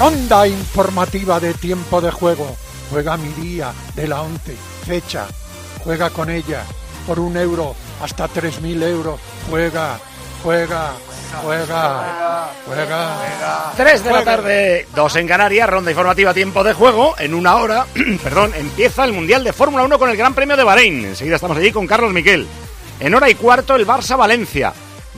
ronda 0.00 0.48
informativa 0.48 1.38
de 1.38 1.52
tiempo 1.52 2.00
de 2.00 2.10
juego. 2.10 2.56
Juega 2.90 3.18
mi 3.18 3.28
día 3.34 3.70
de 3.94 4.08
la 4.08 4.22
11, 4.22 4.56
fecha. 4.86 5.26
Juega 5.84 6.08
con 6.08 6.30
ella 6.30 6.64
por 7.06 7.20
un 7.20 7.36
euro 7.36 7.76
hasta 8.02 8.26
3.000 8.26 8.82
euros. 8.82 9.20
Juega, 9.50 9.98
juega, 10.42 10.92
juega, 11.44 12.50
juega. 12.66 13.72
3 13.76 14.04
de 14.04 14.10
la 14.10 14.24
tarde, 14.24 14.86
2 14.94 15.16
en 15.16 15.28
Canarias, 15.28 15.68
ronda 15.68 15.90
informativa, 15.90 16.32
tiempo 16.32 16.64
de 16.64 16.72
juego. 16.72 17.14
En 17.18 17.34
una 17.34 17.56
hora, 17.56 17.84
perdón, 18.22 18.54
empieza 18.56 19.04
el 19.04 19.12
Mundial 19.12 19.44
de 19.44 19.52
Fórmula 19.52 19.84
1 19.84 19.98
con 19.98 20.08
el 20.08 20.16
Gran 20.16 20.32
Premio 20.32 20.56
de 20.56 20.64
Bahrein. 20.64 21.04
Enseguida 21.04 21.34
estamos 21.34 21.58
allí 21.58 21.72
con 21.72 21.86
Carlos 21.86 22.14
Miquel. 22.14 22.46
En 23.00 23.14
hora 23.14 23.28
y 23.28 23.34
cuarto, 23.34 23.76
el 23.76 23.86
Barça-Valencia. 23.86 24.72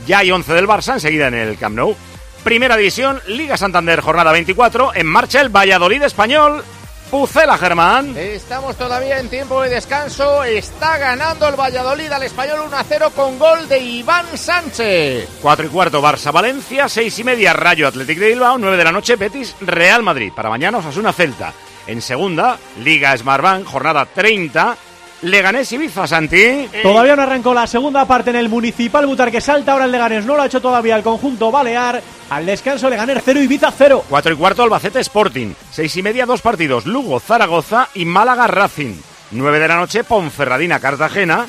Ya 0.08 0.18
hay 0.18 0.32
11 0.32 0.52
del 0.52 0.66
Barça, 0.66 0.94
enseguida 0.94 1.28
en 1.28 1.34
el 1.34 1.56
Camp 1.56 1.76
Nou. 1.76 1.96
Primera 2.44 2.76
División, 2.76 3.20
Liga 3.28 3.56
Santander, 3.56 4.00
jornada 4.00 4.32
24. 4.32 4.94
En 4.94 5.06
marcha 5.06 5.40
el 5.40 5.48
Valladolid 5.48 6.02
español. 6.02 6.64
Pucela 7.10 7.58
Germán. 7.58 8.16
Estamos 8.16 8.74
todavía 8.76 9.18
en 9.20 9.28
tiempo 9.28 9.60
de 9.60 9.68
descanso. 9.68 10.42
Está 10.44 10.96
ganando 10.96 11.46
el 11.46 11.60
Valladolid 11.60 12.10
al 12.10 12.22
español 12.22 12.60
1-0 12.70 13.12
con 13.12 13.38
gol 13.38 13.68
de 13.68 13.78
Iván 13.78 14.24
Sánchez. 14.34 15.28
4 15.42 15.66
y 15.66 15.68
cuarto 15.68 16.02
Barça 16.02 16.32
Valencia, 16.32 16.88
6 16.88 17.18
y 17.18 17.24
media 17.24 17.52
Rayo 17.52 17.86
Atlético 17.86 18.22
de 18.22 18.28
Bilbao, 18.28 18.56
9 18.56 18.76
de 18.78 18.84
la 18.84 18.92
noche 18.92 19.16
Betis 19.16 19.54
Real 19.60 20.02
Madrid. 20.02 20.32
Para 20.34 20.48
mañana 20.48 20.78
Osasuna 20.78 21.12
Celta. 21.12 21.52
En 21.86 22.00
segunda, 22.00 22.58
Liga 22.82 23.16
Smartbank, 23.16 23.66
jornada 23.66 24.06
30. 24.06 24.76
Leganés 25.22 25.70
Ibiza, 25.72 26.06
Santi. 26.06 26.68
Todavía 26.82 27.14
no 27.14 27.22
arrancó 27.22 27.54
la 27.54 27.66
segunda 27.66 28.04
parte 28.06 28.30
en 28.30 28.36
el 28.36 28.48
Municipal 28.48 29.06
Butar 29.06 29.30
que 29.30 29.40
salta 29.40 29.72
ahora 29.72 29.84
el 29.84 29.92
Leganés. 29.92 30.24
No 30.24 30.34
lo 30.36 30.42
ha 30.42 30.46
hecho 30.46 30.60
todavía 30.60 30.96
el 30.96 31.02
conjunto 31.02 31.50
Balear. 31.50 32.02
Al 32.30 32.44
descanso 32.44 32.90
Leganés 32.90 33.22
0 33.24 33.40
Ibiza 33.40 33.70
0. 33.76 34.04
4 34.08 34.32
y 34.32 34.36
cuarto 34.36 34.62
Albacete 34.64 35.00
Sporting. 35.00 35.54
6 35.70 35.96
y 35.96 36.02
media 36.02 36.26
dos 36.26 36.40
partidos. 36.42 36.86
Lugo, 36.86 37.20
Zaragoza 37.20 37.88
y 37.94 38.04
Málaga 38.04 38.48
Racing. 38.48 38.96
9 39.30 39.58
de 39.60 39.68
la 39.68 39.76
noche 39.76 40.02
Ponferradina 40.02 40.80
Cartagena. 40.80 41.46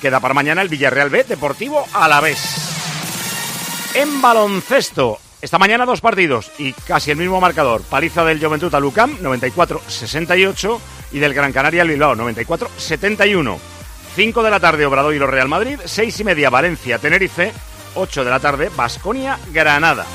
Queda 0.00 0.20
para 0.20 0.34
mañana 0.34 0.62
el 0.62 0.68
Villarreal 0.68 1.10
B 1.10 1.24
Deportivo 1.24 1.84
a 1.92 2.06
la 2.06 2.20
vez. 2.20 2.38
En 3.94 4.22
baloncesto. 4.22 5.18
Esta 5.42 5.58
mañana 5.58 5.84
dos 5.84 6.00
partidos 6.00 6.50
y 6.58 6.72
casi 6.72 7.10
el 7.10 7.18
mismo 7.18 7.40
marcador. 7.40 7.82
Paliza 7.82 8.24
del 8.24 8.44
Juventud 8.44 8.74
a 8.74 8.80
Lucam, 8.80 9.18
94-68 9.18 10.78
y 11.12 11.18
del 11.18 11.34
Gran 11.34 11.52
Canaria 11.52 11.82
al 11.82 11.88
Bilbao, 11.88 12.14
94-71. 12.16 13.58
5 14.16 14.42
de 14.42 14.50
la 14.50 14.60
tarde 14.60 14.86
Obradoiro 14.86 15.26
Real 15.26 15.48
Madrid, 15.48 15.78
6 15.84 16.20
y 16.20 16.24
media 16.24 16.48
Valencia 16.48 16.98
Tenerife, 16.98 17.52
8 17.96 18.24
de 18.24 18.30
la 18.30 18.40
tarde 18.40 18.70
Basconia 18.74 19.38
Granada. 19.52 20.06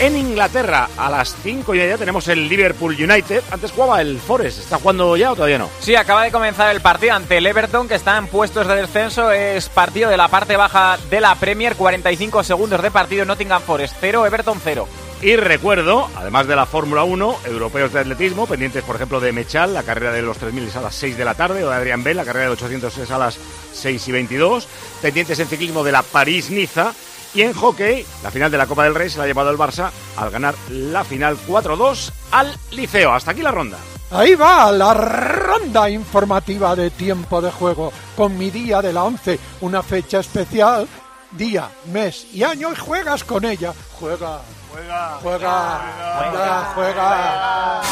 En 0.00 0.16
Inglaterra 0.16 0.88
a 0.96 1.08
las 1.08 1.36
5 1.42 1.74
y 1.74 1.78
media 1.78 1.96
tenemos 1.96 2.26
el 2.26 2.48
Liverpool 2.48 2.94
United. 2.94 3.42
Antes 3.52 3.70
jugaba 3.70 4.00
el 4.00 4.18
Forest. 4.18 4.58
¿Está 4.58 4.78
jugando 4.78 5.16
ya 5.16 5.30
o 5.30 5.36
todavía 5.36 5.58
no? 5.58 5.70
Sí, 5.78 5.94
acaba 5.94 6.24
de 6.24 6.32
comenzar 6.32 6.74
el 6.74 6.80
partido 6.80 7.14
ante 7.14 7.38
el 7.38 7.46
Everton, 7.46 7.86
que 7.86 7.94
está 7.94 8.18
en 8.18 8.26
puestos 8.26 8.66
de 8.66 8.74
descenso. 8.74 9.30
Es 9.30 9.68
partido 9.68 10.10
de 10.10 10.16
la 10.16 10.26
parte 10.26 10.56
baja 10.56 10.98
de 11.08 11.20
la 11.20 11.36
Premier. 11.36 11.76
45 11.76 12.42
segundos 12.42 12.82
de 12.82 12.90
partido. 12.90 13.24
Nottingham 13.24 13.62
Forest 13.62 13.94
0, 14.00 14.26
Everton 14.26 14.60
0. 14.62 14.88
Y 15.22 15.36
recuerdo, 15.36 16.10
además 16.16 16.48
de 16.48 16.56
la 16.56 16.66
Fórmula 16.66 17.04
1, 17.04 17.36
europeos 17.44 17.92
de 17.92 18.00
atletismo, 18.00 18.48
pendientes, 18.48 18.82
por 18.82 18.96
ejemplo, 18.96 19.20
de 19.20 19.30
Mechal, 19.30 19.72
la 19.72 19.84
carrera 19.84 20.10
de 20.10 20.20
los 20.20 20.36
3.000 20.40 20.66
es 20.66 20.74
a 20.74 20.80
las 20.80 20.96
6 20.96 21.16
de 21.16 21.24
la 21.24 21.34
tarde, 21.34 21.62
o 21.62 21.70
de 21.70 21.76
Adrián 21.76 22.02
Bell, 22.02 22.16
la 22.16 22.24
carrera 22.24 22.46
de 22.46 22.52
800 22.54 22.98
es 22.98 23.10
a 23.12 23.18
las 23.18 23.38
6 23.72 24.08
y 24.08 24.10
22. 24.10 24.66
Pendientes 25.00 25.38
en 25.38 25.46
ciclismo 25.46 25.84
de 25.84 25.92
la 25.92 26.02
París-Niza. 26.02 26.92
Y 27.34 27.42
en 27.42 27.54
hockey, 27.54 28.04
la 28.22 28.30
final 28.30 28.50
de 28.50 28.58
la 28.58 28.66
Copa 28.66 28.84
del 28.84 28.94
Rey 28.94 29.08
se 29.08 29.18
la 29.18 29.24
ha 29.24 29.26
llevado 29.26 29.50
el 29.50 29.56
Barça 29.56 29.90
al 30.16 30.30
ganar 30.30 30.54
la 30.68 31.02
final 31.02 31.38
4-2 31.48 32.12
al 32.30 32.54
Liceo. 32.72 33.12
Hasta 33.12 33.30
aquí 33.30 33.42
la 33.42 33.50
ronda. 33.50 33.78
Ahí 34.10 34.34
va 34.34 34.70
la 34.70 34.92
ronda 34.92 35.88
informativa 35.88 36.76
de 36.76 36.90
tiempo 36.90 37.40
de 37.40 37.50
juego 37.50 37.90
con 38.14 38.36
mi 38.36 38.50
día 38.50 38.82
de 38.82 38.92
la 38.92 39.04
11, 39.04 39.40
una 39.62 39.82
fecha 39.82 40.20
especial, 40.20 40.86
día, 41.30 41.70
mes 41.86 42.26
y 42.34 42.42
año 42.42 42.70
y 42.72 42.76
juegas 42.76 43.24
con 43.24 43.46
ella. 43.46 43.72
Juega, 43.98 44.42
juega, 44.70 45.18
juega, 45.22 46.28
anda, 46.28 46.72
juega. 46.74 47.82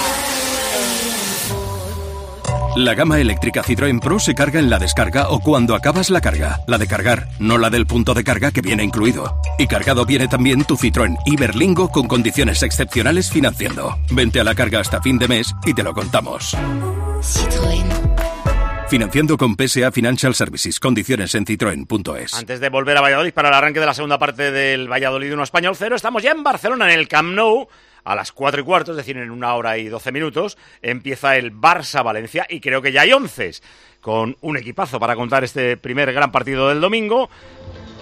La 2.77 2.95
gama 2.95 3.19
eléctrica 3.19 3.63
Citroën 3.63 4.01
Pro 4.01 4.21
se 4.21 4.35
carga 4.35 4.61
en 4.61 4.71
la 4.71 4.79
descarga 4.79 5.29
o 5.31 5.41
cuando 5.41 5.75
acabas 5.75 6.09
la 6.09 6.21
carga. 6.21 6.61
La 6.69 6.79
de 6.79 6.87
cargar, 6.87 7.29
no 7.41 7.59
la 7.59 7.69
del 7.69 7.87
punto 7.87 8.15
de 8.15 8.23
carga 8.23 8.53
que 8.53 8.61
viene 8.61 8.85
incluido. 8.85 9.41
Y 9.59 9.67
cargado 9.67 10.07
viene 10.07 10.29
también 10.29 10.65
tu 10.65 10.77
Citroën 10.77 11.17
Iberlingo 11.27 11.91
con 11.91 12.07
condiciones 12.07 12.63
excepcionales 12.63 13.31
financiando. 13.31 13.99
Vente 14.13 14.41
a 14.41 14.45
la 14.45 14.55
carga 14.55 14.81
hasta 14.81 15.03
fin 15.03 15.19
de 15.19 15.29
mes 15.29 15.53
y 15.67 15.75
te 15.75 15.83
lo 15.83 15.93
contamos. 15.93 16.57
Financiando 18.89 19.37
con 19.37 19.57
PSA 19.57 19.91
Financial 19.93 20.35
Services. 20.35 20.81
Condiciones 20.81 21.35
en 21.35 21.47
citroen.es. 21.47 22.35
Antes 22.35 22.61
de 22.61 22.69
volver 22.69 22.97
a 22.97 23.01
Valladolid 23.01 23.33
para 23.33 23.49
el 23.49 23.55
arranque 23.55 23.81
de 23.81 23.87
la 23.87 23.95
segunda 23.95 24.19
parte 24.19 24.51
del 24.53 24.91
Valladolid 24.91 25.33
1 25.33 25.43
Español 25.43 25.75
0, 25.77 25.97
estamos 25.97 26.23
ya 26.23 26.31
en 26.31 26.43
Barcelona, 26.43 26.93
en 26.93 26.99
el 26.99 27.09
Camp 27.09 27.35
Nou. 27.35 27.69
A 28.05 28.15
las 28.15 28.33
4 28.33 28.61
y 28.61 28.65
cuarto, 28.65 28.93
es 28.93 28.97
decir, 28.97 29.17
en 29.17 29.31
una 29.31 29.55
hora 29.55 29.79
y 29.79 29.89
12 29.89 30.13
minutos, 30.13 30.59
empieza 30.83 31.37
el 31.37 31.53
Barça-Valencia 31.53 32.47
y 32.49 32.61
creo 32.61 32.83
que 32.83 32.93
ya 32.93 33.03
hay 33.03 33.13
once 33.13 33.53
con 34.01 34.37
un 34.41 34.57
equipazo 34.57 34.99
para 34.99 35.17
contar 35.17 35.45
este 35.45 35.77
primer 35.77 36.13
gran 36.13 36.33
partido 36.33 36.69
del 36.69 36.81
domingo. 36.81 37.29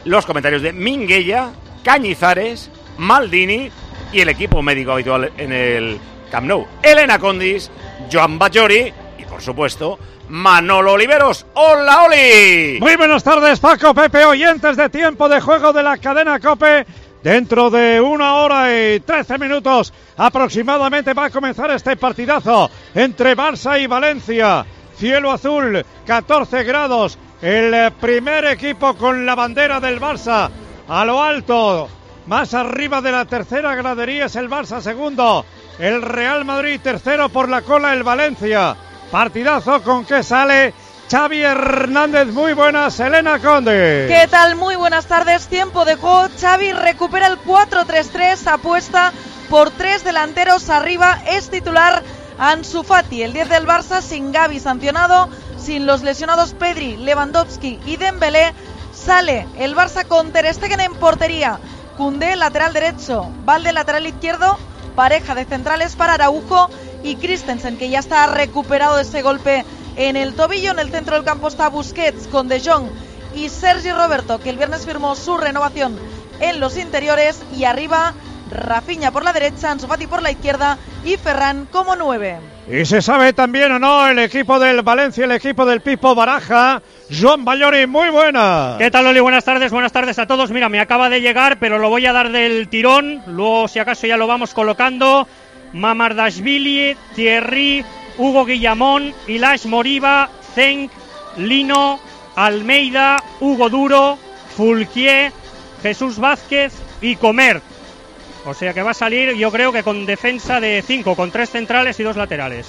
Los 0.05 0.27
comentarios 0.27 0.63
de 0.63 0.73
Minguella, 0.73 1.51
Cañizares, 1.83 2.71
Maldini 2.99 3.71
y 4.13 4.21
el 4.21 4.29
equipo 4.29 4.63
médico 4.63 4.93
habitual 4.93 5.33
en 5.37 5.53
el 5.53 5.99
Camp 6.31 6.47
Nou. 6.47 6.67
Elena 6.83 7.19
Condis, 7.19 7.71
Joan 8.11 8.39
Bajori 8.39 8.93
y, 9.19 9.25
por 9.25 9.43
supuesto, 9.43 9.99
Manolo 10.29 10.93
Oliveros. 10.93 11.47
¡Hola, 11.55 12.05
Oli! 12.05 12.79
Muy 12.81 12.97
buenas 12.97 13.25
tardes, 13.25 13.61
Paco, 13.61 13.95
Pepe, 13.95 14.25
oyentes 14.25 14.77
de 14.77 14.89
tiempo 14.91 15.29
de 15.29 15.41
juego 15.41 15.73
de 15.73 15.83
la 15.83 15.97
cadena 15.97 16.39
Cope. 16.39 16.87
Dentro 17.23 17.69
de 17.69 18.01
una 18.01 18.37
hora 18.37 18.73
y 18.73 19.01
trece 19.01 19.39
minutos 19.39 19.93
aproximadamente 20.17 21.15
va 21.15 21.27
a 21.27 21.31
comenzar 21.31 21.71
este 21.73 21.97
partidazo 21.97 22.71
entre 22.95 23.37
Barça 23.37 23.81
y 23.81 23.89
Valencia. 23.89 24.65
Cielo 24.97 25.33
azul, 25.33 25.85
14 26.07 26.63
grados. 26.63 27.19
El 27.43 27.93
primer 27.93 28.45
equipo 28.47 28.95
con 28.95 29.27
la 29.27 29.35
bandera 29.35 29.81
del 29.81 30.01
Barça 30.01 30.49
a 30.89 31.05
lo 31.05 31.23
alto. 31.23 31.89
Más 32.27 32.55
arriba 32.55 33.01
de 33.01 33.11
la 33.11 33.25
tercera 33.25 33.75
gradería 33.75 34.27
es 34.27 34.37
el 34.37 34.49
Barça 34.49 34.81
segundo. 34.81 35.45
El 35.79 36.03
Real 36.03 36.45
Madrid 36.45 36.81
tercero 36.81 37.29
por 37.31 37.49
la 37.49 37.63
cola 37.63 37.95
el 37.95 38.05
Valencia. 38.05 38.77
Partidazo 39.11 39.83
con 39.83 40.05
que 40.05 40.23
sale 40.23 40.73
Xavi 41.11 41.43
Hernández, 41.43 42.27
muy 42.35 42.53
buenas, 42.53 43.01
Elena 43.01 43.39
Conde. 43.39 44.05
¿Qué 44.09 44.29
tal? 44.31 44.57
Muy 44.57 44.77
buenas 44.77 45.07
tardes, 45.07 45.47
tiempo 45.47 45.87
de 45.87 45.95
juego. 45.95 46.29
Xavi 46.39 46.73
recupera 46.73 47.29
el 47.29 47.39
4-3-3, 47.39 48.47
apuesta 48.47 49.13
por 49.49 49.71
tres 49.71 50.05
delanteros 50.05 50.69
arriba, 50.69 51.19
es 51.27 51.49
titular 51.49 52.03
Ansu 52.39 52.83
Fati, 52.83 53.23
el 53.23 53.33
10 53.33 53.49
del 53.49 53.67
Barça, 53.67 54.03
sin 54.03 54.33
Gaby 54.33 54.61
sancionado, 54.61 55.31
sin 55.59 55.87
los 55.87 56.03
lesionados 56.03 56.53
Pedri, 56.53 56.99
Lewandowski 56.99 57.81
y 57.87 57.97
Dembélé, 57.97 58.53
sale 58.93 59.49
el 59.57 59.75
Barça 59.75 60.07
con 60.07 60.31
Ter 60.31 60.53
Stegen 60.53 60.81
en 60.81 60.95
portería, 60.95 61.59
Cundé 61.97 62.37
lateral 62.37 62.75
derecho, 62.75 63.31
Valde 63.47 63.73
lateral 63.73 64.07
izquierdo, 64.07 64.59
pareja 64.95 65.35
de 65.35 65.47
centrales 65.47 65.97
para 65.97 66.15
Araujo 66.15 66.69
y 67.03 67.17
Christensen, 67.17 67.79
que 67.79 67.89
ya 67.89 68.01
está 68.01 68.27
recuperado 68.27 68.97
de 68.97 69.03
ese 69.03 69.23
golpe 69.23 69.65
en 69.99 70.17
el 70.17 70.35
tobillo. 70.35 70.71
En 70.71 70.79
el 70.79 70.91
centro 70.91 71.17
del 71.17 71.25
campo 71.25 71.49
está 71.49 71.69
Busquets 71.69 72.27
con 72.29 72.49
De 72.49 72.61
Jong 72.61 72.87
y 73.35 73.51
Sergi 73.51 73.91
Roberto, 73.91 74.41
que 74.41 74.51
el 74.51 74.57
viernes 74.57 74.87
firmó 74.87 75.15
su 75.15 75.37
renovación 75.37 75.99
en 76.41 76.61
los 76.61 76.79
interiores. 76.79 77.43
Y 77.57 77.65
arriba, 77.65 78.15
Rafinha 78.51 79.11
por 79.11 79.25
la 79.25 79.33
derecha, 79.33 79.71
Ansu 79.71 79.87
Fati 79.87 80.07
por 80.07 80.23
la 80.23 80.31
izquierda 80.31 80.79
y 81.05 81.17
Ferran 81.17 81.67
como 81.71 81.97
nueve. 81.97 82.39
Y 82.71 82.85
se 82.85 83.01
sabe 83.01 83.33
también 83.33 83.73
o 83.73 83.79
no 83.79 84.09
el 84.09 84.19
equipo 84.19 84.59
del 84.59 84.83
Valencia, 84.83 85.25
el 85.25 85.33
equipo 85.33 85.65
del 85.65 85.81
Pipo 85.81 86.15
Baraja. 86.15 86.83
Joan 87.11 87.45
Bayori, 87.45 87.87
muy 87.87 88.11
buena. 88.11 88.77
¿Qué 88.79 88.91
tal, 88.91 89.07
Oli? 89.07 89.21
Buenas 89.21 89.45
tardes, 89.45 89.73
buenas 89.73 89.93
tardes 89.93 90.19
a 90.19 90.27
todos. 90.27 90.51
Mira, 90.51 90.69
me 90.69 90.79
acaba 90.79 91.09
de 91.09 91.23
llegar, 91.23 91.59
pero 91.59 91.79
lo 91.79 91.89
voy 91.89 92.05
a 92.05 92.13
dar 92.13 92.31
del 92.31 92.69
tirón. 92.69 93.23
Luego, 93.27 93.69
si 93.69 93.79
acaso, 93.79 94.07
ya 94.07 94.19
lo 94.19 94.27
vamos 94.27 94.53
colocando. 94.53 95.27
Mamardashvili, 95.73 96.97
Thierry, 97.15 97.85
Hugo 98.19 98.45
Guillamón, 98.45 99.15
Ilash 99.27 99.67
Moriba, 99.67 100.29
Zenk, 100.55 100.91
Lino, 101.37 102.01
Almeida, 102.37 103.23
Hugo 103.41 103.69
Duro, 103.71 104.19
Fulquier, 104.57 105.33
Jesús 105.83 106.19
Vázquez 106.19 106.73
y 107.01 107.17
Comer. 107.17 107.63
O 108.45 108.55
sea 108.55 108.73
que 108.75 108.83
va 108.83 108.91
a 108.93 108.95
salir, 108.95 109.35
yo 109.35 109.51
creo 109.53 109.73
que 109.73 109.83
con 109.83 110.07
defensa 110.07 110.61
de 110.61 110.83
5, 110.87 111.15
con 111.15 111.31
tres 111.31 111.51
centrales 111.51 111.99
y 112.01 112.03
dos 112.03 112.17
laterales. 112.17 112.67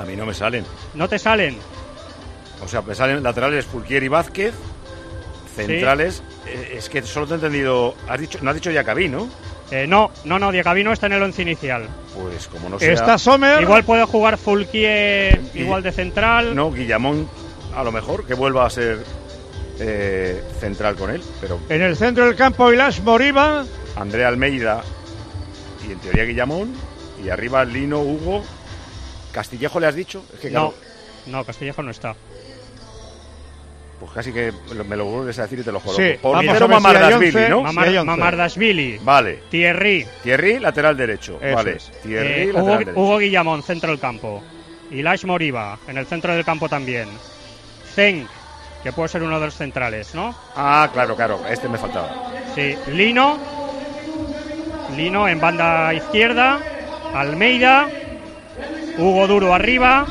A 0.00 0.04
mí 0.04 0.14
no 0.14 0.26
me 0.26 0.34
salen. 0.34 0.64
¿No 0.94 1.08
te 1.08 1.18
salen? 1.18 1.58
O 2.62 2.68
sea, 2.68 2.82
me 2.82 2.94
salen 2.94 3.22
laterales 3.22 3.66
Fulquier 3.66 4.02
y 4.02 4.08
Vázquez. 4.08 4.54
Centrales. 5.56 6.22
Eh, 6.46 6.74
Es 6.76 6.88
que 6.88 7.02
solo 7.02 7.26
te 7.26 7.32
he 7.32 7.36
entendido. 7.36 7.94
Has 8.08 8.20
dicho, 8.20 8.38
no 8.42 8.50
has 8.50 8.56
dicho 8.56 8.70
Yacabí, 8.70 9.08
¿no? 9.08 9.28
Eh, 9.70 9.86
no, 9.86 10.10
no, 10.24 10.38
no, 10.38 10.50
no 10.50 10.92
está 10.92 11.06
en 11.06 11.12
el 11.12 11.22
once 11.22 11.42
inicial. 11.42 11.86
Pues 12.14 12.48
como 12.48 12.68
no 12.68 12.78
sea... 12.78 12.92
Está 12.92 13.18
Sommer. 13.18 13.62
Igual 13.62 13.84
puede 13.84 14.04
jugar 14.04 14.38
Fulquier 14.38 15.40
igual 15.54 15.82
de 15.82 15.92
central. 15.92 16.54
No, 16.54 16.72
Guillamón 16.72 17.28
a 17.74 17.84
lo 17.84 17.92
mejor, 17.92 18.26
que 18.26 18.34
vuelva 18.34 18.66
a 18.66 18.70
ser 18.70 18.98
eh, 19.78 20.42
central 20.58 20.96
con 20.96 21.10
él, 21.10 21.22
pero 21.40 21.60
En 21.68 21.82
el 21.82 21.96
centro 21.96 22.26
del 22.26 22.34
campo, 22.34 22.72
Ilash 22.72 23.00
Moriba. 23.02 23.64
André 23.96 24.24
Almeida 24.24 24.82
y 25.86 25.92
en 25.92 25.98
teoría 25.98 26.24
Guillamón 26.24 26.72
y 27.22 27.28
arriba 27.28 27.64
Lino, 27.64 28.00
Hugo, 28.00 28.44
Castillejo 29.32 29.80
le 29.80 29.86
has 29.86 29.94
dicho, 29.94 30.24
es 30.34 30.40
que 30.40 30.50
No, 30.50 30.70
claro, 30.72 30.84
no, 31.26 31.44
Castillejo 31.44 31.82
no 31.82 31.90
está. 31.90 32.16
Pues 33.98 34.12
casi 34.12 34.32
que 34.32 34.52
me 34.86 34.96
lo 34.96 35.04
vuelves 35.06 35.38
a 35.38 35.42
decir 35.42 35.58
y 35.60 35.62
te 35.62 35.72
lo 35.72 35.80
juro. 35.80 35.96
Sí, 35.96 36.14
Por 36.20 36.36
vamos 36.44 36.68
Mamardashvili. 36.68 37.48
¿no? 37.48 37.58
Once. 37.60 38.04
Mamardashvili, 38.04 38.98
Vale. 39.02 39.42
Thierry, 39.50 40.06
Thierry, 40.22 40.58
lateral 40.58 40.96
derecho. 40.96 41.38
Eso 41.42 41.54
vale. 41.56 41.72
es. 41.76 41.90
Thierry, 42.02 42.28
eh, 42.28 42.46
lateral 42.46 42.62
Hugo, 42.62 42.78
derecho. 42.78 43.00
Hugo 43.00 43.18
Guillamón, 43.18 43.62
centro 43.62 43.90
del 43.90 43.98
campo. 44.00 44.42
Ilash 44.90 45.24
Moriba, 45.24 45.78
en 45.86 45.98
el 45.98 46.06
centro 46.06 46.34
del 46.34 46.44
campo 46.44 46.68
también. 46.68 47.08
Zeng, 47.94 48.26
que 48.82 48.92
puede 48.92 49.08
ser 49.08 49.22
uno 49.22 49.38
de 49.40 49.46
los 49.46 49.54
centrales, 49.56 50.14
¿no? 50.14 50.34
Ah, 50.54 50.88
claro, 50.92 51.16
claro, 51.16 51.40
este 51.48 51.68
me 51.68 51.78
faltaba. 51.78 52.32
Sí, 52.54 52.74
Lino. 52.92 53.38
Lino 54.96 55.28
en 55.28 55.40
banda 55.40 55.92
izquierda. 55.94 56.58
Almeida. 57.14 57.88
Hugo 58.96 59.26
Duro 59.26 59.54
arriba. 59.54 60.06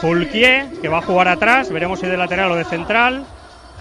Fulquier, 0.00 0.66
que 0.82 0.88
va 0.88 0.98
a 0.98 1.02
jugar 1.02 1.28
atrás. 1.28 1.70
Veremos 1.70 2.00
si 2.00 2.06
de 2.06 2.16
lateral 2.16 2.50
o 2.52 2.56
de 2.56 2.64
central. 2.64 3.26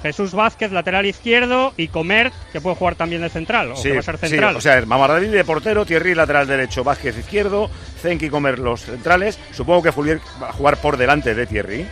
Jesús 0.01 0.33
Vázquez, 0.33 0.71
lateral 0.71 1.05
izquierdo. 1.05 1.73
Y 1.77 1.87
Comert, 1.87 2.33
que 2.51 2.61
puede 2.61 2.75
jugar 2.75 2.95
también 2.95 3.21
de 3.21 3.29
central. 3.29 3.71
O 3.71 3.75
Sí, 3.75 3.89
que 3.89 3.93
va 3.95 3.99
a 3.99 4.03
ser 4.03 4.17
sí, 4.19 4.27
central. 4.27 4.55
o 4.55 4.61
sea, 4.61 4.81
Mamardashvili 4.85 5.31
de 5.33 5.43
portero, 5.43 5.85
Thierry 5.85 6.13
lateral 6.15 6.47
derecho, 6.47 6.83
Vázquez 6.83 7.17
izquierdo, 7.17 7.69
Zenki 8.01 8.29
Comer 8.29 8.59
los 8.59 8.81
centrales. 8.81 9.39
Supongo 9.51 9.83
que 9.83 9.91
Fulier 9.91 10.19
va 10.41 10.49
a 10.49 10.53
jugar 10.53 10.77
por 10.77 10.97
delante 10.97 11.33
de 11.33 11.45
Thierry. 11.47 11.87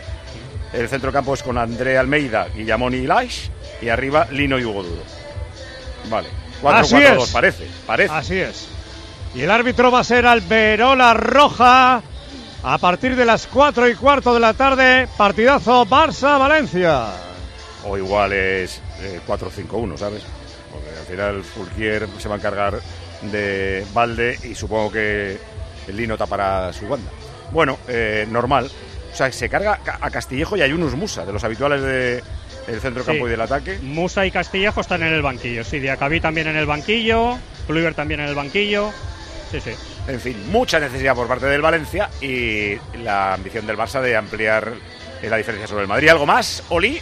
El 0.72 0.88
centro 0.88 1.12
campo 1.12 1.34
es 1.34 1.42
con 1.42 1.56
André 1.58 1.98
Almeida, 1.98 2.46
Guillamón 2.54 2.94
y 2.94 3.06
Lash. 3.06 3.48
Y 3.82 3.88
arriba 3.88 4.26
Lino 4.30 4.58
y 4.58 4.64
Hugo 4.64 4.82
Duro. 4.84 5.02
Vale. 6.08 6.28
4-4-2 6.62 6.72
Así 6.80 6.96
es. 6.96 7.30
parece, 7.30 7.66
parece. 7.86 8.14
Así 8.14 8.38
es. 8.38 8.68
Y 9.34 9.42
el 9.42 9.50
árbitro 9.50 9.90
va 9.90 10.00
a 10.00 10.04
ser 10.04 10.24
Alberola 10.26 11.14
Roja. 11.14 12.02
A 12.64 12.78
partir 12.78 13.14
de 13.14 13.24
las 13.26 13.46
4 13.46 13.88
y 13.90 13.94
cuarto 13.94 14.32
de 14.32 14.40
la 14.40 14.54
tarde, 14.54 15.06
partidazo 15.18 15.84
Barça-Valencia. 15.86 17.08
O 17.84 17.98
igual 17.98 18.32
es 18.32 18.80
eh, 19.02 19.20
4-5-1, 19.26 19.98
¿sabes? 19.98 20.22
Porque 20.72 20.88
al 20.98 21.04
final 21.06 21.44
Fulquier 21.44 22.08
se 22.18 22.28
va 22.28 22.36
a 22.36 22.38
encargar 22.38 22.80
de 23.30 23.84
Valde 23.92 24.38
y 24.44 24.54
supongo 24.54 24.90
que 24.92 25.38
el 25.88 25.96
Lino 25.96 26.16
tapará 26.16 26.72
su 26.72 26.88
banda. 26.88 27.10
Bueno, 27.52 27.78
eh, 27.86 28.26
normal. 28.30 28.70
O 29.12 29.16
sea, 29.16 29.30
se 29.30 29.48
carga 29.50 29.78
ca- 29.84 29.98
a 30.00 30.10
Castillejo 30.10 30.56
y 30.56 30.62
a 30.62 30.66
Yunus 30.66 30.94
Musa, 30.94 31.26
de 31.26 31.32
los 31.34 31.44
habituales 31.44 31.82
del 31.82 32.80
centro 32.80 33.02
Sí. 33.02 33.10
campo 33.10 33.26
y 33.28 33.30
del 33.30 33.42
ataque. 33.42 33.78
Musa 33.82 34.24
y 34.24 34.30
Castillejo 34.30 34.80
están 34.80 35.02
en 35.02 35.12
el 35.12 35.20
banquillo. 35.22 35.62
Sí, 35.64 35.78
Diacabí 35.80 36.18
también 36.20 36.46
en 36.48 36.56
el 36.56 36.64
banquillo. 36.66 37.36
Kluivert 37.66 37.94
también 37.94 38.20
en 38.20 38.26
el 38.28 38.34
banquillo. 38.34 38.90
Sí, 39.52 39.60
sí. 39.60 39.72
En 40.06 40.20
fin, 40.20 40.50
mucha 40.50 40.78
necesidad 40.78 41.14
por 41.14 41.26
parte 41.26 41.46
del 41.46 41.62
Valencia 41.62 42.10
y 42.20 42.76
la 43.02 43.34
ambición 43.34 43.66
del 43.66 43.76
Barça 43.76 44.02
de 44.02 44.16
ampliar 44.16 44.72
la 45.22 45.36
diferencia 45.36 45.66
sobre 45.66 45.82
el 45.82 45.88
Madrid. 45.88 46.08
¿Algo 46.08 46.26
más, 46.26 46.62
Oli? 46.68 47.00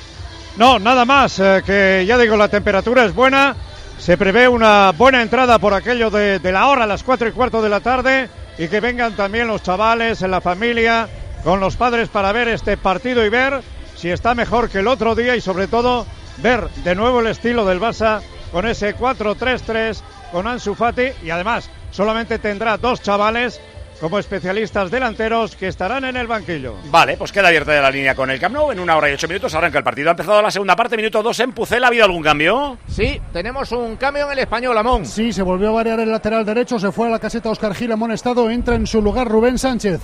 No, 0.57 0.79
nada 0.79 1.05
más, 1.05 1.39
eh, 1.41 1.63
que 1.67 2.05
ya 2.07 2.17
digo, 2.17 2.37
la 2.37 2.49
temperatura 2.49 3.05
es 3.05 3.15
buena. 3.15 3.57
Se 3.99 4.17
prevé 4.17 4.49
una 4.49 4.93
buena 4.93 5.23
entrada 5.23 5.59
por 5.59 5.75
aquello 5.75 6.11
de, 6.11 6.39
de 6.39 6.53
la 6.53 6.69
hora, 6.69 6.87
las 6.87 7.03
4 7.03 7.29
y 7.29 7.33
cuarto 7.33 7.61
de 7.61 7.69
la 7.69 7.81
tarde. 7.81 8.29
Y 8.59 8.69
que 8.69 8.81
vengan 8.81 9.17
también 9.17 9.49
los 9.49 9.63
chavales 9.63 10.23
en 10.23 10.31
la 10.31 10.41
familia, 10.41 11.09
con 11.43 11.59
los 11.59 11.77
padres 11.77 12.09
para 12.09 12.33
ver 12.33 12.49
este 12.49 12.77
partido 12.77 13.25
y 13.25 13.29
ver 13.29 13.63
si 13.97 14.11
está 14.11 14.35
mejor 14.35 14.69
que 14.69 14.79
el 14.79 14.89
otro 14.89 15.15
día 15.15 15.35
y 15.37 15.41
sobre 15.41 15.67
todo 15.67 16.07
ver 16.39 16.69
de 16.85 16.95
nuevo 16.95 17.21
el 17.21 17.27
estilo 17.27 17.65
del 17.65 17.81
Barça 17.81 18.21
con 18.51 18.67
ese 18.67 18.97
4-3-3 18.97 20.01
con 20.31 20.47
Ansu 20.47 20.75
Fati 20.75 21.09
y 21.23 21.31
además 21.31 21.71
solamente 21.93 22.41
tendrá 22.41 22.77
dos 22.77 23.01
chavales 23.01 23.61
como 24.01 24.19
especialistas 24.19 24.91
delanteros 24.91 25.55
que 25.55 25.69
estarán 25.69 26.05
en 26.05 26.17
el 26.17 26.27
banquillo. 26.27 26.75
Vale, 26.87 27.17
pues 27.17 27.31
queda 27.31 27.47
abierta 27.47 27.73
ya 27.73 27.81
la 27.81 27.91
línea 27.93 28.17
con 28.17 28.29
el 28.31 28.41
Camp 28.41 28.57
Nou. 28.57 28.73
En 28.73 28.81
una 28.81 28.97
hora 28.97 29.09
y 29.09 29.13
ocho 29.13 29.29
minutos 29.29 29.55
arranca 29.55 29.79
el 29.79 29.85
partido. 29.85 30.09
Ha 30.09 30.11
empezado 30.11 30.43
la 30.43 30.51
segunda 30.51 30.75
parte, 30.75 30.97
minuto 30.97 31.23
dos 31.23 31.39
en 31.39 31.53
Pucela. 31.53 31.87
¿Ha 31.87 31.89
habido 31.89 32.07
algún 32.07 32.21
cambio? 32.21 32.79
Sí, 32.89 33.21
tenemos 33.33 33.71
un 33.71 33.95
cambio 33.95 34.27
en 34.27 34.33
el 34.33 34.39
español, 34.41 34.77
Amón. 34.77 35.07
Sí, 35.07 35.33
se 35.33 35.43
volvió 35.43 35.69
a 35.69 35.73
variar 35.73 36.01
el 36.01 36.11
lateral 36.11 36.45
derecho, 36.45 36.81
se 36.81 36.91
fue 36.91 37.07
a 37.07 37.11
la 37.11 37.21
caseta 37.21 37.51
Oscar 37.51 37.77
Gil 37.77 37.93
amonestado, 37.93 38.51
entra 38.51 38.75
en 38.75 38.89
su 38.89 39.01
lugar 39.01 39.29
Rubén 39.29 39.57
Sánchez. 39.57 40.01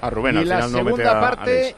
A 0.00 0.10
Rubén, 0.10 0.34
y 0.34 0.38
al 0.38 0.48
la 0.48 0.56
final 0.56 0.72
no 0.72 0.78
mete 0.78 0.96
segunda 0.96 1.18
a 1.18 1.20
parte 1.20 1.60
Alex. 1.60 1.76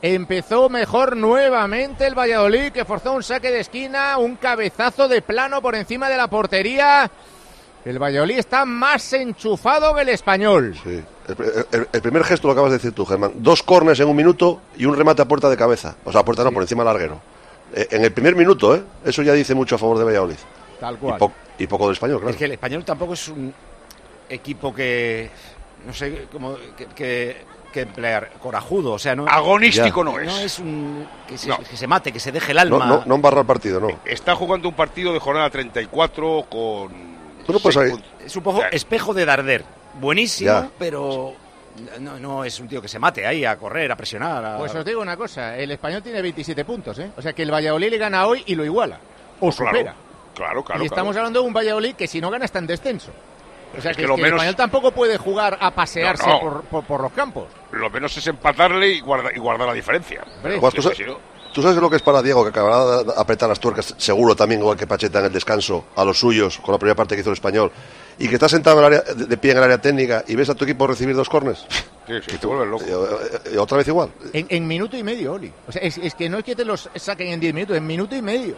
empezó 0.00 0.70
mejor 0.70 1.14
nuevamente 1.18 2.06
el 2.06 2.18
Valladolid, 2.18 2.72
que 2.72 2.86
forzó 2.86 3.12
un 3.12 3.22
saque 3.22 3.50
de 3.50 3.60
esquina, 3.60 4.16
un 4.16 4.36
cabezazo 4.36 5.08
de 5.08 5.20
plano 5.20 5.60
por 5.60 5.74
encima 5.74 6.08
de 6.08 6.16
la 6.16 6.28
portería. 6.28 7.10
El 7.84 7.98
Valladolid 7.98 8.38
está 8.38 8.64
más 8.64 9.12
enchufado 9.12 9.94
que 9.94 10.02
el 10.02 10.08
español. 10.10 10.74
Sí. 10.84 11.02
El, 11.28 11.64
el- 11.80 11.88
el 11.92 12.02
primer 12.02 12.22
gesto 12.24 12.46
lo 12.46 12.52
acabas 12.52 12.70
de 12.70 12.78
decir 12.78 12.92
tú, 12.92 13.04
Germán. 13.04 13.32
Dos 13.36 13.62
cornes 13.62 13.98
en 14.00 14.08
un 14.08 14.16
minuto 14.16 14.60
y 14.76 14.84
un 14.84 14.96
remate 14.96 15.22
a 15.22 15.24
puerta 15.26 15.48
de 15.50 15.56
cabeza. 15.56 15.96
O 16.04 16.12
sea, 16.12 16.20
a 16.20 16.24
puerta 16.24 16.44
no, 16.44 16.52
por 16.52 16.62
encima 16.62 16.84
del 16.84 16.92
larguero. 16.92 17.20
Eh, 17.74 17.88
en 17.90 18.04
el 18.04 18.12
primer 18.12 18.36
minuto, 18.36 18.74
¿eh? 18.76 18.82
Eso 19.04 19.22
ya 19.22 19.32
dice 19.32 19.54
mucho 19.54 19.74
a 19.74 19.78
favor 19.78 19.98
de 19.98 20.04
Valladolid. 20.04 20.36
Tal 20.78 20.94
Y, 20.94 20.98
cual. 20.98 21.18
po- 21.18 21.32
y 21.58 21.66
poco 21.66 21.86
del 21.86 21.94
español, 21.94 22.18
claro. 22.18 22.30
Es 22.30 22.36
que 22.36 22.44
el 22.44 22.52
español 22.52 22.84
tampoco 22.84 23.14
es 23.14 23.28
un 23.28 23.52
equipo 24.28 24.72
que. 24.74 25.30
No 25.86 25.92
sé 25.92 26.26
cómo. 26.30 26.56
que, 26.76 26.86
que- 26.86 27.52
que 27.72 27.80
emplear. 27.80 28.30
Corajudo, 28.40 28.92
o 28.92 28.98
sea, 28.98 29.16
no. 29.16 29.26
Agonístico 29.26 30.04
no 30.04 30.20
es. 30.20 30.26
No 30.26 30.38
es 30.38 30.58
un. 30.58 31.06
Que 31.26 31.38
se, 31.38 31.48
No. 31.48 31.58
que 31.58 31.76
se 31.76 31.86
mate, 31.86 32.12
que 32.12 32.20
se 32.20 32.30
deje 32.30 32.52
el 32.52 32.58
no, 32.68 32.76
alma. 32.76 32.86
no, 32.86 33.02
no 33.06 33.14
embarra 33.14 33.40
el 33.40 33.46
partido, 33.46 33.80
no. 33.80 33.88
Está 34.04 34.36
jugando 34.36 34.68
un 34.68 34.74
partido 34.74 35.12
de 35.12 35.18
jornada 35.18 35.48
34 35.50 36.44
con. 36.50 37.11
Tú 37.46 37.52
no 37.52 37.58
puedes 37.60 37.74
seis 37.74 37.92
ahí-. 37.92 38.26
Es 38.26 38.36
un 38.36 38.42
poco 38.42 38.60
Ya. 38.60 38.68
espejo 38.68 39.12
de 39.14 39.24
Darder. 39.24 39.64
Buenísimo, 40.00 40.50
Ya. 40.50 40.70
pero. 40.78 41.34
No, 42.00 42.18
no 42.18 42.44
es 42.44 42.60
un 42.60 42.68
tío 42.68 42.82
que 42.82 42.88
se 42.88 42.98
mate 42.98 43.26
ahí 43.26 43.44
a 43.46 43.56
correr, 43.56 43.90
a 43.90 43.96
presionar. 43.96 44.44
a- 44.44 44.58
Pues 44.58 44.74
os 44.74 44.84
digo 44.84 45.00
una 45.00 45.16
cosa, 45.16 45.56
el 45.56 45.70
español 45.70 46.02
tiene 46.02 46.20
27 46.20 46.64
puntos, 46.66 46.98
¿eh? 46.98 47.10
O 47.16 47.22
sea 47.22 47.32
que 47.32 47.42
el 47.42 47.50
Valladolid 47.50 47.88
le 47.90 47.96
gana 47.98 48.26
hoy 48.26 48.42
y 48.46 48.54
lo 48.54 48.64
iguala. 48.64 48.98
O 49.40 49.50
Claro, 49.50 49.70
supera. 49.70 49.94
Claro, 50.34 50.62
claro. 50.64 50.82
y 50.82 50.86
estamos 50.86 51.12
claro. 51.12 51.20
hablando 51.26 51.40
de 51.40 51.46
un 51.46 51.52
Valladolid 51.54 51.94
que 51.94 52.06
si 52.06 52.20
no 52.20 52.30
gana 52.30 52.44
está 52.44 52.58
en 52.58 52.66
descenso. 52.66 53.10
O 53.76 53.80
sea 53.80 53.90
Es 53.92 53.96
que, 53.96 54.02
que 54.02 54.04
es 54.04 54.08
lo 54.08 54.16
que 54.16 54.22
menos- 54.22 54.34
el 54.42 54.48
español 54.48 54.56
tampoco 54.56 54.92
puede 54.92 55.16
jugar 55.16 55.56
a 55.60 55.70
pasearse 55.70 56.26
No, 56.26 56.32
no. 56.34 56.40
Por, 56.40 56.62
por- 56.64 56.84
por 56.84 57.00
los 57.00 57.12
campos. 57.12 57.46
Lo 57.70 57.88
menos 57.88 58.14
es 58.18 58.26
empatarle 58.26 58.88
y 58.88 59.00
guardar, 59.00 59.34
y 59.34 59.40
guardar 59.40 59.68
la 59.68 59.74
diferencia. 59.74 60.22
Pero, 60.42 60.60
Juan, 60.60 60.72
¿tú, 60.72 60.76
sí, 60.76 60.82
sabes, 60.82 60.98
sí, 60.98 61.04
sí, 61.04 61.10
no. 61.10 61.18
Tú 61.52 61.62
sabes 61.62 61.76
lo 61.76 61.88
que 61.90 61.96
es 61.96 62.02
para 62.02 62.22
Diego, 62.22 62.42
que 62.42 62.50
acabará 62.50 63.02
de 63.04 63.12
apretar 63.16 63.48
las 63.48 63.60
tuercas, 63.60 63.94
seguro 63.98 64.34
también, 64.34 64.60
igual 64.60 64.76
que 64.76 64.86
Pacheta 64.86 65.20
en 65.20 65.26
el 65.26 65.32
descanso, 65.32 65.84
a 65.96 66.04
los 66.04 66.18
suyos, 66.18 66.58
con 66.58 66.72
la 66.72 66.78
primera 66.78 66.96
parte 66.96 67.14
que 67.14 67.20
hizo 67.20 67.30
el 67.30 67.34
español, 67.34 67.70
y 68.18 68.28
que 68.28 68.34
estás 68.34 68.50
sentado 68.50 68.78
en 68.78 68.84
el 68.84 68.98
área, 68.98 69.14
de, 69.14 69.26
de 69.26 69.36
pie 69.36 69.52
en 69.52 69.58
el 69.58 69.62
área 69.64 69.80
técnica 69.80 70.24
y 70.28 70.34
ves 70.34 70.50
a 70.50 70.54
tu 70.54 70.64
equipo 70.64 70.86
recibir 70.86 71.14
dos 71.16 71.28
cornes? 71.28 71.64
Sí, 72.06 72.14
sí, 72.28 72.36
te 72.38 72.46
vuelves 72.46 72.68
loco. 72.68 72.84
Eh, 72.84 73.40
eh, 73.54 73.58
otra 73.58 73.78
vez 73.78 73.88
igual. 73.88 74.10
En, 74.32 74.46
en 74.48 74.66
minuto 74.66 74.96
y 74.96 75.02
medio, 75.02 75.34
Oli. 75.34 75.52
O 75.68 75.72
sea, 75.72 75.80
es, 75.82 75.98
es 75.98 76.14
que 76.14 76.28
no 76.28 76.38
es 76.38 76.44
que 76.44 76.54
te 76.56 76.64
los 76.64 76.90
saquen 76.96 77.28
en 77.28 77.40
10 77.40 77.54
minutos, 77.54 77.76
en 77.76 77.86
minuto 77.86 78.14
y 78.16 78.22
medio. 78.22 78.56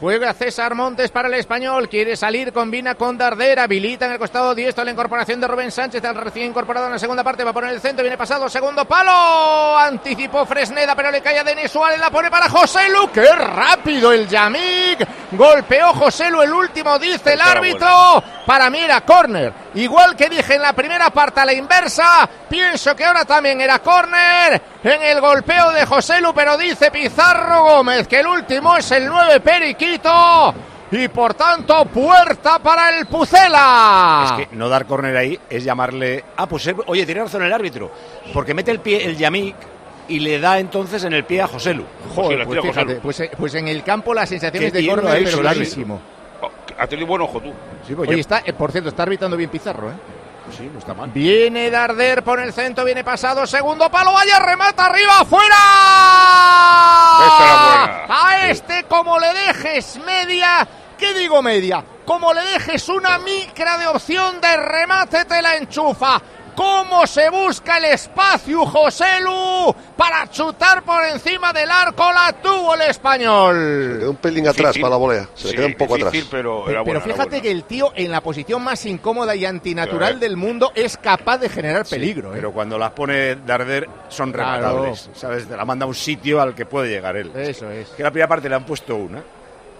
Juega 0.00 0.32
César 0.32 0.76
Montes 0.76 1.10
para 1.10 1.26
el 1.26 1.34
español, 1.34 1.88
quiere 1.88 2.16
salir, 2.16 2.52
combina 2.52 2.94
con 2.94 3.18
Darder, 3.18 3.58
habilita 3.58 4.06
en 4.06 4.12
el 4.12 4.18
costado 4.18 4.54
diestro 4.54 4.84
la 4.84 4.92
incorporación 4.92 5.40
de 5.40 5.48
Rubén 5.48 5.72
Sánchez, 5.72 6.04
al 6.04 6.14
recién 6.14 6.46
incorporado 6.46 6.86
en 6.86 6.92
la 6.92 7.00
segunda 7.00 7.24
parte, 7.24 7.42
va 7.42 7.50
a 7.50 7.52
poner 7.52 7.72
el 7.72 7.80
centro, 7.80 8.04
viene 8.04 8.16
pasado, 8.16 8.48
segundo 8.48 8.84
palo, 8.84 9.76
anticipó 9.76 10.46
Fresneda, 10.46 10.94
pero 10.94 11.10
le 11.10 11.20
cae 11.20 11.40
a 11.40 11.44
Denis 11.44 11.72
Suárez, 11.72 11.98
la 11.98 12.10
pone 12.10 12.30
para 12.30 12.48
José 12.48 12.88
Lu, 12.90 13.10
qué 13.10 13.26
rápido 13.32 14.12
el 14.12 14.28
Yamik, 14.28 15.04
golpeó 15.32 15.92
José 15.94 16.30
Lu, 16.30 16.42
el 16.42 16.52
último, 16.52 16.96
dice 17.00 17.32
el 17.32 17.40
árbitro, 17.40 18.22
para 18.48 18.70
mí 18.70 18.78
era 18.78 19.02
córner, 19.02 19.52
igual 19.74 20.16
que 20.16 20.30
dije 20.30 20.54
en 20.54 20.62
la 20.62 20.72
primera 20.72 21.10
parte 21.10 21.40
a 21.40 21.44
la 21.44 21.52
inversa, 21.52 22.26
pienso 22.48 22.96
que 22.96 23.04
ahora 23.04 23.26
también 23.26 23.60
era 23.60 23.80
córner, 23.80 24.62
en 24.82 25.02
el 25.02 25.20
golpeo 25.20 25.70
de 25.70 25.84
José 25.84 26.18
Lu, 26.22 26.32
pero 26.32 26.56
dice 26.56 26.90
Pizarro 26.90 27.62
Gómez 27.64 28.08
que 28.08 28.20
el 28.20 28.26
último 28.26 28.74
es 28.78 28.90
el 28.92 29.04
9 29.04 29.40
Periquito 29.40 30.54
y 30.90 31.08
por 31.08 31.34
tanto 31.34 31.84
puerta 31.84 32.58
para 32.58 32.96
el 32.96 33.04
Pucela. 33.04 34.38
Es 34.38 34.48
que 34.48 34.56
no 34.56 34.70
dar 34.70 34.86
córner 34.86 35.14
ahí 35.14 35.38
es 35.50 35.62
llamarle. 35.62 36.24
Ah, 36.38 36.46
pues 36.46 36.68
eh, 36.68 36.76
oye, 36.86 37.04
tiene 37.04 37.24
razón 37.24 37.42
el 37.42 37.52
árbitro. 37.52 37.92
Porque 38.32 38.54
mete 38.54 38.70
el 38.70 38.80
pie 38.80 39.04
el 39.04 39.18
Yamik 39.18 39.56
y 40.08 40.20
le 40.20 40.40
da 40.40 40.58
entonces 40.58 41.04
en 41.04 41.12
el 41.12 41.24
pie 41.24 41.42
a 41.42 41.48
Joselu. 41.48 41.84
Joder, 42.14 42.46
pues, 42.46 42.62
fíjate, 42.62 42.94
Lu. 42.94 43.00
pues, 43.02 43.20
eh, 43.20 43.30
pues 43.36 43.54
en 43.56 43.68
el 43.68 43.82
campo 43.82 44.14
las 44.14 44.30
sensaciones 44.30 44.72
de 44.72 44.86
córner, 44.86 45.12
árbitro. 45.12 45.40
clarísimo. 45.40 46.00
Ha 46.78 46.86
tenido 46.86 47.06
buen 47.08 47.22
ojo 47.22 47.40
tú. 47.40 47.52
Sí, 47.86 47.94
pues 47.94 48.08
Oye, 48.08 48.16
ya- 48.18 48.20
está, 48.20 48.42
eh, 48.44 48.52
por 48.52 48.70
cierto, 48.72 48.88
está 48.90 49.02
arbitrando 49.02 49.36
bien 49.36 49.50
Pizarro, 49.50 49.90
¿eh? 49.90 49.94
sí, 50.56 50.70
no 50.72 50.78
está 50.78 50.94
mal. 50.94 51.10
Viene 51.10 51.70
Darder 51.70 52.22
por 52.24 52.40
el 52.40 52.52
centro, 52.52 52.84
viene 52.84 53.04
pasado, 53.04 53.46
segundo 53.46 53.90
palo, 53.90 54.12
vaya, 54.12 54.38
remata 54.38 54.86
arriba, 54.86 55.24
fuera. 55.28 55.56
buena. 57.18 58.06
A 58.08 58.48
este 58.48 58.84
como 58.84 59.18
le 59.18 59.32
dejes 59.34 59.98
media, 60.04 60.66
¿qué 60.96 61.14
digo 61.14 61.42
media? 61.42 61.84
Como 62.04 62.32
le 62.32 62.40
dejes 62.42 62.88
una 62.88 63.18
micra 63.18 63.76
de 63.76 63.86
opción 63.88 64.40
de 64.40 64.56
remate, 64.56 65.24
te 65.26 65.42
la 65.42 65.56
enchufa. 65.56 66.20
¿Cómo 66.58 67.06
se 67.06 67.30
busca 67.30 67.78
el 67.78 67.84
espacio, 67.84 68.66
Joselu, 68.66 69.72
para 69.96 70.28
chutar 70.28 70.82
por 70.82 71.04
encima 71.04 71.52
del 71.52 71.70
arco? 71.70 72.10
La 72.12 72.32
tuvo 72.32 72.74
el 72.74 72.80
español. 72.80 73.92
Se 73.92 73.98
quedó 74.00 74.10
un 74.10 74.16
pelín 74.16 74.48
atrás 74.48 74.76
para 74.76 74.90
la 74.90 74.96
volea. 74.96 75.28
Se 75.36 75.42
Sí, 75.42 75.48
le 75.50 75.54
queda 75.54 75.66
un 75.66 75.74
poco 75.74 75.94
difícil, 75.94 76.18
atrás. 76.18 76.28
Pero, 76.32 76.64
Pero, 76.66 76.84
buena, 76.84 77.00
fíjate 77.00 77.28
buena. 77.28 77.42
que 77.42 77.50
el 77.52 77.62
tío, 77.62 77.92
en 77.94 78.10
la 78.10 78.20
posición 78.22 78.60
más 78.64 78.84
incómoda 78.86 79.36
y 79.36 79.46
antinatural 79.46 79.98
Claro. 80.14 80.18
del 80.18 80.36
mundo, 80.36 80.72
es 80.74 80.96
capaz 80.96 81.38
de 81.38 81.48
generar 81.48 81.86
Sí, 81.86 81.94
peligro. 81.94 82.30
¿eh? 82.32 82.34
Pero 82.34 82.50
cuando 82.52 82.76
las 82.76 82.90
pone 82.90 83.36
Darder 83.36 83.88
son 84.08 84.32
Claro. 84.32 84.60
rematables, 84.66 85.10
¿sabes? 85.14 85.46
Te 85.46 85.56
la 85.56 85.64
manda 85.64 85.84
a 85.84 85.88
un 85.88 85.94
sitio 85.94 86.40
al 86.42 86.56
que 86.56 86.66
puede 86.66 86.88
llegar 86.88 87.16
él. 87.16 87.30
Eso 87.36 87.70
es. 87.70 87.90
Que 87.90 88.02
la 88.02 88.10
primera 88.10 88.26
parte 88.26 88.48
le 88.48 88.56
han 88.56 88.66
puesto 88.66 88.96
una. 88.96 89.22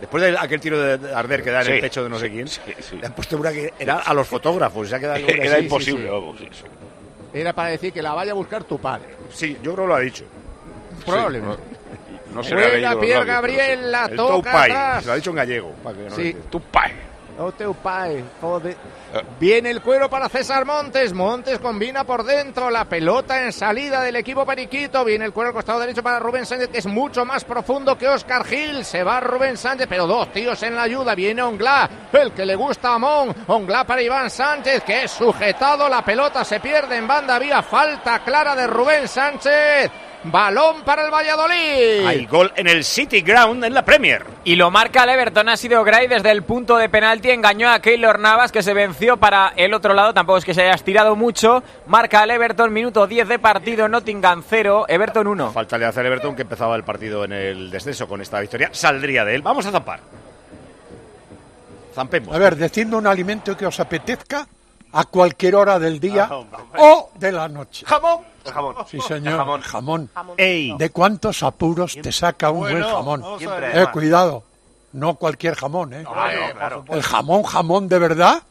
Después 0.01 0.23
de 0.23 0.39
aquel 0.39 0.61
tiro 0.61 0.81
de 0.81 0.97
Darder 0.99 1.43
que 1.43 1.51
da 1.51 1.61
en 1.61 1.67
Sí, 1.67 1.73
el 1.73 1.81
pecho 1.81 2.05
de 2.05 2.09
no 2.09 2.19
sé 2.19 2.27
sí, 2.27 2.33
quién, 2.33 2.49
sí, 2.49 2.61
sí. 2.81 2.97
le 2.97 3.07
han 3.07 3.13
puesto 3.15 3.37
una 3.37 3.51
que 3.53 3.73
era 3.79 3.97
a 3.99 4.15
los 4.15 4.27
fotógrafos. 4.29 4.89
Se 4.89 4.95
ha 4.97 5.01
quedado 5.01 5.17
algo 5.17 5.29
Era 5.29 5.55
así. 5.57 5.65
imposible, 5.65 6.09
vamos. 6.09 6.37
Era 7.35 7.53
para 7.53 7.71
decir 7.71 7.93
que 7.93 8.01
la 8.01 8.15
vaya 8.15 8.33
a 8.33 8.35
buscar 8.35 8.65
tu 8.65 8.79
padre. 8.79 9.09
Sí, 9.33 9.57
yo 9.63 9.75
creo 9.75 9.85
que 9.85 9.89
lo 9.89 9.95
ha 9.97 10.01
dicho. 10.01 10.25
Probablemente. 11.05 11.63
No 12.35 12.43
se 12.45 12.53
Juega 12.55 12.69
leído 12.75 12.91
los 12.93 13.05
Pierre. 13.05 13.25
Gabriel, 13.25 13.93
la 13.93 14.09
toca 14.11 14.63
atrás. 14.63 15.03
Se 15.03 15.07
lo 15.07 15.13
ha 15.13 15.17
dicho 15.17 15.31
en 15.31 15.37
gallego. 15.37 15.73
para 15.83 15.97
que 15.97 16.03
no 16.05 16.17
Sí. 16.17 16.37
Tu 16.51 16.61
pai. 16.61 16.93
Teu 17.57 17.73
pai, 17.73 18.25
joder. 18.41 18.73
Eh. 18.73 19.23
Viene 19.39 19.71
el 19.71 19.81
cuero 19.81 20.11
para 20.11 20.29
César 20.29 20.65
Montes. 20.65 21.13
Montes 21.13 21.61
combina 21.61 22.03
por 22.03 22.25
dentro. 22.25 22.69
La 22.69 22.85
pelota 22.85 23.45
en 23.45 23.53
salida 23.53 24.03
del 24.03 24.17
equipo 24.17 24.45
Periquito. 24.45 25.05
Viene 25.05 25.25
el 25.25 25.33
cuero 25.33 25.49
al 25.49 25.55
costado 25.55 25.79
derecho 25.79 26.03
para 26.03 26.19
Rubén 26.19 26.45
Sánchez, 26.45 26.69
que 26.69 26.79
es 26.79 26.87
mucho 26.87 27.25
más 27.25 27.45
profundo 27.45 27.97
que 27.97 28.09
Oscar 28.09 28.45
Gil. 28.45 28.85
Se 28.85 29.05
va 29.05 29.21
Rubén 29.21 29.57
Sánchez, 29.57 29.87
pero 29.89 30.09
dos 30.09 30.33
tíos 30.33 30.61
en 30.65 30.75
la 30.75 30.83
ayuda. 30.83 31.15
Viene 31.15 31.41
Onglá, 31.41 31.89
el 32.13 32.33
que 32.33 32.45
le 32.45 32.57
gusta 32.57 32.95
a 32.95 32.99
Mon. 32.99 33.33
Onglá 33.47 33.85
para 33.85 34.03
Iván 34.03 34.31
Sánchez, 34.31 34.83
que 34.83 35.05
es 35.05 35.11
sujetado. 35.13 35.89
La 35.89 36.05
pelota 36.05 36.45
se 36.45 36.59
pierde 36.59 36.97
en 36.97 37.07
banda 37.07 37.39
vía. 37.39 37.63
Falta 37.63 38.19
clara 38.25 38.57
de 38.57 38.67
Rubén 38.67 39.07
Sánchez. 39.07 40.08
Balón 40.25 40.83
para 40.83 41.05
el 41.05 41.11
Valladolid. 41.13 42.05
Hay 42.07 42.27
gol 42.27 42.53
en 42.57 42.67
el 42.67 42.83
City 42.85 43.21
Ground 43.21 43.65
en 43.65 43.73
la 43.73 43.85
Premier. 43.85 44.25
Y 44.45 44.57
lo 44.57 44.71
marca 44.71 45.05
el 45.05 45.11
Everton. 45.11 45.49
Ha 45.49 45.57
sido 45.57 45.85
Gray 45.85 46.09
desde 46.09 46.31
el 46.33 46.43
punto 46.43 46.77
de 46.77 46.89
penalti. 46.89 47.31
Engañó 47.31 47.71
a 47.71 47.81
Keylor 47.81 48.19
Navas, 48.19 48.51
que 48.51 48.63
se 48.63 48.75
venció 48.75 49.17
para 49.17 49.53
el 49.57 49.73
otro 49.75 49.95
lado. 49.95 50.13
Tampoco 50.13 50.39
es 50.39 50.45
que 50.45 50.55
se 50.55 50.63
haya 50.63 50.75
estirado 50.75 51.15
mucho. 51.17 51.63
Marca 51.87 52.25
el 52.25 52.31
Everton, 52.33 52.73
minuto 52.73 53.07
10 53.07 53.29
de 53.29 53.39
partido. 53.39 53.89
Nottingham 53.89 54.43
0, 54.49 54.87
Everton 54.89 55.27
1. 55.29 55.53
Falta 55.53 55.79
le 55.79 55.85
hace 55.87 56.01
el 56.01 56.07
Everton 56.07 56.35
que 56.35 56.43
empezaba 56.43 56.75
el 56.75 56.83
partido 56.85 57.25
en 57.25 57.33
el 57.33 57.71
descenso 57.71 58.09
con 58.09 58.21
esta 58.21 58.41
victoria. 58.41 58.71
Saldría 58.73 59.25
de 59.25 59.37
él. 59.37 59.43
Vamos 59.43 59.67
a 59.67 59.71
zampar. 59.71 60.01
Zampemos. 61.95 62.35
A 62.35 62.39
ver, 62.39 62.57
decidme 62.57 62.97
un 62.97 63.07
alimento 63.07 63.57
que 63.57 63.67
os 63.67 63.79
apetezca 63.81 64.47
a 64.93 65.05
cualquier 65.05 65.55
hora 65.55 65.79
del 65.79 66.01
día 66.01 66.29
Ah, 66.31 66.43
o 66.79 67.11
de 67.15 67.33
la 67.33 67.49
noche. 67.49 67.85
Jamón. 67.87 68.21
El 68.49 68.55
jamón. 68.55 68.75
Sí, 68.91 69.01
señor. 69.01 69.33
El 69.35 69.63
jamón. 69.63 70.09
jamón. 70.13 70.35
Ey. 70.39 70.75
¿De 70.79 70.91
cuántos 70.91 71.43
apuros 71.43 71.97
te 72.03 72.11
saca 72.13 72.51
un 72.51 72.61
buen 72.61 72.83
jamón? 72.83 73.23
Eh, 73.41 73.87
cuidado. 73.93 74.43
No 74.93 75.15
cualquier 75.15 75.55
jamón, 75.55 75.93
¿eh? 75.93 76.05
Claro. 76.57 76.85
El 76.89 77.03
jamón, 77.03 77.43
jamón 77.43 77.89
de 77.89 77.99
verdad. 77.99 78.43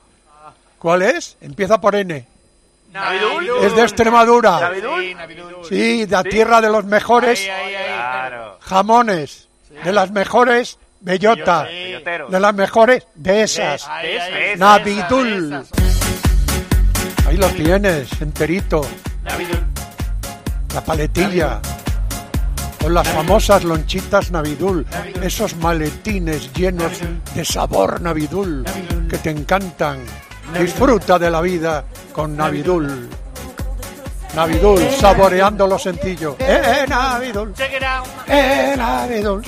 ¿Cuál 0.77 1.01
es? 1.01 1.35
Empieza 1.41 1.81
por 1.81 1.95
N. 1.95 2.25
Navidul. 2.91 3.49
Es 3.63 3.75
de 3.75 3.81
Extremadura. 3.81 4.59
Navidul. 4.59 5.17
Sí, 5.67 6.05
de 6.05 6.11
la 6.15 6.23
tierra 6.23 6.61
de 6.61 6.69
los 6.69 6.85
mejores 6.85 7.41
Claro. 7.43 8.57
jamones. 8.61 9.47
De 9.83 9.91
las 9.91 10.11
mejores 10.11 10.77
bellotas. 11.01 11.67
De 11.67 12.39
las 12.39 12.53
mejores 12.53 13.05
de 13.15 13.41
esas. 13.43 13.87
Navidul. 14.57 15.65
Ahí 17.27 17.37
lo 17.37 17.49
tienes, 17.49 18.09
enterito. 18.21 18.81
Navidul. 19.23 19.66
La 20.77 20.84
paletilla. 20.84 21.60
Con 22.79 22.93
las 22.93 23.07
famosas 23.07 23.63
lonchitas 23.63 24.29
Navidul. 24.29 24.86
Esos 25.24 25.55
maletines 25.55 26.53
llenos 26.53 26.91
de 27.34 27.43
sabor 27.43 28.00
Navidul 28.00 28.63
que 29.10 29.17
te 29.17 29.31
encantan. 29.31 30.05
Disfruta 30.53 31.17
de 31.17 31.31
la 31.31 31.41
vida 31.41 31.84
con 32.13 32.38
Navidul. 32.38 33.10
Navidul, 34.36 34.88
saboreando 34.91 35.65
lo 35.65 35.79
sencillo. 35.79 36.36
¡Eh, 36.38 36.86
Navidul! 36.88 37.55
¡Eh, 38.27 38.75
Navidul! 38.77 39.41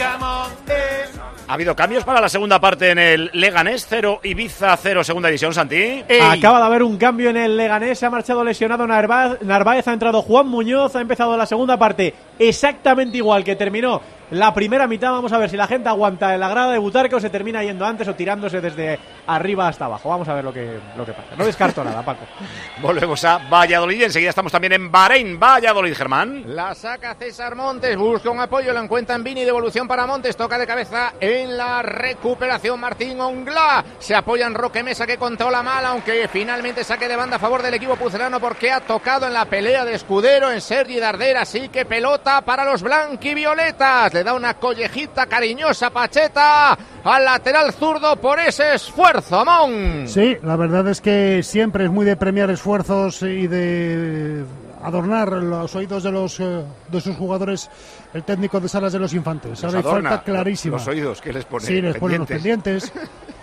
Ha 1.49 1.53
habido 1.53 1.75
cambios 1.75 2.03
para 2.03 2.21
la 2.21 2.29
segunda 2.29 2.61
parte 2.61 2.91
en 2.91 2.99
el 2.99 3.31
Leganés 3.33 3.87
0, 3.89 4.19
Ibiza 4.21 4.77
0, 4.77 5.03
segunda 5.03 5.29
división, 5.29 5.51
Santi. 5.51 6.03
Acaba 6.21 6.59
de 6.59 6.65
haber 6.65 6.83
un 6.83 6.95
cambio 6.95 7.31
en 7.31 7.37
el 7.37 7.57
Leganés, 7.57 7.97
se 7.97 8.05
ha 8.05 8.11
marchado 8.11 8.43
lesionado 8.43 8.85
Narváez, 8.85 9.41
Narváez, 9.41 9.87
ha 9.87 9.93
entrado 9.93 10.21
Juan 10.21 10.47
Muñoz, 10.47 10.95
ha 10.95 11.01
empezado 11.01 11.35
la 11.35 11.47
segunda 11.47 11.75
parte 11.75 12.13
exactamente 12.37 13.17
igual 13.17 13.43
que 13.43 13.55
terminó 13.55 13.99
la 14.31 14.53
primera 14.53 14.87
mitad. 14.87 15.11
Vamos 15.11 15.31
a 15.33 15.37
ver 15.37 15.49
si 15.49 15.57
la 15.57 15.67
gente 15.67 15.89
aguanta 15.89 16.33
en 16.33 16.39
la 16.39 16.49
grada 16.49 16.71
de 16.71 16.77
Butarque 16.77 17.15
o 17.15 17.19
se 17.19 17.29
termina 17.29 17.63
yendo 17.63 17.85
antes 17.85 18.07
o 18.07 18.15
tirándose 18.15 18.61
desde 18.61 18.99
arriba 19.27 19.67
hasta 19.67 19.85
abajo. 19.85 20.09
Vamos 20.09 20.27
a 20.27 20.33
ver 20.33 20.43
lo 20.43 20.53
que, 20.53 20.79
lo 20.97 21.05
que 21.05 21.13
pasa. 21.13 21.35
No 21.37 21.45
descarto 21.45 21.83
nada, 21.83 22.03
Paco. 22.03 22.25
Volvemos 22.81 23.23
a 23.25 23.37
Valladolid 23.49 24.01
y 24.01 24.03
enseguida 24.05 24.29
estamos 24.29 24.51
también 24.51 24.73
en 24.73 24.91
Bahrein, 24.91 25.39
Valladolid, 25.39 25.95
Germán. 25.95 26.43
La 26.55 26.73
saca 26.75 27.15
César 27.15 27.55
Montes, 27.55 27.97
busca 27.97 28.29
un 28.29 28.39
apoyo, 28.39 28.73
lo 28.73 28.81
encuentra 28.81 29.15
en 29.15 29.23
Vini, 29.23 29.43
devolución 29.43 29.87
para 29.87 30.05
Montes, 30.07 30.35
toca 30.37 30.57
de 30.57 30.67
cabeza 30.67 31.13
en 31.19 31.57
la 31.57 31.81
recuperación 31.81 32.79
Martín 32.79 33.19
Onglá. 33.19 33.83
Se 33.99 34.15
apoya 34.15 34.47
en 34.47 34.53
Roque 34.53 34.83
Mesa 34.83 35.05
que 35.05 35.17
controla 35.17 35.63
mal, 35.63 35.85
aunque 35.85 36.27
finalmente 36.27 36.83
saque 36.83 37.07
de 37.07 37.15
banda 37.15 37.37
a 37.37 37.39
favor 37.39 37.61
del 37.61 37.73
equipo 37.73 37.95
pucelano 37.95 38.39
porque 38.39 38.71
ha 38.71 38.81
tocado 38.81 39.27
en 39.27 39.33
la 39.33 39.45
pelea 39.45 39.85
de 39.85 39.95
escudero 39.95 40.51
en 40.51 40.61
Sergi 40.61 40.99
Dardera, 40.99 41.41
así 41.41 41.69
que 41.69 41.85
pelota 41.85 42.41
para 42.41 42.65
los 42.65 42.81
blanquivioletas. 42.81 44.13
Le 44.19 44.25
da 44.25 44.33
una 44.33 44.55
collejita 44.55 45.27
cariñosa 45.27 45.91
Pacheta 45.91 46.77
al 47.05 47.23
lateral 47.23 47.71
zurdo 47.71 48.17
por 48.17 48.37
ese 48.37 48.73
esfuerzo, 48.73 49.39
Amón. 49.39 50.09
Sí, 50.09 50.35
la 50.43 50.57
verdad 50.57 50.89
es 50.89 50.99
que 50.99 51.41
siempre 51.41 51.85
es 51.85 51.89
muy 51.89 52.05
de 52.05 52.17
premiar 52.17 52.49
esfuerzos 52.49 53.21
y 53.21 53.47
de 53.47 54.43
adornar 54.83 55.31
los 55.31 55.73
oídos 55.73 56.03
de 56.03 56.11
los 56.11 56.37
eh, 56.41 56.65
de 56.89 56.99
sus 56.99 57.15
jugadores 57.15 57.69
el 58.13 58.23
técnico 58.25 58.59
de 58.59 58.67
salas 58.67 58.91
de 58.91 58.99
los 58.99 59.13
infantes. 59.13 59.63
Ahora 59.63 59.77
hay 59.77 59.83
falta 59.85 60.21
clarísima. 60.21 60.75
Los 60.75 60.87
oídos, 60.87 61.21
¿qué 61.21 61.31
les 61.31 61.45
pone? 61.45 61.65
Sí, 61.65 61.81
les 61.81 61.97
ponen 61.97 62.19
los 62.19 62.27
Pendientes. 62.27 62.91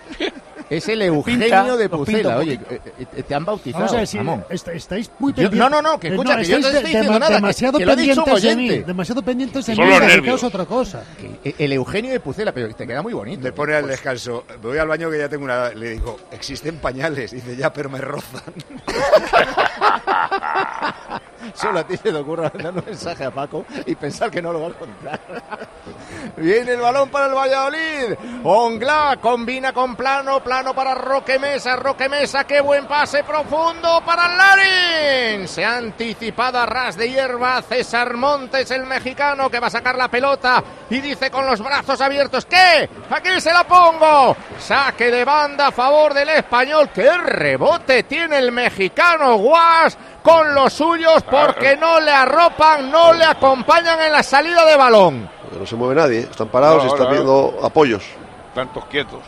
Es 0.69 0.89
el 0.89 1.01
Eugenio 1.03 1.47
pinta, 1.47 1.77
de 1.77 1.89
Pucela. 1.89 2.39
Oye, 2.39 2.59
eh, 2.69 2.81
eh, 3.17 3.23
te 3.23 3.35
han 3.35 3.45
bautizado. 3.45 3.85
Vamos 3.85 3.97
a 3.97 4.03
est- 4.53 4.69
estáis 4.69 5.11
muy 5.21 5.33
pendientes. 5.33 5.59
no, 5.61 5.71
no, 5.71 5.81
no, 5.81 6.01
que 6.01 6.09
Eh, 6.09 6.11
escucha, 6.11 6.37
que 6.39 6.45
yo 6.45 6.59
no 6.59 6.67
estoy 6.67 6.73
de- 6.73 6.81
diciendo 6.89 7.13
dema- 7.13 7.19
nada, 7.21 7.29
que- 7.29 7.35
demasiado 7.37 7.79
que 7.79 7.85
un 7.85 7.91
pendientes 7.91 8.25
de 8.27 8.33
oyente. 8.33 8.79
mí, 8.79 8.83
demasiado 8.85 9.23
pendientes 9.23 9.67
de 9.67 9.73
mí, 9.73 9.79
los 9.79 9.89
dedicaos 9.89 10.13
nervios. 10.17 10.43
a 10.43 10.47
otra 10.49 10.65
cosa. 10.65 11.05
El 11.45 11.73
Eugenio 11.73 12.13
de 12.13 12.21
Pucela, 12.21 12.53
pero 12.53 12.75
te 12.75 12.87
queda 12.87 13.03
muy 13.03 13.13
bonito. 13.13 13.43
Le 13.43 13.53
pone 13.53 13.75
al 13.75 13.87
descanso, 13.87 14.45
me 14.49 14.57
voy 14.57 14.79
al 14.79 14.89
baño 14.89 15.09
que 15.11 15.19
ya 15.19 15.29
tengo 15.29 15.45
una... 15.45 15.69
Le 15.71 15.91
digo, 15.91 16.19
existen 16.33 16.79
pañales. 16.79 17.31
Dice, 17.31 17.55
ya, 17.57 17.73
pero 17.73 17.89
me 17.89 18.01
rozan. 18.01 18.43
Solo 21.55 21.81
a 21.81 21.85
ti 21.87 21.97
se 21.97 22.13
te 22.13 22.17
ocurre 22.17 22.51
mandar 22.55 22.75
un 22.75 22.85
mensaje 22.85 23.25
a 23.25 23.31
Paco 23.31 23.65
y 23.85 23.95
pensar 23.95 24.31
que 24.31 24.43
no 24.43 24.53
lo 24.53 24.61
va 24.61 24.67
a 24.67 24.71
encontrar. 24.71 25.21
Viene 26.37 26.73
el 26.73 26.81
balón 26.81 27.09
para 27.09 27.27
el 27.27 27.35
Valladolid. 27.35 28.17
Ongla 28.45 29.19
combina 29.21 29.73
con 29.73 29.97
plano, 29.97 30.43
plano 30.43 30.75
para 30.75 30.95
Roque 30.95 31.39
Mesa, 31.39 31.77
Roque 31.77 32.09
Mesa, 32.09 32.45
qué 32.45 32.61
buen 32.61 32.87
pase 32.87 33.25
profundo 33.25 34.03
para 34.05 34.29
Larin. 34.37 35.49
Se 35.49 35.65
ha 35.65 35.77
anticipado 35.77 36.59
a 36.59 36.67
ras 36.67 36.97
de 36.97 37.11
hierba 37.11 37.63
César 37.63 38.15
Montes, 38.15 38.71
el 38.71 38.85
mexicano, 38.87 39.51
que 39.51 39.61
va 39.61 39.69
a 39.69 39.71
sacar 39.71 39.97
la 39.97 40.09
pelota 40.09 40.63
y 40.91 41.01
dice 41.01 41.31
con 41.31 41.47
los 41.47 41.63
brazos 41.63 42.01
abiertos, 42.01 42.47
¿qué? 42.47 42.89
Aquí 43.11 43.41
se 43.41 43.53
la 43.53 43.65
pongo. 43.65 44.37
Saque 44.59 45.11
de 45.11 45.25
banda 45.25 45.69
a 45.69 45.73
favor 45.73 46.15
del 46.15 46.29
español. 46.29 46.91
¡Qué 46.95 47.17
rebote 47.17 48.03
tiene 48.05 48.39
el 48.39 48.53
mexicano 48.53 49.37
Guas! 49.37 49.97
con 50.27 50.53
los 50.55 50.73
suyos 50.73 51.23
porque 51.45 51.77
no 51.77 52.01
le 52.01 52.11
arropan, 52.11 52.91
no 52.91 53.13
le 53.13 53.25
acompañan 53.25 54.01
en 54.01 54.13
la 54.13 54.23
salida 54.23 54.65
de 54.65 54.77
balón. 54.77 55.29
No 55.59 55.67
se 55.67 55.77
mueve 55.77 55.95
nadie, 55.95 56.21
están 56.21 56.49
parados 56.49 56.85
y 56.85 56.87
están 56.89 57.11
viendo 57.11 57.59
apoyos. 57.63 58.05
Tantos 58.55 58.85
quietos. 58.87 59.21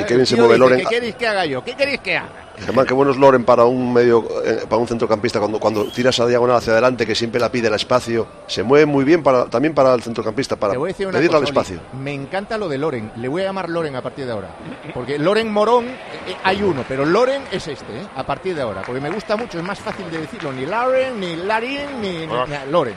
Y 0.00 0.04
qué 0.04 0.14
bien 0.14 0.26
se 0.26 0.36
mueve 0.36 0.54
dice, 0.54 0.58
Loren. 0.58 0.78
¿Qué 0.80 0.86
queréis 0.86 1.14
que 1.16 1.26
haga 1.28 1.46
yo? 1.46 1.62
¿Qué 1.64 1.74
queréis 1.74 2.00
que 2.00 2.16
haga? 2.16 2.28
Germán, 2.58 2.86
qué 2.86 2.94
bueno 2.94 3.10
es 3.10 3.16
Loren 3.16 3.44
para 3.44 3.64
un 3.64 3.92
medio, 3.92 4.24
eh, 4.44 4.60
para 4.68 4.76
un 4.76 4.86
centrocampista 4.86 5.38
cuando, 5.40 5.58
cuando 5.58 5.90
tiras 5.90 6.20
a 6.20 6.26
diagonal 6.26 6.56
hacia 6.56 6.72
adelante, 6.74 7.06
que 7.06 7.14
siempre 7.14 7.40
la 7.40 7.50
pide 7.50 7.68
el 7.68 7.74
espacio. 7.74 8.26
Se 8.46 8.62
mueve 8.62 8.86
muy 8.86 9.04
bien 9.04 9.22
para, 9.22 9.46
también 9.46 9.74
para 9.74 9.92
el 9.94 10.02
centrocampista, 10.02 10.54
para 10.56 10.74
pedirle 10.74 11.16
al 11.18 11.30
cosa, 11.30 11.44
espacio. 11.44 11.80
Oli. 11.92 12.02
Me 12.02 12.12
encanta 12.12 12.58
lo 12.58 12.68
de 12.68 12.78
Loren. 12.78 13.10
Le 13.16 13.26
voy 13.28 13.42
a 13.42 13.46
llamar 13.46 13.68
Loren 13.68 13.96
a 13.96 14.02
partir 14.02 14.26
de 14.26 14.32
ahora. 14.32 14.48
Porque 14.94 15.18
Loren 15.18 15.50
Morón 15.50 15.86
eh, 15.86 15.94
eh, 16.28 16.36
hay 16.44 16.62
uno, 16.62 16.84
pero 16.86 17.04
Loren 17.04 17.42
es 17.50 17.66
este, 17.66 17.96
¿eh? 17.96 18.06
a 18.14 18.22
partir 18.24 18.54
de 18.54 18.62
ahora. 18.62 18.82
Porque 18.86 19.00
me 19.00 19.10
gusta 19.10 19.34
mucho, 19.36 19.58
es 19.58 19.64
más 19.64 19.80
fácil 19.80 20.08
de 20.10 20.18
decirlo. 20.18 20.52
Ni 20.52 20.66
Loren, 20.66 21.18
ni 21.18 21.36
Larin, 21.36 22.00
ni, 22.00 22.26
ni- 22.26 22.26
ni- 22.26 22.70
Loren. 22.70 22.94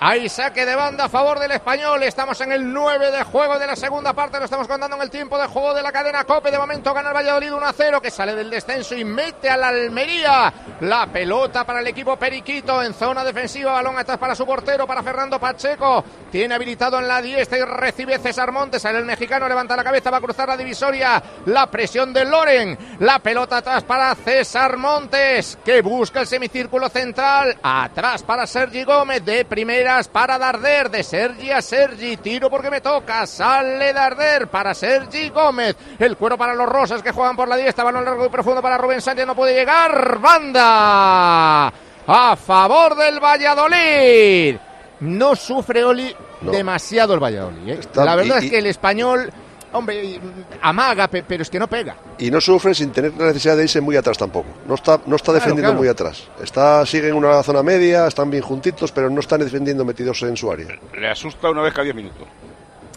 Hay 0.00 0.28
saque 0.28 0.66
de 0.66 0.74
banda 0.74 1.04
a 1.04 1.08
favor 1.08 1.38
del 1.38 1.52
español. 1.52 2.02
Estamos 2.02 2.40
en 2.40 2.52
el 2.52 2.72
9 2.72 3.10
de 3.10 3.22
juego 3.24 3.58
de 3.58 3.66
la 3.66 3.76
segunda 3.76 4.12
parte. 4.12 4.38
Lo 4.38 4.44
estamos 4.44 4.68
contando 4.68 4.96
en 4.96 5.02
el 5.02 5.10
tiempo 5.10 5.38
de 5.38 5.46
juego 5.46 5.74
de 5.74 5.82
la 5.82 5.92
cadena 5.92 6.24
Cope. 6.24 6.50
De 6.50 6.58
momento 6.58 6.92
gana 6.92 7.08
el 7.10 7.14
Valladolid 7.14 7.52
1 7.52 7.66
a 7.66 7.72
0, 7.72 8.00
que 8.00 8.10
sale 8.10 8.34
del 8.34 8.50
descenso 8.50 8.94
y 8.94 9.04
mete 9.04 9.48
a 9.48 9.56
la 9.56 9.68
Almería. 9.68 10.52
La 10.80 11.06
pelota 11.06 11.64
para 11.64 11.80
el 11.80 11.86
equipo 11.86 12.16
Periquito 12.16 12.82
en 12.82 12.94
zona 12.94 13.24
defensiva. 13.24 13.72
Balón 13.72 13.98
atrás 13.98 14.18
para 14.18 14.34
su 14.34 14.44
portero, 14.44 14.86
para 14.86 15.02
Fernando 15.02 15.38
Pacheco. 15.38 16.04
Tiene 16.30 16.54
habilitado 16.54 16.98
en 16.98 17.08
la 17.08 17.22
diestra 17.22 17.58
y 17.58 17.62
recibe 17.62 18.18
César 18.18 18.52
Montes. 18.52 18.82
Sale 18.82 18.98
el 18.98 19.04
mexicano, 19.04 19.48
levanta 19.48 19.76
la 19.76 19.84
cabeza, 19.84 20.10
va 20.10 20.18
a 20.18 20.22
cruzar 20.22 20.48
la 20.48 20.56
divisoria. 20.56 21.22
La 21.46 21.70
presión 21.70 22.12
de 22.12 22.24
Loren. 22.24 22.78
La 23.00 23.18
pelota 23.18 23.58
atrás 23.58 23.84
para 23.84 24.14
César 24.14 24.76
Montes, 24.76 25.58
que 25.64 25.82
busca 25.82 26.20
el 26.20 26.26
semicírculo 26.26 26.88
central. 26.88 27.56
Atrás 27.62 28.22
para 28.22 28.46
Sergi 28.46 28.84
Gómez 28.84 29.24
de 29.24 29.44
primeras 29.74 30.06
para 30.06 30.38
Darder, 30.38 30.88
de 30.88 31.02
Sergi 31.02 31.50
a 31.50 31.60
Sergi, 31.60 32.16
tiro 32.18 32.48
porque 32.48 32.70
me 32.70 32.80
toca, 32.80 33.26
sale 33.26 33.92
Darder 33.92 34.46
para 34.46 34.72
Sergi 34.72 35.30
Gómez, 35.30 35.74
el 35.98 36.16
cuero 36.16 36.38
para 36.38 36.54
los 36.54 36.68
rosas 36.68 37.02
que 37.02 37.10
juegan 37.10 37.34
por 37.34 37.48
la 37.48 37.56
diestra, 37.56 37.82
balón 37.82 38.04
largo 38.04 38.24
y 38.24 38.28
profundo 38.28 38.62
para 38.62 38.78
Rubén 38.78 39.00
Sánchez, 39.00 39.26
no 39.26 39.34
puede 39.34 39.52
llegar, 39.52 40.18
banda 40.20 41.72
a 42.06 42.36
favor 42.36 42.94
del 42.94 43.18
Valladolid. 43.18 44.56
No 45.00 45.34
sufre 45.34 45.82
Oli 45.84 46.14
No. 46.42 46.52
demasiado 46.52 47.14
el 47.14 47.20
Valladolid. 47.22 47.68
¿eh? 47.68 47.76
Está- 47.80 48.04
la 48.04 48.14
verdad 48.14 48.36
y- 48.42 48.44
es 48.44 48.50
que 48.52 48.58
el 48.58 48.66
español, 48.66 49.32
hombre, 49.74 50.18
amaga, 50.62 51.08
pe- 51.08 51.22
pero 51.26 51.42
es 51.42 51.50
que 51.50 51.58
no 51.58 51.68
pega. 51.68 51.96
Y 52.18 52.30
no 52.30 52.40
sufre 52.40 52.74
sin 52.74 52.90
tener 52.90 53.12
la 53.18 53.26
necesidad 53.26 53.56
de 53.56 53.64
irse 53.64 53.80
muy 53.80 53.96
atrás 53.96 54.16
tampoco. 54.16 54.48
No 54.66 54.74
está, 54.74 55.00
no 55.06 55.16
está 55.16 55.32
defendiendo 55.32 55.70
claro. 55.70 55.78
muy 55.78 55.88
atrás. 55.88 56.26
Está, 56.42 56.86
sigue 56.86 57.08
en 57.08 57.14
una 57.14 57.42
zona 57.42 57.62
media, 57.62 58.06
están 58.06 58.30
bien 58.30 58.42
juntitos, 58.42 58.90
pero 58.92 59.10
no 59.10 59.20
están 59.20 59.40
defendiendo 59.40 59.84
metidos 59.84 60.22
en 60.22 60.36
su 60.36 60.50
área. 60.50 60.68
Le 60.98 61.08
asusta 61.10 61.50
una 61.50 61.62
vez 61.62 61.72
cada 61.72 61.84
10 61.84 61.96
minutos. 61.96 62.26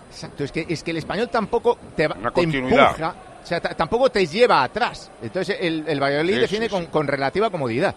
Exacto, 0.09 0.43
es 0.43 0.51
que, 0.51 0.65
es 0.67 0.81
que 0.83 0.91
el 0.91 0.97
español 0.97 1.29
tampoco 1.29 1.77
te, 1.95 2.07
va- 2.07 2.15
Una 2.19 2.29
te 2.29 2.33
continuidad. 2.41 2.89
empuja, 2.91 3.15
o 3.43 3.45
sea, 3.45 3.59
ta- 3.61 3.75
tampoco 3.75 4.09
te 4.09 4.25
lleva 4.25 4.63
atrás. 4.63 5.11
Entonces 5.21 5.57
el, 5.59 5.83
el 5.87 5.99
Valladolid 6.01 6.33
Sí, 6.35 6.39
defiende 6.39 6.67
sí, 6.69 6.73
con, 6.73 6.85
con 6.87 7.07
relativa 7.07 7.49
comodidad. 7.49 7.93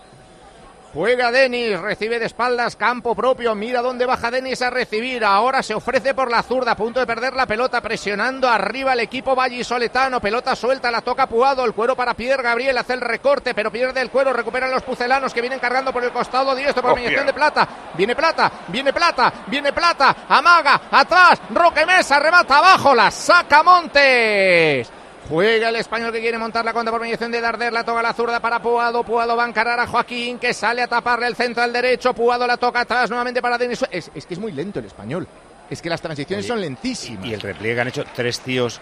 Juega 0.92 1.30
Denis, 1.30 1.80
recibe 1.80 2.18
de 2.18 2.26
espaldas, 2.26 2.75
campo 2.75 3.14
propio, 3.14 3.54
mira 3.54 3.80
dónde 3.80 4.06
baja 4.06 4.28
Denis 4.28 4.61
a 4.61 4.70
recibir, 4.70 5.25
ahora 5.25 5.62
se 5.62 5.73
ofrece 5.73 6.14
por 6.14 6.28
la 6.28 6.42
zurda, 6.42 6.73
a 6.73 6.76
punto 6.76 6.99
de 6.99 7.06
perder 7.06 7.32
la 7.35 7.47
pelota, 7.47 7.80
presionando 7.80 8.49
arriba 8.49 8.94
el 8.94 9.00
equipo 9.00 9.37
vallisoletano, 9.37 10.20
pelota 10.20 10.56
suelta, 10.56 10.90
la 10.90 11.00
toca 11.00 11.28
Puado, 11.28 11.64
el 11.64 11.75
cuero 11.75 11.94
para 11.94 12.14
Pierre 12.14 12.42
Gabriel, 12.42 12.76
hace 12.76 12.94
el 12.94 13.02
recorte, 13.02 13.54
pero 13.54 13.70
pierde 13.70 14.00
el 14.00 14.11
cuero, 14.11 14.32
recuperan 14.32 14.73
los 14.73 14.82
pucelanos 14.82 15.32
que 15.32 15.40
vienen 15.40 15.61
cargando 15.61 15.92
por 15.92 16.02
el 16.02 16.11
costado 16.11 16.56
diestro 16.56 16.82
por 16.82 16.97
mediación 16.97 17.23
yeah. 17.23 17.26
de 17.26 17.35
plata, 17.35 17.68
viene 17.94 18.16
plata, 18.16 18.50
viene 18.66 18.92
plata, 18.92 19.32
viene 19.47 19.73
plata, 19.73 20.16
amaga, 20.28 20.80
atrás, 20.90 21.40
Roque 21.54 21.87
Mesa, 21.87 22.18
remata 22.18 22.59
abajo, 22.59 22.97
la 22.97 23.12
saca 23.12 23.62
Montes. 23.62 25.00
Juega 25.30 25.68
el 25.68 25.76
español 25.76 26.12
que 26.12 26.20
quiere 26.20 26.37
montar 26.38 26.64
la 26.64 26.72
contra 26.72 26.90
por 26.90 27.00
mediación 27.00 27.30
de 27.30 27.40
Darder, 27.40 27.72
la 27.72 27.84
toca 27.84 28.02
la 28.02 28.12
zurda 28.12 28.40
para 28.40 28.60
Puado, 28.60 29.04
Puado 29.04 29.37
va 29.37 29.44
a 29.44 29.49
encarar 29.49 29.78
a 29.78 29.87
Joaquín 29.87 30.38
que 30.38 30.52
sale 30.52 30.82
a 30.82 30.88
taparle 30.88 31.28
el 31.28 31.37
centro 31.37 31.62
al 31.62 31.72
derecho, 31.72 32.12
Puado 32.12 32.46
la 32.46 32.56
toca 32.56 32.80
atrás 32.80 33.08
nuevamente 33.10 33.40
para 33.40 33.56
Denis. 33.56 33.84
Es, 33.90 34.10
es 34.14 34.26
que 34.26 34.34
es 34.34 34.40
muy 34.40 34.50
lento 34.52 34.80
el 34.80 34.87
español, 34.87 35.26
es 35.70 35.80
que 35.80 35.88
las 35.88 36.00
transiciones 36.02 36.44
Oye, 36.44 36.49
son 36.49 36.60
lentísimas. 36.60 37.25
Y 37.26 37.32
el 37.34 37.40
repliegue 37.40 37.80
han 37.80 37.88
hecho 37.88 38.04
tres 38.14 38.40
tíos 38.40 38.80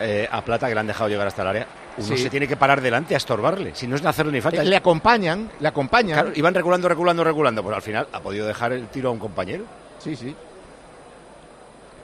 eh, 0.00 0.28
a 0.30 0.40
plata 0.42 0.68
que 0.68 0.74
le 0.74 0.80
han 0.80 0.86
dejado 0.86 1.10
llegar 1.10 1.26
hasta 1.26 1.42
el 1.42 1.48
área. 1.48 1.66
Uno 1.96 2.06
Sí. 2.06 2.18
se 2.18 2.30
tiene 2.30 2.46
que 2.46 2.56
parar 2.56 2.80
delante 2.80 3.14
a 3.14 3.16
estorbarle, 3.16 3.74
si 3.74 3.88
no 3.88 3.96
es 3.96 4.02
de 4.02 4.08
hacerle 4.08 4.30
ni 4.30 4.40
falta. 4.40 4.62
Le 4.62 4.76
acompañan, 4.76 5.50
le 5.58 5.66
acompañan. 5.66 6.14
Claro, 6.20 6.30
iban 6.36 6.54
reculando, 6.54 6.88
reculando, 6.88 7.24
reculando. 7.24 7.62
Pues 7.64 7.74
al 7.74 7.82
final 7.82 8.06
ha 8.12 8.20
podido 8.20 8.46
dejar 8.46 8.72
el 8.72 8.86
tiro 8.86 9.08
a 9.08 9.12
un 9.12 9.18
compañero. 9.18 9.64
Sí, 9.98 10.14
sí. 10.14 10.32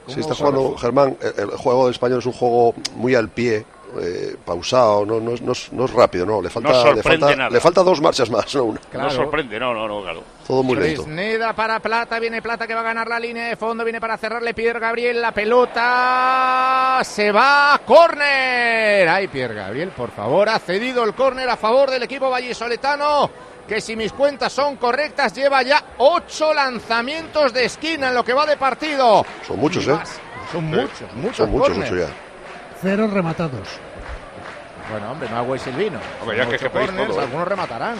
Sí, 0.07 0.19
está 0.19 0.35
jugando 0.35 0.75
Germán. 0.77 1.17
El, 1.21 1.49
el 1.49 1.57
juego 1.57 1.85
del 1.85 1.93
español 1.93 2.19
es 2.19 2.25
un 2.25 2.33
juego 2.33 2.75
muy 2.95 3.15
al 3.15 3.29
pie, 3.29 3.65
eh, 4.01 4.35
pausado, 4.45 5.05
no, 5.05 5.19
no, 5.19 5.31
es- 5.33 5.41
no 5.41 5.51
es, 5.51 5.71
no 5.73 5.85
es 5.85 5.91
rápido, 5.91 6.25
no. 6.25 6.41
Le 6.41 6.49
falta, 6.49 6.69
No 6.71 6.93
le, 6.93 7.03
falta, 7.03 7.35
nada. 7.35 7.49
le 7.49 7.59
falta 7.59 7.83
dos 7.83 8.01
marchas 8.01 8.29
más, 8.29 8.53
no 8.55 8.63
una. 8.65 8.79
Claro. 8.91 9.07
No 9.09 9.13
sorprende, 9.15 9.59
no, 9.59 9.73
no, 9.73 9.87
no, 9.87 10.01
claro. 10.01 10.23
Todo 10.47 10.61
muy 10.63 10.75
lento. 10.77 11.03
Fresneda 11.03 11.53
para 11.53 11.79
Plata, 11.79 12.19
viene 12.19 12.41
Plata 12.41 12.67
que 12.67 12.73
va 12.75 12.81
a 12.81 12.83
ganar 12.83 13.07
la 13.07 13.19
línea 13.19 13.47
de 13.47 13.55
fondo, 13.55 13.83
viene 13.83 13.99
para 13.99 14.17
cerrarle 14.17 14.53
Pierre 14.53 14.79
Gabriel, 14.79 15.19
la 15.21 15.31
pelota 15.31 16.99
se 17.03 17.31
va 17.31 17.73
a 17.73 17.79
córner. 17.79 19.07
Ay, 19.09 19.27
Pierre 19.27 19.55
Gabriel, 19.55 19.89
por 19.89 20.11
favor, 20.11 20.49
ha 20.49 20.59
cedido 20.59 21.03
el 21.03 21.13
córner 21.13 21.49
a 21.49 21.57
favor 21.57 21.89
del 21.89 22.03
equipo 22.03 22.29
vallisoletano, 22.29 23.29
que 23.67 23.81
si 23.81 23.95
mis 23.95 24.13
cuentas 24.13 24.53
son 24.53 24.75
correctas 24.77 25.33
lleva 25.33 25.63
ya 25.63 25.83
ocho 25.97 26.53
lanzamientos 26.53 27.51
de 27.53 27.65
esquina 27.65 28.09
en 28.09 28.13
lo 28.15 28.23
que 28.23 28.33
va 28.33 28.45
de 28.45 28.57
partido. 28.57 29.25
Son 29.47 29.59
muchos, 29.59 29.87
¿eh? 29.87 29.97
Son 30.51 30.63
muchos, 30.65 31.01
muchos 31.15 31.37
Son 31.37 31.49
muchos, 31.51 31.75
muchos 31.77 31.97
ya. 31.99 32.07
Cero 32.81 33.09
rematados. 33.11 33.67
Bueno, 34.91 35.11
hombre, 35.11 35.29
no 35.29 35.37
hago 35.37 35.55
el 35.55 35.75
vino. 35.75 35.99
Hombre, 36.21 36.37
ya 36.37 36.47
que 36.47 36.55
es 36.55 36.69
córners, 36.69 37.07
todo, 37.09 37.19
¿eh? 37.19 37.23
algunos 37.23 37.47
rematarán. 37.47 37.97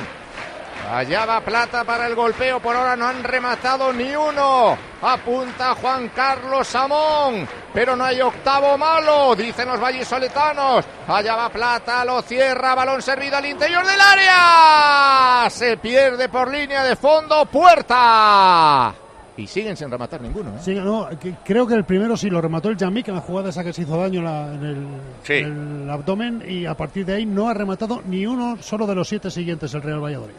Allá 0.91 1.25
va 1.25 1.41
Plata 1.41 1.83
para 1.83 2.05
el 2.05 2.13
golpeo, 2.13 2.59
por 2.59 2.75
ahora 2.75 2.95
no 2.95 3.07
han 3.07 3.23
rematado 3.23 3.91
ni 3.91 4.15
uno. 4.15 4.77
Apunta 5.01 5.73
Juan 5.75 6.09
Carlos 6.09 6.67
Samón, 6.67 7.47
pero 7.73 7.95
no 7.95 8.03
hay 8.03 8.21
octavo 8.21 8.77
malo, 8.77 9.35
dicen 9.35 9.67
los 9.67 9.79
vallisoletanos. 9.79 10.85
Allá 11.07 11.35
va 11.35 11.49
Plata, 11.49 12.05
lo 12.05 12.21
cierra, 12.21 12.75
balón 12.75 13.01
servido 13.01 13.37
al 13.37 13.45
interior 13.47 13.83
del 13.85 13.99
área. 13.99 15.49
Se 15.49 15.77
pierde 15.77 16.29
por 16.29 16.51
línea 16.51 16.83
de 16.83 16.95
fondo, 16.95 17.45
puerta. 17.47 18.93
Y 19.37 19.47
siguen 19.47 19.75
sin 19.75 19.91
rematar 19.91 20.21
ninguno. 20.21 20.51
¿eh? 20.51 20.59
Sí, 20.61 20.73
no, 20.75 21.09
que- 21.19 21.35
creo 21.43 21.67
que 21.67 21.73
el 21.73 21.83
primero 21.83 22.15
sí 22.15 22.29
lo 22.29 22.39
remató 22.41 22.69
el 22.69 22.77
Jamik, 22.77 23.09
en 23.09 23.15
la 23.15 23.21
jugada 23.21 23.49
esa 23.49 23.63
que 23.63 23.73
se 23.73 23.81
hizo 23.81 23.97
daño 23.97 24.21
la- 24.21 24.53
en 24.53 24.63
el, 24.63 24.87
Sí. 25.23 25.33
en 25.33 25.81
el 25.83 25.89
abdomen, 25.89 26.41
y 26.47 26.65
a 26.65 26.73
partir 26.75 27.05
de 27.05 27.15
ahí 27.15 27.25
no 27.25 27.49
ha 27.49 27.53
rematado 27.53 28.01
ni 28.07 28.25
uno 28.25 28.57
solo 28.61 28.87
de 28.87 28.95
los 28.95 29.07
siete 29.09 29.29
siguientes 29.29 29.73
el 29.73 29.81
Real 29.81 30.01
Valladolid. 30.03 30.35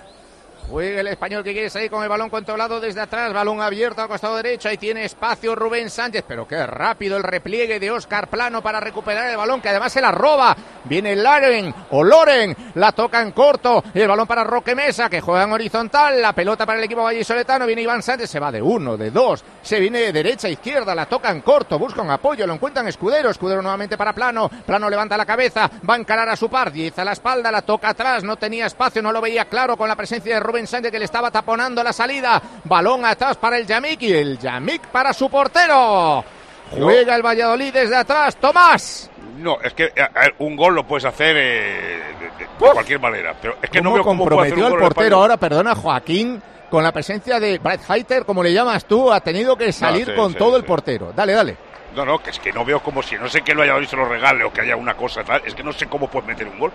Juega 0.68 1.00
el 1.00 1.06
español 1.06 1.44
que 1.44 1.52
quiere 1.52 1.70
salir 1.70 1.88
con 1.88 2.02
el 2.02 2.08
balón 2.08 2.28
controlado 2.28 2.80
desde 2.80 3.00
atrás, 3.00 3.32
balón 3.32 3.60
abierto 3.60 4.02
al 4.02 4.08
costado 4.08 4.36
derecho, 4.36 4.68
ahí 4.68 4.76
tiene 4.76 5.04
espacio 5.04 5.54
Rubén 5.54 5.88
Sánchez, 5.90 6.24
pero 6.26 6.48
qué 6.48 6.66
rápido 6.66 7.16
el 7.16 7.22
repliegue 7.22 7.78
de 7.78 7.92
Óscar 7.92 8.28
Plano 8.28 8.60
para 8.62 8.80
recuperar 8.80 9.30
el 9.30 9.36
balón, 9.36 9.60
que 9.60 9.68
además 9.68 9.92
se 9.92 10.00
la 10.00 10.10
roba, 10.10 10.56
viene 10.84 11.14
Laren 11.14 11.72
o 11.90 12.02
Loren, 12.02 12.56
la 12.74 12.90
toca 12.90 13.22
en 13.22 13.30
corto, 13.30 13.84
y 13.94 14.00
el 14.00 14.08
balón 14.08 14.26
para 14.26 14.42
Roque 14.42 14.74
Mesa, 14.74 15.08
que 15.08 15.20
juega 15.20 15.44
en 15.44 15.52
horizontal, 15.52 16.20
la 16.20 16.32
pelota 16.32 16.66
para 16.66 16.80
el 16.80 16.84
equipo 16.84 17.04
vallisoletano, 17.04 17.64
viene 17.64 17.82
Iván 17.82 18.02
Sánchez, 18.02 18.28
se 18.28 18.40
va 18.40 18.50
de 18.50 18.60
uno, 18.60 18.96
de 18.96 19.12
dos, 19.12 19.44
se 19.62 19.78
viene 19.78 20.00
de 20.00 20.12
derecha 20.12 20.48
a 20.48 20.50
izquierda, 20.50 20.96
la 20.96 21.06
toca 21.06 21.30
en 21.30 21.42
corto, 21.42 21.78
busca 21.78 22.02
un 22.02 22.10
apoyo, 22.10 22.44
lo 22.44 22.54
encuentran 22.54 22.88
Escudero, 22.88 23.30
Escudero 23.30 23.62
nuevamente 23.62 23.96
para 23.96 24.12
Plano, 24.12 24.50
Plano 24.66 24.90
levanta 24.90 25.16
la 25.16 25.26
cabeza, 25.26 25.70
va 25.88 25.94
a 25.94 25.98
encarar 25.98 26.28
a 26.28 26.34
su 26.34 26.50
par, 26.50 26.72
diez 26.72 26.98
a 26.98 27.04
la 27.04 27.12
espalda, 27.12 27.52
la 27.52 27.62
toca 27.62 27.90
atrás, 27.90 28.24
no 28.24 28.36
tenía 28.36 28.66
espacio, 28.66 29.00
no 29.00 29.12
lo 29.12 29.20
veía 29.20 29.44
claro 29.44 29.76
con 29.76 29.88
la 29.88 29.94
presencia 29.94 30.34
de 30.34 30.40
Rubén 30.40 30.55
Sánchez 30.64 30.92
que 30.92 30.98
le 31.00 31.04
estaba 31.06 31.32
taponando 31.32 31.82
la 31.82 31.92
salida, 31.92 32.40
balón 32.62 33.04
atrás 33.04 33.36
para 33.36 33.58
el 33.58 33.66
Yamik 33.66 34.00
y 34.02 34.12
el 34.12 34.38
Yamik 34.38 34.82
para 34.86 35.12
su 35.12 35.28
portero. 35.28 36.24
Juega 36.70 37.16
el 37.16 37.22
Valladolid 37.22 37.72
desde 37.72 37.96
atrás, 37.96 38.36
Tomás. 38.36 39.10
No, 39.38 39.60
es 39.60 39.74
que 39.74 39.84
eh, 39.86 39.92
eh, 39.96 40.34
un 40.38 40.54
gol 40.56 40.74
lo 40.76 40.84
puedes 40.86 41.04
hacer 41.04 41.36
eh, 41.36 42.00
de, 42.38 42.44
de- 42.44 42.50
cualquier 42.72 43.00
manera. 43.00 43.34
Pero 43.42 43.56
es 43.60 43.68
que 43.68 43.80
no 43.82 43.90
¿Cómo 43.90 43.94
veo 43.96 44.04
cómo 44.04 44.22
hacer 44.24 44.32
un 44.32 44.38
comprometió 44.38 44.70
gol 44.70 44.72
el 44.82 44.88
portero 44.94 45.16
ahora, 45.18 45.36
perdona, 45.36 45.74
Joaquín, 45.74 46.42
con 46.70 46.82
la 46.82 46.90
presencia 46.92 47.38
de 47.38 47.58
Brad 47.58 47.80
Heiter, 47.88 48.24
como 48.24 48.42
le 48.42 48.52
llamas 48.52 48.84
tú, 48.86 49.12
ha 49.12 49.20
tenido 49.20 49.56
que 49.56 49.72
salir 49.72 50.06
sí, 50.06 50.14
con 50.14 50.32
sí, 50.32 50.38
todo 50.38 50.56
el 50.56 50.62
sí. 50.62 50.68
portero. 50.68 51.12
Dale, 51.14 51.32
dale. 51.34 51.56
No, 51.94 52.04
no, 52.04 52.18
que 52.18 52.30
es 52.30 52.38
que 52.38 52.52
no 52.52 52.64
veo 52.64 52.80
como 52.82 53.02
si 53.02 53.14
no 53.16 53.28
sé 53.28 53.40
que 53.42 53.52
el 53.52 53.58
Valladolid 53.58 53.86
se 53.88 53.96
lo 53.96 54.06
regale 54.06 54.44
o 54.44 54.52
que 54.52 54.62
haya 54.62 54.76
una 54.76 54.94
cosa 54.94 55.22
tal. 55.22 55.40
Es 55.46 55.54
que 55.54 55.62
no 55.62 55.72
sé 55.72 55.86
cómo 55.86 56.08
puedes 56.08 56.26
meter 56.28 56.46
un 56.48 56.58
gol. 56.58 56.72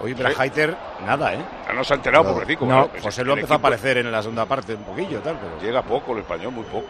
Oye, 0.00 0.14
pero 0.16 0.30
Haiter, 0.36 0.76
nada, 1.06 1.34
¿eh? 1.34 1.38
No 1.74 1.84
se 1.84 1.92
ha 1.94 1.96
enterado, 1.96 2.24
No. 2.24 2.32
pobrecito. 2.32 2.60
No, 2.62 2.66
claro, 2.70 2.88
pues 2.90 3.02
José 3.02 3.24
lo 3.24 3.34
empezó 3.34 3.52
a 3.54 3.56
aparecer 3.56 3.98
en 3.98 4.10
la 4.10 4.20
segunda 4.22 4.46
parte 4.46 4.74
un 4.74 4.82
poquillo, 4.84 5.20
tal, 5.20 5.38
pero... 5.38 5.60
Llega 5.60 5.82
poco 5.82 6.12
el 6.12 6.18
español, 6.20 6.52
muy 6.52 6.64
poco. 6.64 6.88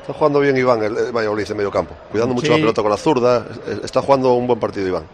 Está 0.00 0.12
jugando 0.14 0.40
bien 0.40 0.56
Iván, 0.56 0.82
el, 0.82 0.96
el 0.96 1.12
Valladolid 1.12 1.50
en 1.50 1.56
medio 1.56 1.70
campo. 1.70 1.94
Cuidando 2.10 2.34
mucho 2.34 2.46
Sí. 2.46 2.52
la 2.52 2.56
pelota 2.58 2.82
con 2.82 2.90
la 2.90 2.96
zurda. 2.96 3.44
Es- 3.66 3.84
Está 3.84 4.00
jugando 4.00 4.32
un 4.34 4.46
buen 4.46 4.58
partido 4.58 4.88
Iván. 4.88 5.04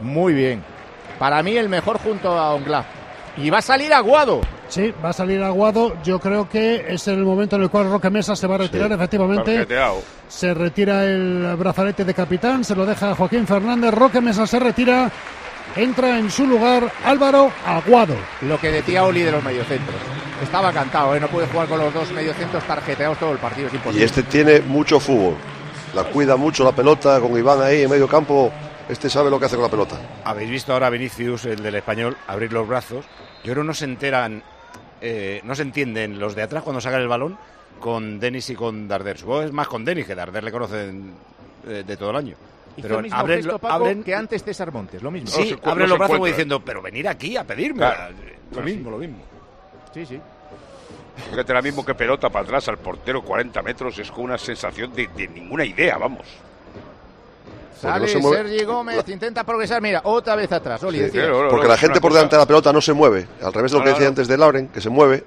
Muy 0.00 0.32
bien. 0.32 0.62
Para 1.18 1.42
mí 1.42 1.56
el 1.56 1.68
mejor 1.68 1.98
junto 1.98 2.30
a 2.36 2.54
Ongla. 2.54 2.84
Y 3.36 3.48
va 3.50 3.58
a 3.58 3.62
salir 3.62 3.92
Aguado. 3.94 4.40
Sí, 4.68 4.92
va 5.04 5.10
a 5.10 5.12
salir 5.12 5.42
Aguado. 5.42 5.94
Yo 6.02 6.18
creo 6.18 6.48
que 6.48 6.86
es 6.88 7.06
el 7.08 7.18
momento 7.24 7.56
en 7.56 7.62
el 7.62 7.70
cual 7.70 7.90
Roque 7.90 8.10
Mesa 8.10 8.34
se 8.36 8.46
va 8.46 8.56
a 8.56 8.58
retirar, 8.58 8.88
Sí. 8.88 8.94
efectivamente. 8.94 9.66
Se 10.28 10.52
retira 10.54 11.04
el 11.04 11.54
brazalete 11.58 12.04
de 12.04 12.14
capitán, 12.14 12.64
se 12.64 12.74
lo 12.74 12.84
deja 12.86 13.10
a 13.10 13.14
Joaquín 13.14 13.46
Fernández. 13.46 13.92
Roque 13.94 14.20
Mesa 14.20 14.46
se 14.46 14.58
retira. 14.58 15.10
Entra 15.76 16.18
en 16.18 16.30
su 16.30 16.46
lugar 16.46 16.92
Álvaro 17.04 17.50
Aguado. 17.64 18.16
Lo 18.42 18.58
que 18.58 18.70
decía 18.70 19.04
Oli 19.04 19.22
de 19.22 19.32
los 19.32 19.42
mediocentros. 19.42 19.96
Estaba 20.42 20.72
cantado, 20.72 21.14
¿eh? 21.14 21.20
no 21.20 21.28
puede 21.28 21.46
jugar 21.46 21.68
con 21.68 21.78
los 21.78 21.94
dos 21.94 22.10
mediocentros 22.12 22.64
tarjeteados 22.64 23.18
todo 23.18 23.32
el 23.32 23.38
partido, 23.38 23.68
es 23.68 23.74
imposible. 23.74 24.00
Y 24.00 24.04
este 24.04 24.22
tiene 24.24 24.60
mucho 24.60 24.98
fútbol. 24.98 25.36
La 25.94 26.04
cuida 26.04 26.36
mucho 26.36 26.64
la 26.64 26.72
pelota 26.72 27.20
con 27.20 27.36
Iván 27.36 27.60
ahí 27.62 27.82
en 27.82 27.90
medio 27.90 28.08
campo. 28.08 28.50
Este 28.88 29.08
sabe 29.08 29.30
lo 29.30 29.38
que 29.38 29.46
hace 29.46 29.56
con 29.56 29.64
la 29.64 29.70
pelota. 29.70 29.96
Habéis 30.24 30.50
visto 30.50 30.72
ahora 30.72 30.88
a 30.88 30.90
Vinicius, 30.90 31.44
el 31.44 31.62
del 31.62 31.74
español, 31.76 32.16
abrir 32.26 32.52
los 32.52 32.66
brazos. 32.66 33.04
Yo 33.44 33.52
creo 33.52 33.62
que 33.62 33.66
no 33.68 33.74
se 33.74 33.84
enteran, 33.84 34.42
eh, 35.00 35.40
no 35.44 35.54
se 35.54 35.62
entienden 35.62 36.18
los 36.18 36.34
de 36.34 36.42
atrás 36.42 36.62
cuando 36.62 36.80
sacan 36.80 37.00
el 37.00 37.08
balón, 37.08 37.38
con 37.78 38.18
Denis 38.18 38.50
y 38.50 38.54
con 38.54 38.88
Darder. 38.88 39.18
Supongo 39.18 39.40
que 39.40 39.46
es 39.46 39.52
más 39.52 39.68
con 39.68 39.84
Denis, 39.84 40.06
que 40.06 40.14
Darder 40.14 40.42
le 40.42 40.52
conocen 40.52 41.12
eh, 41.66 41.84
de 41.86 41.96
todo 41.96 42.10
el 42.10 42.16
año. 42.16 42.36
Pero 42.80 42.96
el 42.96 43.02
mismo 43.02 43.18
abren, 43.18 43.38
gesto, 43.42 43.58
Paco, 43.58 43.84
abren- 43.84 44.02
que 44.04 44.14
antes 44.14 44.42
César 44.44 44.72
Montes, 44.72 45.02
lo 45.02 45.10
mismo. 45.10 45.28
sí, 45.28 45.40
No 45.40 45.46
se- 45.62 45.70
abren 45.70 45.78
no 45.86 45.86
los 45.90 45.98
brazos 45.98 46.16
como 46.16 46.26
diciendo, 46.26 46.60
pero 46.64 46.80
venir 46.82 47.06
aquí 47.08 47.36
a 47.36 47.44
pedirme. 47.44 47.78
Claro. 47.80 48.14
Lo 48.54 48.62
mismo, 48.62 48.90
lo 48.90 48.98
mismo. 48.98 49.18
Sí, 49.92 50.06
sí. 50.06 50.20
Fíjate, 51.30 51.52
ahora 51.52 51.62
mismo 51.62 51.84
que 51.84 51.94
pelota 51.94 52.30
para 52.30 52.44
atrás 52.44 52.66
al 52.68 52.78
portero 52.78 53.22
40 53.22 53.60
metros 53.62 53.98
es 53.98 54.10
con 54.10 54.24
una 54.24 54.38
sensación 54.38 54.92
de, 54.94 55.08
de 55.08 55.28
ninguna 55.28 55.64
idea, 55.64 55.98
vamos. 55.98 56.26
Sale 57.80 58.06
no 58.06 58.08
se 58.08 58.18
mueve- 58.18 58.36
Sergi 58.48 58.64
Gómez, 58.64 59.08
intenta 59.08 59.44
progresar. 59.44 59.82
Mira, 59.82 60.00
otra 60.04 60.36
vez 60.36 60.50
atrás. 60.52 60.82
Oli, 60.84 60.98
Sí, 60.98 61.04
decías. 61.04 61.26
claro, 61.26 61.48
Porque 61.50 61.66
la 61.68 61.76
gente 61.76 62.00
por 62.00 62.10
cosa- 62.10 62.20
delante 62.20 62.36
de 62.36 62.42
la 62.42 62.46
pelota 62.46 62.72
no 62.72 62.80
se 62.80 62.92
mueve. 62.92 63.26
Al 63.42 63.52
revés 63.52 63.72
de 63.72 63.78
lo 63.78 63.84
que 63.84 63.90
decía 63.90 64.08
antes 64.08 64.28
de 64.28 64.38
Lauren, 64.38 64.68
que 64.68 64.80
se 64.80 64.88
mueve. 64.88 65.24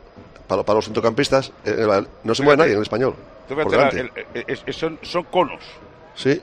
Para, 0.48 0.62
para 0.64 0.76
los 0.76 0.86
centrocampistas, 0.86 1.50
eh, 1.66 1.76
eh, 1.90 2.04
no 2.24 2.36
se 2.36 2.44
mueve 2.44 2.58
nadie 2.58 2.72
en 2.74 2.78
el 2.78 2.84
español. 2.84 3.16
Por 3.48 3.76
la- 3.76 3.90
el- 3.90 4.12
el- 4.48 4.74
son, 4.74 5.00
son 5.02 5.24
conos. 5.24 5.60
Sí. 6.16 6.40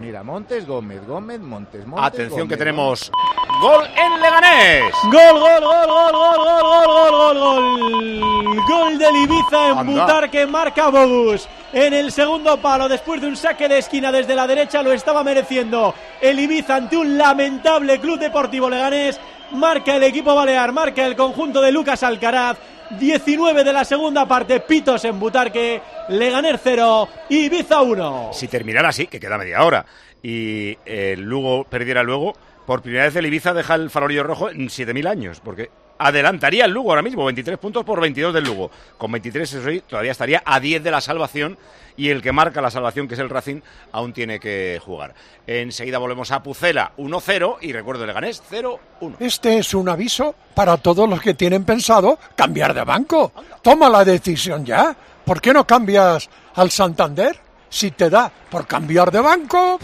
Mira, 0.00 0.22
Montes, 0.22 0.66
Gómez, 0.66 1.06
Gómez, 1.06 1.40
Montes, 1.40 1.86
Montes. 1.86 2.06
Atención 2.06 2.48
que 2.48 2.54
Gómez, 2.54 2.58
tenemos 2.58 3.12
gol 3.60 3.84
en 3.84 4.20
Leganés. 4.22 4.94
Gol, 5.04 5.38
gol, 5.38 5.60
gol, 5.60 5.86
gol, 5.86 6.12
gol, 6.12 6.38
gol, 6.38 6.62
gol, 6.62 7.10
gol, 7.10 7.38
gol, 7.38 7.38
gol. 7.38 8.60
Gol 8.66 8.98
del 8.98 9.16
Ibiza 9.16 9.68
en 9.68 9.78
Anda. 9.78 10.00
Butarque, 10.00 10.46
marca 10.46 10.88
Bogus. 10.88 11.46
En 11.74 11.92
el 11.92 12.10
segundo 12.12 12.56
palo, 12.56 12.88
después 12.88 13.20
de 13.20 13.26
un 13.26 13.36
saque 13.36 13.68
de 13.68 13.76
esquina 13.76 14.10
desde 14.10 14.34
la 14.34 14.46
derecha, 14.46 14.82
lo 14.82 14.90
estaba 14.90 15.22
mereciendo 15.22 15.94
el 16.18 16.40
Ibiza 16.40 16.76
ante 16.76 16.96
un 16.96 17.18
lamentable 17.18 18.00
Club 18.00 18.18
Deportivo 18.18 18.70
Leganés. 18.70 19.20
Marca 19.52 19.96
el 19.96 20.04
equipo 20.04 20.34
balear, 20.34 20.72
marca 20.72 21.04
el 21.04 21.14
conjunto 21.14 21.60
de 21.60 21.72
Lucas 21.72 22.02
Alcaraz. 22.02 22.56
19 22.98 23.64
de 23.64 23.72
la 23.72 23.84
segunda 23.84 24.26
parte, 24.26 24.60
Pitos 24.60 25.04
en 25.04 25.20
Butarque, 25.20 25.80
Leganés 26.08 26.60
0, 26.62 27.08
Ibiza 27.28 27.82
1. 27.82 28.30
Si 28.32 28.48
terminara 28.48 28.88
así, 28.88 29.06
que 29.06 29.20
queda 29.20 29.38
media 29.38 29.62
hora, 29.64 29.86
y 30.22 30.76
el 30.84 31.20
Lugo 31.20 31.64
perdiera 31.64 32.02
luego, 32.02 32.34
por 32.66 32.82
primera 32.82 33.04
vez 33.04 33.16
el 33.16 33.26
Ibiza 33.26 33.54
deja 33.54 33.74
el 33.74 33.90
farolillo 33.90 34.24
rojo 34.24 34.50
en 34.50 34.68
7.000 34.68 35.08
años, 35.08 35.40
porque 35.40 35.70
adelantaría 36.00 36.64
el 36.64 36.72
Lugo 36.72 36.90
ahora 36.90 37.02
mismo, 37.02 37.24
23 37.24 37.58
puntos 37.58 37.84
por 37.84 38.00
22 38.00 38.32
del 38.32 38.44
Lugo. 38.44 38.70
Con 38.96 39.12
23, 39.12 39.52
eso 39.52 39.82
todavía 39.86 40.12
estaría 40.12 40.42
a 40.44 40.58
10 40.58 40.82
de 40.82 40.90
la 40.90 41.00
salvación, 41.00 41.58
y 41.96 42.08
el 42.08 42.22
que 42.22 42.32
marca 42.32 42.62
la 42.62 42.70
salvación, 42.70 43.06
que 43.06 43.14
es 43.14 43.20
el 43.20 43.28
Racing, 43.28 43.60
aún 43.92 44.14
tiene 44.14 44.40
que 44.40 44.80
jugar. 44.82 45.14
Enseguida 45.46 45.98
volvemos 45.98 46.30
a 46.32 46.42
Pucela 46.42 46.92
1-0, 46.96 47.58
y 47.60 47.72
recuerdo, 47.72 48.06
Leganés 48.06 48.42
0-1. 48.50 49.16
Este 49.20 49.58
es 49.58 49.74
un 49.74 49.88
aviso 49.90 50.34
para 50.54 50.78
todos 50.78 51.08
los 51.08 51.20
que 51.20 51.34
tienen 51.34 51.64
pensado 51.64 52.18
cambiar 52.34 52.72
de 52.72 52.84
banco. 52.84 53.32
Toma 53.60 53.90
la 53.90 54.04
decisión 54.04 54.64
ya. 54.64 54.96
¿Por 55.24 55.40
qué 55.40 55.52
no 55.52 55.66
cambias 55.66 56.30
al 56.54 56.70
Santander? 56.70 57.38
Si 57.68 57.90
te 57.90 58.08
da 58.08 58.32
por 58.50 58.66
cambiar 58.66 59.10
de 59.12 59.20
banco, 59.20 59.78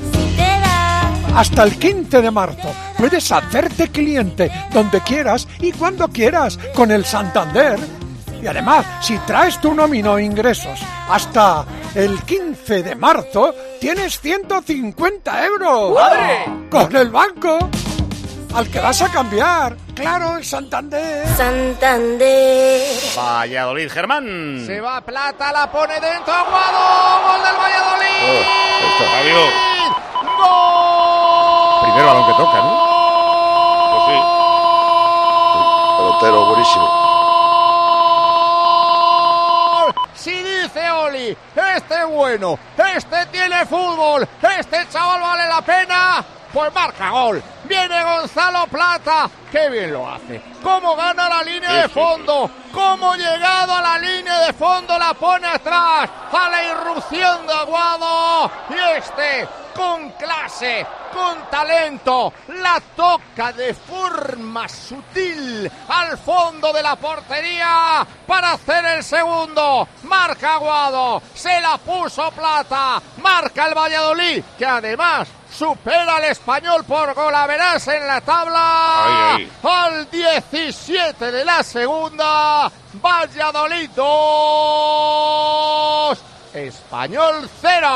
hasta 1.37 1.65
el 1.65 1.79
15 1.79 2.23
de 2.23 2.31
marzo 2.31 2.75
puedes 2.97 3.31
hacerte 3.31 3.89
cliente 3.89 4.51
donde 4.73 5.03
quieras 5.03 5.47
y 5.61 5.71
cuando 5.71 6.09
quieras 6.09 6.59
con 6.75 6.91
el 6.91 7.05
Santander. 7.05 7.79
Y 8.43 8.47
además, 8.47 8.87
si 9.03 9.19
traes 9.19 9.61
tu 9.61 9.75
nómina 9.75 10.13
o 10.13 10.19
ingresos 10.19 10.81
hasta 11.11 11.67
el 11.95 12.23
15 12.23 12.83
de 12.83 12.95
marzo, 12.95 13.55
tienes 13.79 14.19
150 14.19 15.45
euros. 15.45 15.95
¡Madre! 15.95 16.45
Con 16.71 16.97
el 16.97 17.11
banco 17.11 17.59
al 18.55 18.71
que 18.71 18.81
vas 18.81 19.03
a 19.03 19.11
cambiar. 19.11 19.77
Claro, 19.95 20.39
el 20.39 20.45
Santander. 20.45 21.27
Santander. 21.37 22.83
Valladolid, 23.15 23.91
Germán. 23.91 24.65
Se 24.67 24.81
va 24.81 25.03
Plata, 25.03 25.53
la 25.53 25.71
pone 25.71 25.95
dentro, 26.01 26.33
Aguado. 26.33 27.29
Gol 27.29 27.43
del 27.45 27.57
Valladolid. 27.57 28.47
Adiós. 29.21 29.53
Gol. 30.39 31.16
Primer 31.97 32.13
balón 32.13 32.27
que 32.27 32.33
toca, 32.35 32.59
¿no? 32.59 32.73
Pues 33.91 34.03
sí. 34.07 34.19
Pelotero 35.97 36.45
buenísimo. 36.45 36.87
Si 40.15 40.43
dice 40.43 40.91
Oli, 40.91 41.39
este 41.55 41.95
es 41.95 42.07
bueno, 42.07 42.59
este 42.95 43.27
tiene 43.33 43.65
fútbol, 43.65 44.29
este 44.43 44.87
chaval 44.91 45.23
vale 45.23 45.49
la 45.49 45.63
pena, 45.63 46.23
pues 46.53 46.75
marca 46.75 47.09
gol. 47.09 47.43
Viene 47.65 48.05
Gonzalo 48.05 48.67
Plata, 48.67 49.31
qué 49.51 49.71
bien 49.71 49.95
lo 49.95 50.07
hace. 50.07 50.43
Cómo 50.63 50.97
gana 50.97 51.31
la 51.31 51.43
línea 51.45 51.73
de 51.73 51.89
fondo, 51.89 52.51
cómo 52.75 53.15
llegado 53.15 53.75
a 53.75 53.81
la 53.81 53.99
línea 53.99 54.41
de 54.41 54.53
fondo 54.53 54.99
la 54.99 55.15
pone 55.15 55.47
atrás, 55.47 56.11
a 56.31 56.49
la 56.51 56.63
irrupción 56.63 57.47
de 57.47 57.55
Aguado. 57.55 58.51
Y 58.69 58.99
este, 58.99 59.49
con 59.77 60.11
clase, 60.13 60.87
con 61.13 61.51
talento, 61.51 62.33
la 62.49 62.81
toca 62.97 63.53
de 63.53 63.75
forma 63.75 64.67
sutil 64.69 65.71
al 65.89 66.17
fondo 66.19 66.73
de 66.73 66.83
la 66.83 66.97
portería 66.97 68.07
para 68.27 68.53
hacer 68.53 68.85
el 68.87 69.05
segundo. 69.05 69.87
Marca 70.05 70.55
Aguado, 70.55 71.23
se 71.35 71.61
la 71.61 71.77
puso 71.79 72.31
Plata, 72.31 73.01
marca 73.23 73.67
el 73.67 73.75
Valladolid, 73.75 74.43
que 74.59 74.65
además 74.67 75.29
supera 75.57 76.17
al 76.17 76.25
español 76.25 76.85
por 76.85 77.15
golaveras 77.15 77.87
en 77.89 78.07
la 78.07 78.21
tabla. 78.21 79.39
Al 79.63 80.11
17 80.11 81.33
de 81.33 81.45
la 81.45 81.63
segunda, 81.63 82.71
Valladolid 82.95 83.91
2, 83.95 84.07
Español 86.57 87.49
0. 87.61 87.87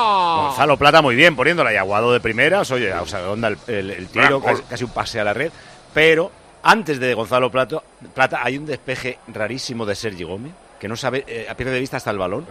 Gonzalo 0.47 0.77
Plata 0.77 1.03
muy 1.03 1.15
bien, 1.15 1.35
poniéndola 1.35 1.73
y 1.73 1.77
aguado 1.77 2.13
de 2.13 2.21
primeras. 2.21 2.71
Oye, 2.71 2.93
o 2.93 3.07
sea, 3.07 3.29
onda 3.31 3.49
el, 3.49 3.59
el- 3.67 3.91
el 3.91 4.09
tiro, 4.09 4.41
casi, 4.43 4.63
casi 4.63 4.85
un 4.85 4.91
pase 4.91 5.21
a 5.21 5.25
la 5.25 5.33
red. 5.35 5.51
Pero 5.95 6.31
antes 6.63 7.01
de 7.01 7.15
Gonzalo 7.15 7.51
Plata, 7.51 7.83
Plata 8.15 8.41
hay 8.43 8.59
un 8.59 8.67
despeje 8.67 9.19
rarísimo 9.29 9.85
de 9.87 9.95
Sergi 9.95 10.25
Gómez, 10.25 10.53
que 10.79 10.89
no 10.89 10.97
sabe, 10.97 11.25
eh, 11.27 11.47
pierde 11.57 11.73
de 11.75 11.81
vista 11.81 11.97
hasta 11.97 12.11
el 12.11 12.19
balón. 12.19 12.47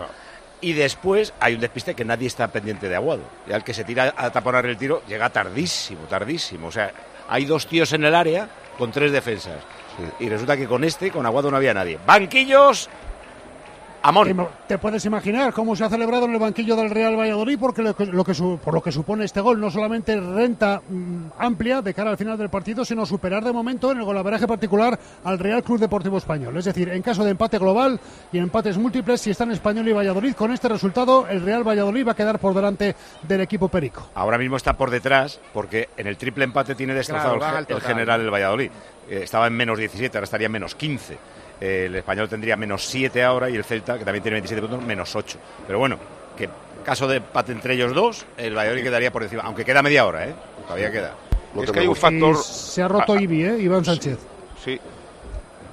Y 0.62 0.74
después 0.74 1.34
hay 1.40 1.54
un 1.56 1.62
despiste 1.62 1.94
que 1.96 2.04
nadie 2.04 2.28
está 2.28 2.48
pendiente 2.50 2.90
de 2.90 2.96
Aguado. 2.96 3.22
Y 3.48 3.54
al 3.54 3.64
que 3.64 3.74
se 3.74 3.84
tira 3.86 4.14
a 4.18 4.30
taponar 4.30 4.66
el 4.66 4.78
tiro 4.78 5.04
llega 5.08 5.30
tardísimo, 5.30 6.02
tardísimo. 6.10 6.68
O 6.68 6.72
sea, 6.72 6.92
hay 7.30 7.46
dos 7.46 7.66
tíos 7.68 7.94
en 7.94 8.04
el 8.04 8.14
área 8.14 8.50
con 8.78 8.92
tres 8.92 9.12
defensas. 9.12 9.56
Y 10.20 10.28
resulta 10.30 10.58
que 10.58 10.68
con 10.68 10.84
este, 10.84 11.12
con 11.12 11.26
Aguado 11.26 11.50
no 11.52 11.58
había 11.58 11.74
nadie. 11.74 11.98
Banquillos, 12.06 12.90
Amón. 14.02 14.48
Te 14.68 14.78
puedes 14.78 15.04
imaginar 15.06 15.52
cómo 15.54 15.76
se 15.76 15.84
ha 15.84 15.90
celebrado 15.90 16.26
en 16.26 16.34
el 16.34 16.40
banquillo 16.40 16.76
del 16.76 16.90
Real 16.90 17.18
Valladolid 17.20 17.58
porque 17.60 17.82
lo 17.82 17.96
que, 17.96 18.06
lo 18.06 18.24
que 18.24 18.34
su- 18.34 18.60
por 18.64 18.74
lo 18.74 18.82
que 18.82 18.92
supone 18.92 19.26
este 19.26 19.42
gol 19.42 19.60
no 19.60 19.70
solamente 19.70 20.20
renta 20.20 20.82
mm, 20.88 21.26
amplia 21.38 21.82
de 21.82 21.94
cara 21.94 22.12
al 22.12 22.18
final 22.18 22.38
del 22.38 22.50
partido, 22.50 22.86
sino 22.86 23.06
superar 23.06 23.44
de 23.44 23.52
momento 23.52 23.92
en 23.92 23.98
el 23.98 24.04
golaveraje 24.06 24.48
particular 24.48 24.98
al 25.24 25.40
Real 25.40 25.64
Club 25.64 25.80
Deportivo 25.80 26.18
Español. 26.18 26.56
Es 26.58 26.66
decir, 26.66 26.90
en 26.90 27.02
caso 27.02 27.24
de 27.24 27.32
empate 27.32 27.58
global 27.58 28.00
y 28.32 28.38
empates 28.38 28.78
múltiples, 28.78 29.22
si 29.22 29.32
están 29.32 29.52
Español 29.52 29.88
y 29.88 29.94
Valladolid, 29.94 30.34
con 30.34 30.52
este 30.52 30.70
resultado 30.70 31.28
el 31.28 31.42
Real 31.42 31.68
Valladolid 31.68 32.08
va 32.08 32.12
a 32.14 32.16
quedar 32.16 32.40
por 32.40 32.54
delante 32.54 32.96
del 33.28 33.42
equipo 33.42 33.68
Perico. 33.68 34.10
Ahora 34.16 34.38
mismo 34.38 34.56
está 34.56 34.74
por 34.78 34.90
detrás 34.92 35.40
porque 35.54 35.90
en 35.98 36.08
el 36.08 36.16
triple 36.18 36.46
empate 36.46 36.76
tiene 36.76 36.94
destrozado 36.94 37.38
Claro, 37.38 37.66
el, 37.68 37.82
general 37.82 38.22
el 38.22 38.30
Valladolid. 38.34 38.72
Eh, 39.10 39.22
estaba 39.24 39.48
en 39.48 39.54
menos 39.54 39.78
17, 39.78 40.18
ahora 40.18 40.24
estaría 40.26 40.46
en 40.46 40.52
menos 40.52 40.76
15. 40.76 41.18
Eh, 41.62 41.86
el 41.88 41.96
español 41.96 42.30
tendría 42.30 42.56
menos 42.56 42.86
7 42.86 43.24
ahora 43.24 43.50
y 43.50 43.56
el 43.56 43.64
Celta, 43.64 43.98
que 43.98 44.06
también 44.06 44.24
tiene 44.24 44.36
27 44.36 44.62
puntos, 44.62 44.82
menos 44.86 45.16
8. 45.16 45.38
Pero 45.68 45.80
bueno, 45.80 45.98
que 46.38 46.50
caso 46.86 47.08
de 47.08 47.18
empate 47.18 47.52
entre 47.52 47.74
ellos 47.74 47.94
dos, 47.94 48.26
el 48.38 48.56
Valladolid 48.58 48.84
quedaría 48.84 49.12
por 49.12 49.24
encima. 49.24 49.44
Aunque 49.44 49.66
queda 49.66 49.82
media 49.82 50.06
hora, 50.06 50.28
¿eh? 50.28 50.34
Todavía 50.64 50.92
queda. 50.92 51.14
Es 51.62 51.72
que 51.72 51.80
hay 51.80 51.88
un 51.88 51.96
factor. 51.96 52.36
Y 52.36 52.44
se 52.44 52.82
ha 52.82 52.88
roto 52.88 53.14
Ah, 53.14 53.22
Ibi, 53.22 53.44
¿eh? 53.44 53.58
Iván 53.60 53.84
Sánchez. 53.84 54.18
Sí. 54.64 54.80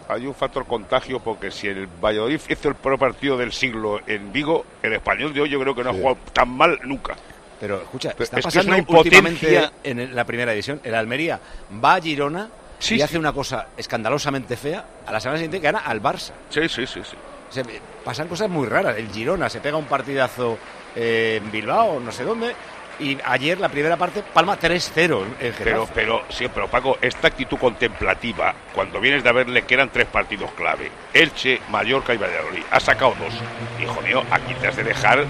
Hay 0.09 0.25
un 0.27 0.35
factor 0.35 0.65
contagio 0.67 1.19
porque 1.21 1.51
si 1.51 1.67
el 1.69 1.87
Valladolid 1.87 2.41
hizo 2.49 2.69
el 2.69 2.77
peor 2.77 2.99
partido 2.99 3.37
del 3.37 3.53
siglo 3.53 4.01
en 4.07 4.33
Vigo, 4.33 4.65
el 4.83 4.93
español 4.93 5.35
de 5.35 5.41
hoy 5.43 5.51
yo 5.51 5.61
creo 5.61 5.75
que 5.75 5.83
no 5.85 5.91
ha 5.91 5.93
jugado 5.93 6.19
tan 6.33 6.49
mal 6.49 6.79
nunca. 6.85 7.17
Pero 7.59 7.77
escucha, 7.83 8.11
Pero 8.13 8.25
está 8.25 8.39
es 8.39 8.45
que 8.45 8.49
es 8.49 8.55
pasando 8.55 8.71
una 8.73 8.79
impotencia. 8.79 9.19
últimamente 9.21 9.71
en 9.91 10.15
la 10.15 10.25
primera 10.25 10.53
división. 10.53 10.81
El 10.85 10.95
Almería 10.95 11.41
va 11.85 11.95
a 11.97 12.01
Girona 12.01 12.49
y 12.91 13.01
hace 13.01 13.19
una 13.19 13.33
cosa 13.33 13.67
escandalosamente 13.77 14.57
fea. 14.57 14.85
A 15.07 15.13
la 15.13 15.21
semana 15.21 15.39
siguiente 15.39 15.59
gana 15.61 15.79
al 15.81 16.03
Barça. 16.03 16.33
Sí, 16.51 16.69
sí, 16.69 16.87
sí, 16.87 17.01
sí. 17.05 17.17
Se- 17.51 17.65
pasan 18.05 18.29
cosas 18.29 18.49
muy 18.51 18.67
raras. 18.69 18.97
El 18.97 19.11
Girona 19.11 19.49
se 19.49 19.61
pega 19.61 19.77
un 19.77 19.87
partidazo 19.87 20.59
eh, 20.95 21.41
en 21.43 21.51
Bilbao, 21.51 22.01
no 22.01 22.11
sé 22.13 22.25
dónde. 22.25 22.55
Y 22.99 23.19
ayer, 23.27 23.61
la 23.61 23.69
primera 23.69 23.97
parte, 23.99 24.23
Palma 24.23 24.59
3-0 24.59 25.23
en. 25.41 25.55
Pero, 25.63 25.87
pero, 25.95 26.23
sí, 26.31 26.47
pero 26.53 26.67
Paco, 26.67 26.97
esta 27.03 27.29
actitud 27.29 27.59
contemplativa, 27.59 28.55
cuando 28.75 29.01
vienes 29.01 29.23
de 29.23 29.33
verle 29.33 29.63
que 29.67 29.75
eran 29.75 29.91
tres 29.91 30.07
partidos 30.07 30.51
clave, 30.53 30.91
Elche, 31.13 31.61
Mallorca 31.71 32.15
y 32.15 32.17
Valladolid, 32.17 32.63
ha 32.71 32.81
sacado 32.81 33.15
dos. 33.21 33.35
Hijo 33.83 34.01
mío, 34.01 34.23
aquí 34.31 34.55
te 34.55 34.69
has 34.69 34.77
de 34.77 34.85
dejar, 34.85 35.27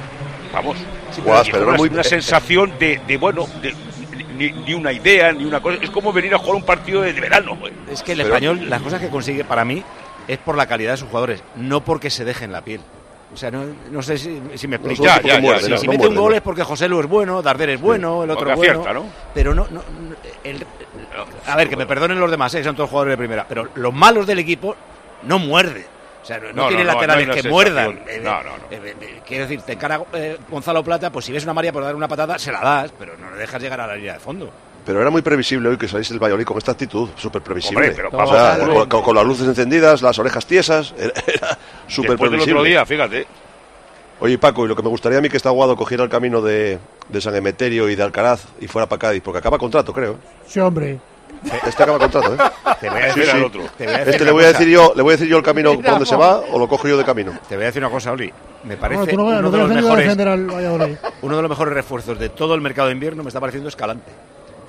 vamos, 0.52 0.76
Guas, 1.24 1.48
pero 1.50 1.66
una, 1.66 1.76
muy- 1.76 1.88
una 1.88 2.04
sensación 2.04 2.78
de, 2.78 3.00
de, 3.04 3.16
bueno, 3.16 3.48
de- 3.60 3.74
ni, 4.36 4.52
ni 4.52 4.74
una 4.74 4.92
idea, 4.92 5.32
ni 5.32 5.44
una 5.44 5.60
cosa. 5.60 5.78
Es 5.82 5.90
como 5.90 6.12
venir 6.12 6.34
a 6.34 6.38
jugar 6.38 6.56
un 6.56 6.62
partido 6.64 7.02
de, 7.02 7.12
de 7.12 7.20
verano, 7.20 7.56
güey. 7.56 7.72
Es 7.90 8.02
que 8.02 8.12
el 8.12 8.18
Pero- 8.18 8.28
español, 8.28 8.68
las 8.70 8.82
cosas 8.82 9.00
que 9.00 9.08
consigue 9.08 9.44
para 9.44 9.64
mí 9.64 9.82
es 10.28 10.38
por 10.38 10.56
la 10.56 10.66
calidad 10.66 10.92
de 10.92 10.96
sus 10.98 11.08
jugadores, 11.08 11.42
no 11.56 11.80
porque 11.84 12.10
se 12.10 12.24
dejen 12.24 12.52
la 12.52 12.62
piel. 12.62 12.80
O 13.34 13.36
sea, 13.36 13.50
no, 13.50 13.64
no 13.90 14.02
sé 14.02 14.16
si, 14.18 14.40
si 14.54 14.68
me 14.68 14.76
explico. 14.76 15.04
Ya, 15.04 15.20
ya, 15.20 15.36
si 15.36 15.42
no, 15.70 15.76
si 15.78 15.86
no 15.86 15.92
mete 15.92 16.06
un 16.08 16.14
gol 16.14 16.30
no. 16.30 16.36
es 16.36 16.42
porque 16.42 16.62
José 16.62 16.88
Lu 16.88 17.00
es 17.00 17.06
bueno, 17.06 17.42
Darder 17.42 17.70
es 17.70 17.80
bueno, 17.80 18.22
el 18.24 18.30
otro 18.30 18.50
es 18.50 18.56
bueno. 18.56 18.84
Pero 19.34 19.52
no, 19.54 19.66
el- 20.44 20.64
a 21.46 21.56
ver, 21.56 21.68
que 21.68 21.76
me 21.76 21.86
perdonen 21.86 22.20
los 22.20 22.30
demás, 22.30 22.54
eh, 22.54 22.58
que 22.58 22.64
son 22.64 22.76
todos 22.76 22.88
jugadores 22.88 23.12
de 23.12 23.18
primera, 23.18 23.46
pero 23.48 23.68
los 23.74 23.92
malos 23.92 24.26
del 24.26 24.38
equipo 24.38 24.76
no 25.24 25.38
muerden. 25.38 25.84
O 26.26 26.28
sea, 26.28 26.40
no, 26.40 26.52
No, 26.52 26.68
no, 26.68 26.82
laterales 26.82 27.40
que 27.40 27.48
muerdan. 27.48 27.86
sensación. 27.98 28.18
Eh, 28.18 28.20
No, 28.24 28.42
no, 28.42 28.50
no. 28.50 28.64
eh, 28.68 28.94
eh, 29.00 29.20
quiero 29.24 29.44
decir, 29.44 29.62
te 29.62 29.74
encara 29.74 30.00
eh, 30.12 30.36
Gonzalo 30.50 30.82
Plata, 30.82 31.12
pues 31.12 31.24
si 31.24 31.30
ves 31.30 31.44
una 31.44 31.54
María 31.54 31.72
por 31.72 31.84
dar 31.84 31.94
una 31.94 32.08
patada, 32.08 32.36
se 32.36 32.50
la 32.50 32.60
das, 32.60 32.90
pero 32.98 33.16
no 33.16 33.30
le 33.30 33.36
dejas 33.36 33.62
llegar 33.62 33.80
a 33.80 33.86
la 33.86 33.94
línea 33.94 34.14
de 34.14 34.18
fondo. 34.18 34.50
Pero 34.84 35.00
era 35.00 35.08
muy 35.10 35.22
previsible 35.22 35.68
hoy 35.68 35.76
que 35.78 35.86
salís 35.86 36.10
el 36.10 36.18
Valladolid 36.18 36.44
con 36.44 36.58
esta 36.58 36.72
actitud, 36.72 37.10
súper 37.14 37.42
previsible. 37.42 37.90
Hombre, 37.90 37.94
pero 37.94 38.08
o 38.10 38.26
sea, 38.26 38.58
con, 38.88 39.14
las 39.14 39.24
luces 39.24 39.46
encendidas, 39.46 40.02
las 40.02 40.18
orejas 40.18 40.44
tiesas, 40.46 40.94
era, 40.98 41.12
era 41.28 41.58
súper 41.86 42.10
Después 42.10 42.30
del 42.32 42.40
previsible. 42.40 42.52
otro 42.54 42.62
día, 42.64 42.84
fíjate. 42.84 43.26
Oye, 44.18 44.36
Paco, 44.38 44.64
y 44.64 44.68
lo 44.68 44.74
que 44.74 44.82
me 44.82 44.88
gustaría 44.88 45.18
a 45.18 45.20
mí 45.20 45.28
que 45.28 45.36
está 45.36 45.50
Aguado 45.50 45.76
cogiera 45.76 46.02
el 46.02 46.10
camino 46.10 46.40
de, 46.42 46.80
de 47.08 47.20
San 47.20 47.36
Emeterio 47.36 47.88
y 47.88 47.94
de 47.94 48.02
Alcaraz 48.02 48.46
y 48.60 48.66
fuera 48.66 48.88
para 48.88 48.98
Cádiz, 48.98 49.22
porque 49.22 49.38
acaba 49.38 49.58
contrato, 49.58 49.92
creo. 49.92 50.16
Sí, 50.48 50.58
hombre. 50.58 50.98
Este 51.44 51.82
acaba 51.82 51.98
contrato, 51.98 52.34
¿eh? 52.34 52.38
Te 52.80 52.90
voy 52.90 53.02
a 53.02 53.06
decir 53.06 53.24
sí. 53.24 53.30
al 53.30 53.44
otro. 53.44 53.62
Te 53.78 53.84
voy 53.84 53.94
a 53.94 53.98
decir 53.98 54.12
Este 54.14 54.24
le 54.24 54.30
voy 54.32 54.44
a 54.44 54.46
decir 54.48 54.68
yo, 54.68 54.92
le 54.96 55.02
voy 55.02 55.10
a 55.12 55.16
decir 55.16 55.28
yo 55.28 55.36
el 55.38 55.42
camino 55.42 55.74
por 55.74 55.84
donde 55.84 56.06
se 56.06 56.16
va 56.16 56.38
o 56.38 56.58
lo 56.58 56.68
cojo 56.68 56.88
yo 56.88 56.96
de 56.96 57.04
camino. 57.04 57.32
Te 57.48 57.54
voy 57.56 57.64
a 57.64 57.66
decir 57.66 57.82
una 57.82 57.90
cosa, 57.92 58.12
Oli. 58.12 58.32
Me 58.64 58.76
parece 58.76 59.12
no, 59.16 59.26
veas, 59.26 59.38
uno 59.40 59.42
no 59.42 59.50
de 59.50 59.58
los 59.58 59.68
mejores 59.70 60.18
al 60.18 60.98
uno 61.22 61.36
de 61.36 61.42
los 61.42 61.48
mejores 61.48 61.74
refuerzos 61.74 62.18
de 62.18 62.28
todo 62.30 62.54
el 62.54 62.60
mercado 62.60 62.88
de 62.88 62.94
invierno 62.94 63.22
me 63.22 63.28
está 63.28 63.38
pareciendo 63.40 63.68
Escalante. 63.68 64.10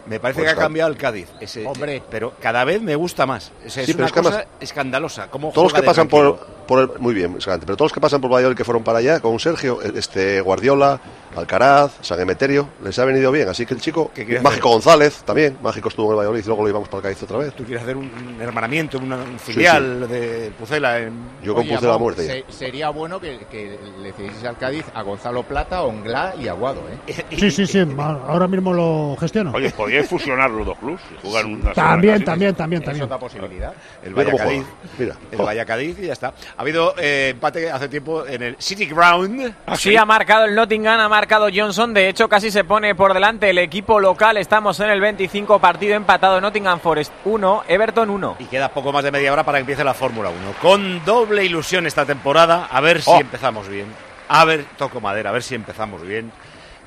Me 0.05 0.19
parece 0.19 0.41
Pues 0.41 0.53
que 0.53 0.59
ha 0.59 0.63
cambiado 0.63 0.89
el 0.89 0.97
Cádiz. 0.97 1.27
Ese- 1.39 1.65
Hombre. 1.65 2.01
Pero 2.09 2.33
cada 2.41 2.63
vez 2.63 2.81
me 2.81 2.95
gusta 2.95 3.25
más. 3.25 3.51
O 3.65 3.69
sea, 3.69 3.83
es 3.83 3.87
Sí, 3.89 3.95
una 3.95 4.05
es 4.05 4.11
que 4.13 4.21
cosa 4.21 4.45
escandalosa. 4.59 5.27
Cómo 5.29 5.51
Todos 5.51 5.71
los 5.71 5.73
que 5.73 5.85
pasan 5.85 6.07
tranquilo. 6.07 6.37
por, 6.37 6.47
por 6.67 6.79
el, 6.79 6.89
muy 6.99 7.13
bien, 7.13 7.37
pero 7.43 7.75
todos 7.77 7.81
los 7.87 7.93
que 7.93 7.99
pasan 8.01 8.21
por 8.21 8.31
Valladolid 8.31 8.57
que 8.57 8.63
fueron 8.63 8.83
para 8.83 8.99
allá, 8.99 9.19
con 9.19 9.39
Sergio, 9.39 9.81
este 9.81 10.41
Guardiola, 10.41 10.99
Alcaraz, 11.35 11.91
San 12.01 12.19
Emeterio, 12.19 12.67
les 12.83 12.97
ha 12.99 13.05
venido 13.05 13.31
bien. 13.31 13.47
Así 13.47 13.65
que 13.65 13.73
el 13.73 13.81
chico, 13.81 14.11
¿Qué 14.13 14.25
quiere 14.25 14.41
Mágico 14.41 14.69
hacer? 14.69 14.73
González, 14.73 15.23
también, 15.23 15.57
Mágico 15.61 15.89
estuvo 15.89 16.05
en 16.07 16.11
el 16.11 16.17
Valladolid 16.17 16.43
y 16.43 16.47
luego 16.47 16.63
lo 16.63 16.69
íbamos 16.69 16.89
para 16.89 16.97
el 16.99 17.03
Cádiz 17.03 17.23
otra 17.23 17.37
vez. 17.37 17.53
Tú 17.53 17.63
quieres 17.63 17.83
hacer 17.83 17.95
un, 17.95 18.09
hermanamiento, 18.41 18.97
una- 18.97 19.17
un 19.17 19.37
filial 19.39 20.07
de 20.07 20.51
Pucela 20.57 20.99
en... 20.99 21.13
Yo 21.43 21.53
con 21.53 21.63
Oye, 21.63 21.73
Puce 21.75 21.85
la 21.87 21.93
Amón, 21.93 22.01
muerte. 22.03 22.43
se- 22.47 22.51
sería 22.57 22.89
bueno 22.89 23.19
que, 23.19 23.39
que 23.51 23.77
le 24.01 24.13
cedieses 24.13 24.43
al 24.45 24.57
Cádiz 24.57 24.85
a 24.93 25.01
Gonzalo 25.03 25.43
Plata, 25.43 25.83
Onglá 25.83 26.33
y 26.39 26.47
Aguado, 26.47 26.81
¿eh? 27.07 27.25
Sí, 27.37 27.51
sí, 27.51 27.67
sí. 27.67 27.85
Ahora 27.97 28.47
mismo 28.47 28.73
lo 28.73 29.15
gestiono. 29.19 29.51
Oye, 29.53 29.69
podíais 29.71 30.07
fusionar 30.09 30.49
los 30.49 30.65
dos 30.65 30.77
clubs 30.79 31.01
y 31.15 31.27
jugar 31.27 31.45
una 31.45 31.73
También, 31.73 32.13
semana 32.19 32.25
también, 32.25 32.55
también, 32.55 32.81
Es 32.81 32.85
también. 32.85 33.05
otra 33.05 33.19
posibilidad. 33.19 33.73
El 34.03 34.13
Valladolid. 34.15 34.63
Mira. 34.97 35.15
El 35.31 35.37
Valladolid 35.39 35.97
y 35.99 36.07
ya 36.07 36.13
está. 36.13 36.33
Ha 36.57 36.61
habido 36.61 36.95
eh, 36.97 37.29
empate 37.33 37.69
hace 37.69 37.87
tiempo 37.87 38.25
en 38.25 38.41
el 38.41 38.55
City 38.57 38.87
Ground. 38.87 39.53
Sí, 39.77 39.95
ha 39.95 40.05
marcado 40.05 40.45
el 40.45 40.55
Nottingham, 40.55 40.99
ha 40.99 41.07
marcado 41.07 41.49
Johnson. 41.53 41.93
De 41.93 42.09
hecho, 42.09 42.27
casi 42.27 42.49
se 42.49 42.63
pone 42.63 42.95
por 42.95 43.13
delante 43.13 43.51
el 43.51 43.59
equipo 43.59 43.99
local. 43.99 44.37
Estamos 44.37 44.79
en 44.79 44.89
el 44.89 44.99
25 44.99 45.59
partido 45.59 45.93
empatado. 45.93 46.41
Nottingham 46.41 46.79
Forest 46.79 47.13
1, 47.25 47.63
Everton 47.67 48.09
1. 48.09 48.37
Y 48.39 48.45
queda 48.45 48.69
poco 48.69 48.91
más 48.91 49.03
de 49.03 49.11
media 49.11 49.31
hora 49.31 49.43
para 49.43 49.59
que 49.59 49.61
empiece 49.61 49.83
la 49.83 49.93
Fórmula 49.93 50.29
1. 50.29 50.53
Con 50.59 51.05
doble 51.05 51.45
ilusión 51.45 51.85
esta 51.85 52.05
temporada. 52.05 52.67
A 52.71 52.81
ver 52.81 53.03
si 53.03 53.11
Oh. 53.11 53.19
empezamos 53.21 53.67
bien. 53.69 53.85
A 54.27 54.43
ver, 54.43 54.65
toco 54.77 54.99
madera, 54.99 55.29
a 55.29 55.33
ver 55.33 55.43
si 55.43 55.53
empezamos 55.53 56.01
bien. 56.01 56.31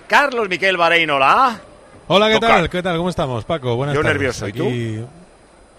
Carlos 0.09 0.49
Miquel 0.49 0.77
Barein, 0.77 1.09
hola. 1.11 1.61
Hola, 2.09 2.27
¿qué 2.29 2.35
Toca. 2.35 2.49
tal? 2.49 2.69
¿Qué 2.71 2.83
tal? 2.83 2.97
¿Cómo 2.97 3.09
estamos, 3.09 3.45
Paco? 3.45 3.77
Buenas 3.77 3.95
Yo 3.95 4.01
tardes. 4.03 4.15
nervioso, 4.17 4.49
¿y 4.49 4.53
tú? 4.53 4.65
Aquí- 4.67 5.05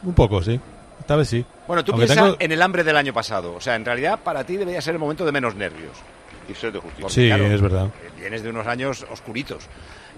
Un 0.04 0.14
poco, 0.14 0.42
sí. 0.42 0.58
Esta 1.02 1.18
vez 1.18 1.28
sí. 1.28 1.46
Bueno, 1.72 1.86
tú 1.86 1.94
piensas 1.96 2.18
tengo- 2.18 2.36
en 2.38 2.52
el 2.52 2.62
hambre 2.62 2.84
del 2.84 2.98
año 2.98 3.14
pasado. 3.14 3.54
O 3.56 3.62
sea, 3.62 3.76
en 3.76 3.86
realidad 3.86 4.20
para 4.24 4.44
ti 4.44 4.58
debería 4.58 4.82
ser 4.82 4.94
el 4.94 5.00
momento 5.00 5.24
de 5.26 5.32
menos 5.32 5.56
nervios. 5.56 5.94
Y 6.50 6.54
sed 6.54 6.74
de 6.74 6.80
justicia. 6.80 7.02
Porque, 7.04 7.14
Sí, 7.14 7.28
claro, 7.28 7.46
es 7.46 7.62
verdad. 7.62 7.88
Vienes 8.20 8.44
de 8.44 8.50
unos 8.50 8.68
años 8.68 9.06
oscuritos. 9.10 9.64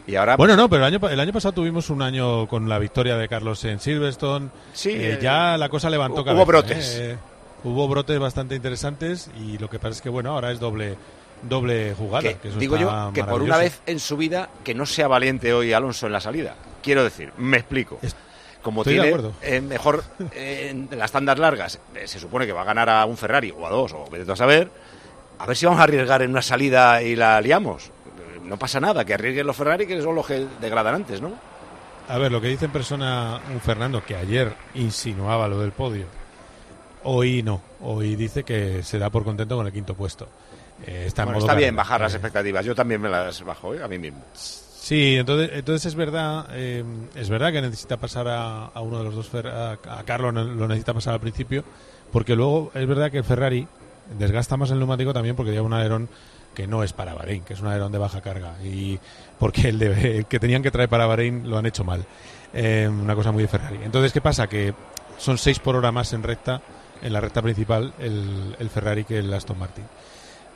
Y 0.08 0.16
ahora... 0.16 0.36
Bueno, 0.36 0.56
no, 0.56 0.68
pero 0.70 0.82
el 0.86 0.88
año, 0.88 1.00
pa- 1.00 1.14
el 1.14 1.20
año 1.20 1.32
pasado 1.32 1.52
tuvimos 1.54 1.90
un 1.90 2.02
año 2.02 2.48
con 2.48 2.68
la 2.68 2.80
victoria 2.80 3.16
de 3.18 3.28
Carlos 3.30 3.64
en 3.66 3.80
Silverstone. 3.80 4.50
Sí, 4.74 4.90
Eh, 4.90 5.14
eh, 5.14 5.20
ya 5.22 5.58
la 5.58 5.70
cosa 5.70 5.90
levantó 5.90 6.22
hubo 6.22 6.26
cabeza. 6.26 6.46
brotes. 6.46 6.96
¿eh? 7.00 7.18
hubo 7.66 7.88
brotes 7.88 8.20
bastante 8.20 8.56
interesantes 8.56 9.30
y 9.40 9.58
lo 9.58 9.70
que 9.70 9.80
pasa 9.80 9.92
es 9.92 10.02
que, 10.02 10.10
bueno, 10.10 10.32
ahora 10.32 10.52
es 10.52 10.60
doble 10.60 10.98
doble 11.44 11.94
jugada. 11.98 12.22
que 12.22 12.36
que 12.36 12.48
eso 12.50 12.58
digo 12.60 12.78
yo 12.78 13.12
que 13.14 13.24
por 13.24 13.42
una 13.42 13.58
vez 13.58 13.82
en 13.86 14.00
su 14.00 14.16
vida 14.18 14.50
que 14.64 14.74
no 14.74 14.86
sea 14.86 15.08
valiente 15.08 15.54
hoy 15.54 15.72
Alonso 15.74 16.08
en 16.08 16.14
la 16.14 16.20
salida. 16.22 16.56
Quiero 16.82 17.04
decir, 17.04 17.32
me 17.38 17.58
explico. 17.58 18.00
Es- 18.02 18.16
Como 18.64 18.82
estoy 18.82 19.00
tiene 19.00 19.32
eh, 19.44 19.62
mejor 19.62 20.04
eh, 20.34 20.70
en 20.72 20.90
las 20.98 21.12
tandas 21.12 21.38
largas, 21.38 21.80
eh, 21.94 22.08
se 22.08 22.18
supone 22.20 22.46
que 22.48 22.54
va 22.54 22.62
a 22.62 22.66
ganar 22.66 22.90
a 22.90 23.06
un 23.06 23.16
Ferrari 23.18 23.52
o 23.56 23.68
a 23.68 23.70
dos, 23.70 23.94
o 23.94 24.06
vete 24.10 24.32
a 24.32 24.36
saber. 24.36 24.70
A 25.38 25.46
ver 25.46 25.56
si 25.56 25.66
vamos 25.66 25.80
a 25.82 25.84
arriesgar 25.84 26.22
en 26.22 26.32
una 26.32 26.42
salida 26.42 27.02
y 27.04 27.16
la 27.16 27.40
liamos. 27.42 27.88
Eh, 27.88 28.40
No 28.44 28.58
pasa 28.58 28.80
nada, 28.80 29.04
que 29.06 29.14
arriesguen 29.14 29.46
los 29.46 29.56
Ferrari, 29.56 29.86
que 29.86 30.02
son 30.02 30.16
los 30.16 30.26
que 30.26 30.48
degradan 30.62 30.96
antes, 30.96 31.22
¿no? 31.22 31.34
A 32.08 32.18
ver, 32.18 32.32
lo 32.32 32.42
que 32.42 32.48
dice 32.48 32.66
en 32.66 32.72
persona 32.72 33.40
un 33.54 33.62
Fernando, 33.62 34.04
que 34.04 34.16
ayer 34.16 34.54
insinuaba 34.76 35.48
lo 35.48 35.60
del 35.60 35.72
podio, 35.72 36.06
hoy 37.04 37.44
no. 37.44 37.62
Hoy 37.82 38.16
dice 38.16 38.44
que 38.44 38.82
se 38.84 38.98
da 38.98 39.10
por 39.10 39.24
contento 39.24 39.56
con 39.58 39.66
el 39.68 39.74
quinto 39.74 39.94
puesto. 39.94 40.28
Está 40.86 41.22
en 41.24 41.28
Bueno, 41.28 41.40
modo 41.40 41.48
está 41.48 41.56
bien 41.56 41.76
bajar 41.76 42.02
las 42.02 42.14
expectativas. 42.14 42.66
Yo 42.66 42.76
también 42.76 43.00
me 43.00 43.10
las 43.10 43.42
bajo, 43.44 43.74
¿eh? 43.74 43.84
a 43.84 43.88
mí 43.88 43.98
mismo. 44.00 44.22
Sí, 44.84 45.16
entonces, 45.16 45.50
entonces 45.54 45.86
es 45.86 45.96
verdad, 45.96 46.46
eh, 46.52 46.84
es 47.16 47.30
verdad 47.30 47.54
que 47.54 47.62
necesita 47.62 47.96
pasar 47.96 48.28
a, 48.28 48.70
uno 48.82 48.98
de 48.98 49.04
los 49.06 49.16
dos, 49.16 49.46
a, 49.46 49.78
a 49.88 50.04
Carlos 50.04 50.34
lo 50.34 50.68
necesita 50.68 50.94
pasar 50.94 51.14
al 51.14 51.22
principio, 51.22 51.64
porque 52.12 52.36
luego 52.36 52.70
es 52.76 52.86
verdad 52.86 53.10
que 53.10 53.20
el 53.20 53.24
Ferrari 53.24 53.66
desgasta 54.20 54.58
más 54.58 54.72
el 54.72 54.80
neumático 54.80 55.14
también 55.14 55.38
porque 55.38 55.54
lleva 55.54 55.66
un 55.66 55.72
alerón 55.72 56.10
que 56.54 56.68
no 56.68 56.84
es 56.84 56.92
para 56.92 57.14
Bahrein, 57.14 57.44
que 57.46 57.54
es 57.54 57.62
un 57.62 57.68
alerón 57.68 57.94
de 57.94 57.98
baja 57.98 58.20
carga, 58.20 58.56
y 58.62 59.00
porque 59.40 59.70
el, 59.70 59.80
de- 59.80 60.18
el 60.18 60.26
que 60.26 60.38
tenían 60.38 60.62
que 60.62 60.70
traer 60.70 60.90
para 60.90 61.06
Bahrein 61.06 61.50
lo 61.50 61.58
han 61.58 61.66
hecho 61.66 61.86
mal, 61.86 62.04
Eh, 62.54 62.88
una 62.92 63.16
cosa 63.16 63.32
muy 63.32 63.42
de 63.44 63.48
Ferrari. 63.48 63.80
Entonces, 63.86 64.12
¿qué 64.12 64.20
pasa? 64.22 64.48
Que 64.48 64.74
son 65.18 65.38
6 65.38 65.60
por 65.60 65.78
hora 65.78 65.94
más 65.94 66.12
en 66.12 66.24
recta, 66.24 66.62
en 67.02 67.14
la 67.14 67.22
recta 67.22 67.42
principal, 67.42 67.94
el, 68.00 68.56
el 68.60 68.70
Ferrari 68.70 69.06
que 69.06 69.20
el 69.20 69.34
Aston 69.34 69.58
Martin. 69.58 69.86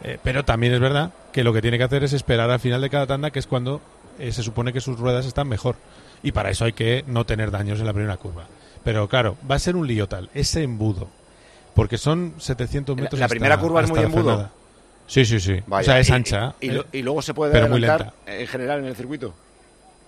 Eh, 0.04 0.20
pero 0.22 0.46
también 0.46 0.74
es 0.74 0.80
verdad 0.80 1.12
que 1.32 1.44
lo 1.44 1.54
que 1.54 1.62
tiene 1.62 1.78
que 1.80 1.86
hacer 1.86 2.04
es 2.04 2.14
esperar 2.14 2.52
al 2.52 2.60
final 2.60 2.82
de 2.82 2.90
cada 2.90 3.08
tanda, 3.08 3.32
que 3.32 3.40
es 3.40 3.48
cuando 3.48 3.82
eh, 4.20 4.32
se 4.32 4.44
supone 4.44 4.74
que 4.74 4.82
sus 4.82 5.00
ruedas 5.00 5.26
están 5.26 5.48
mejor. 5.48 5.76
Y 6.24 6.32
para 6.32 6.50
eso 6.50 6.66
hay 6.66 6.74
que 6.74 7.04
no 7.08 7.26
tener 7.26 7.52
daños 7.52 7.80
en 7.80 7.86
la 7.86 7.94
primera 7.94 8.18
curva. 8.18 8.46
Pero 8.84 9.08
claro, 9.08 9.38
va 9.50 9.56
a 9.56 9.60
ser 9.60 9.76
un 9.76 9.86
lío 9.88 10.08
tal, 10.08 10.30
ese 10.34 10.64
embudo. 10.64 11.10
Porque 11.76 11.98
son 11.98 12.34
700 12.38 12.96
La- 12.96 13.04
metros. 13.04 13.20
la 13.20 13.26
hasta- 13.26 13.34
primera 13.34 13.60
curva 13.60 13.82
es 13.82 13.90
muy 13.90 14.00
la 14.00 14.06
embudo. 14.06 14.50
Sí, 15.06 15.26
sí, 15.26 15.40
sí. 15.40 15.62
Vaya, 15.68 15.82
o 15.82 15.86
sea, 15.86 16.00
es 16.00 16.10
ancha. 16.12 16.56
Y, 16.60 16.70
eh, 16.72 16.84
y 16.92 17.02
luego 17.02 17.22
se 17.22 17.34
puede 17.34 17.52
pero 17.52 17.68
muy 17.70 17.78
adelantar 17.78 18.14
lenta. 18.26 18.42
en 18.42 18.48
general 18.48 18.80
en 18.80 18.86
el 18.86 18.96
circuito. 18.96 19.34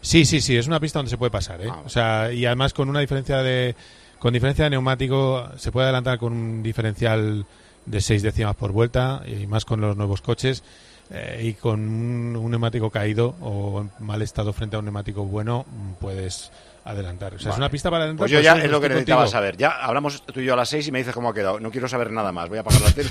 Sí, 0.01 0.25
sí, 0.25 0.41
sí, 0.41 0.57
es 0.57 0.65
una 0.67 0.79
pista 0.79 0.99
donde 0.99 1.09
se 1.09 1.17
puede 1.17 1.29
pasar, 1.31 1.61
¿eh? 1.61 1.67
Ah. 1.69 1.81
O 1.85 1.89
sea, 1.89 2.31
y 2.31 2.45
además 2.45 2.73
con 2.73 2.89
una 2.89 2.99
diferencia 3.01 3.37
de 3.43 3.75
con 4.17 4.33
diferencia 4.33 4.65
de 4.65 4.71
neumático 4.71 5.47
se 5.57 5.71
puede 5.71 5.85
adelantar 5.85 6.17
con 6.19 6.33
un 6.33 6.63
diferencial 6.63 7.45
de 7.85 8.01
6 8.01 8.21
décimas 8.21 8.55
por 8.55 8.71
vuelta 8.73 9.21
y 9.25 9.47
más 9.47 9.63
con 9.63 9.79
los 9.79 9.95
nuevos 9.95 10.21
coches 10.21 10.63
eh, 11.11 11.41
y 11.43 11.53
con 11.53 11.79
un, 11.79 12.35
un 12.35 12.51
neumático 12.51 12.89
caído 12.89 13.35
o 13.41 13.81
en 13.81 13.91
mal 14.05 14.21
estado 14.21 14.53
frente 14.53 14.75
a 14.75 14.79
un 14.79 14.85
neumático 14.85 15.23
bueno 15.25 15.65
puedes 15.99 16.51
adelantar. 16.85 17.35
O 17.35 17.39
sea, 17.39 17.51
es 17.51 17.57
una 17.57 17.69
pista 17.69 17.91
para 17.91 18.03
adelantar. 18.05 18.23
Pues 18.23 18.31
yo 18.31 18.39
ya 18.39 18.53
es 18.57 18.71
lo 18.71 18.81
que 18.81 18.89
necesitaba 18.89 19.21
contigo. 19.23 19.31
saber. 19.31 19.57
Ya 19.57 19.69
hablamos 19.69 20.23
tú 20.23 20.39
y 20.39 20.45
yo 20.45 20.53
a 20.53 20.55
las 20.57 20.69
seis 20.69 20.87
y 20.87 20.91
me 20.91 20.99
dices 20.99 21.13
cómo 21.13 21.29
ha 21.29 21.33
quedado. 21.33 21.59
No 21.59 21.69
quiero 21.69 21.87
saber 21.87 22.09
nada 22.11 22.31
más. 22.31 22.49
Voy 22.49 22.57
a 22.57 22.61
apagar 22.61 22.81
la 22.81 22.91
tele. 22.91 23.09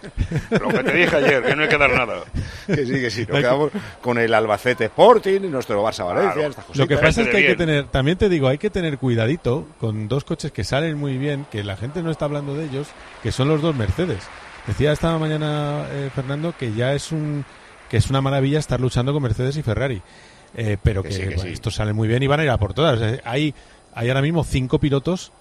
Lo 0.50 0.68
que 0.68 0.82
te 0.82 0.92
dije 0.92 1.16
ayer, 1.16 1.42
que 1.42 1.54
no 1.54 1.62
hay 1.62 1.68
que 1.68 1.78
dar 1.78 1.92
nada. 1.92 2.24
que 2.66 2.84
sí, 2.86 2.92
que 2.92 3.10
sí. 3.10 3.26
Nos 3.28 3.38
quedamos 3.38 3.70
con 4.00 4.18
el 4.18 4.32
Albacete 4.34 4.86
Sporting, 4.86 5.40
nuestro 5.50 5.84
Barça 5.84 6.04
Valencia, 6.04 6.32
Claro. 6.32 6.50
estas 6.50 6.76
Lo 6.76 6.88
que 6.88 6.96
pasa 6.96 7.22
es 7.22 7.28
que 7.28 7.36
hay 7.36 7.46
que 7.46 7.54
tener, 7.56 7.86
también 7.88 8.18
te 8.18 8.28
digo, 8.28 8.48
hay 8.48 8.58
que 8.58 8.70
tener 8.70 8.98
cuidadito 8.98 9.66
con 9.78 10.08
dos 10.08 10.24
coches 10.24 10.50
que 10.50 10.64
salen 10.64 10.98
muy 10.98 11.16
bien, 11.18 11.46
que 11.50 11.62
la 11.62 11.76
gente 11.76 12.02
no 12.02 12.10
está 12.10 12.24
hablando 12.24 12.54
de 12.56 12.64
ellos, 12.64 12.88
que 13.22 13.30
son 13.30 13.46
los 13.48 13.60
dos 13.62 13.76
Mercedes. 13.76 14.22
Decía 14.66 14.92
esta 14.92 15.16
mañana 15.18 15.86
eh, 15.90 16.10
Fernando 16.14 16.54
que 16.56 16.72
ya 16.72 16.92
es 16.94 17.12
un 17.12 17.44
que 17.90 17.96
es 17.98 18.08
una 18.08 18.20
maravilla 18.22 18.58
estar 18.58 18.80
luchando 18.80 19.12
con 19.12 19.22
Mercedes 19.22 19.56
y 19.56 19.62
Ferrari, 19.62 20.00
Eh, 20.54 20.76
pero 20.82 21.02
Que 21.02 21.08
que, 21.08 21.14
sí, 21.14 21.20
que 21.22 21.26
bueno, 21.28 21.42
sí. 21.42 21.48
estos 21.50 21.74
salen 21.74 21.96
muy 21.96 22.08
bien 22.08 22.22
y 22.22 22.26
van 22.26 22.40
a 22.40 22.44
ir 22.44 22.50
a 22.50 22.58
por 22.58 22.74
todas. 22.74 23.00
Eh, 23.00 23.20
Hay 23.24 23.54
hay 23.94 24.08
ahora 24.08 24.22
mismo 24.22 24.44
cinco 24.44 24.78
pilotos 24.78 25.32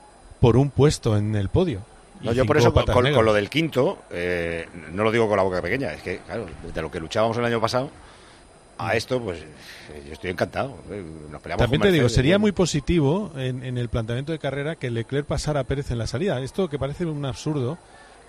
por 0.41 0.57
un 0.57 0.69
puesto 0.69 1.15
en 1.17 1.35
el 1.35 1.49
podio. 1.49 1.81
No, 2.21 2.33
yo 2.33 2.45
por 2.45 2.57
eso, 2.57 2.71
con, 2.73 3.25
lo 3.25 3.33
del 3.33 3.49
quinto, 3.49 3.99
eh, 4.11 4.67
no 4.91 5.03
lo 5.03 5.11
digo 5.11 5.27
con 5.27 5.37
la 5.37 5.43
boca 5.43 5.59
pequeña, 5.61 5.91
es 5.93 6.03
que, 6.03 6.19
claro, 6.19 6.45
de 6.71 6.81
lo 6.81 6.91
que 6.91 6.99
luchábamos 6.99 7.35
el 7.37 7.45
año 7.45 7.59
pasado 7.59 7.89
a 8.77 8.95
esto, 8.95 9.19
pues 9.19 9.39
eh, 9.39 10.03
yo 10.07 10.13
estoy 10.13 10.29
encantado. 10.29 10.77
eh, 10.91 11.03
Nos 11.31 11.41
peleamos 11.41 11.61
También 11.63 11.81
te 11.81 11.91
digo, 11.91 12.09
sería 12.09 12.37
muy 12.37 12.51
positivo 12.51 13.31
en, 13.37 13.63
en 13.63 13.77
el 13.79 13.89
planteamiento 13.89 14.31
de 14.33 14.39
carrera 14.39 14.75
que 14.75 14.91
Leclerc 14.91 15.25
pasara 15.25 15.61
a 15.61 15.63
Pérez 15.63 15.89
en 15.91 15.97
la 15.97 16.05
salida. 16.05 16.39
Esto 16.41 16.69
que 16.69 16.77
parece 16.77 17.05
un 17.05 17.25
absurdo 17.25 17.79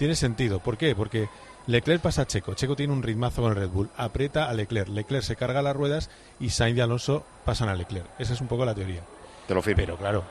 tiene 0.02 0.16
sentido. 0.16 0.58
¿Por 0.58 0.76
qué? 0.76 0.96
Porque 0.96 1.28
Leclerc 1.68 2.02
pasa 2.02 2.22
a 2.22 2.26
Checo. 2.26 2.54
Checo 2.54 2.74
tiene 2.74 2.92
un 2.92 3.04
ritmazo 3.04 3.40
con 3.40 3.52
el 3.52 3.56
Red 3.56 3.68
Bull. 3.68 3.88
Aprieta 3.96 4.48
a 4.48 4.52
Leclerc. 4.52 4.88
Leclerc 4.88 5.22
se 5.22 5.36
carga 5.36 5.62
las 5.62 5.76
ruedas 5.76 6.10
y 6.40 6.50
Sainz 6.50 6.76
y 6.76 6.80
Alonso 6.80 7.24
pasan 7.44 7.68
a 7.68 7.74
Leclerc. 7.76 8.06
Esa 8.18 8.32
es 8.32 8.40
un 8.40 8.48
poco 8.48 8.64
la 8.64 8.74
teoría. 8.74 9.02
Te 9.46 9.54
lo 9.54 9.62
firmo. 9.62 9.76
Pero 9.76 9.96
claro, 9.96 10.24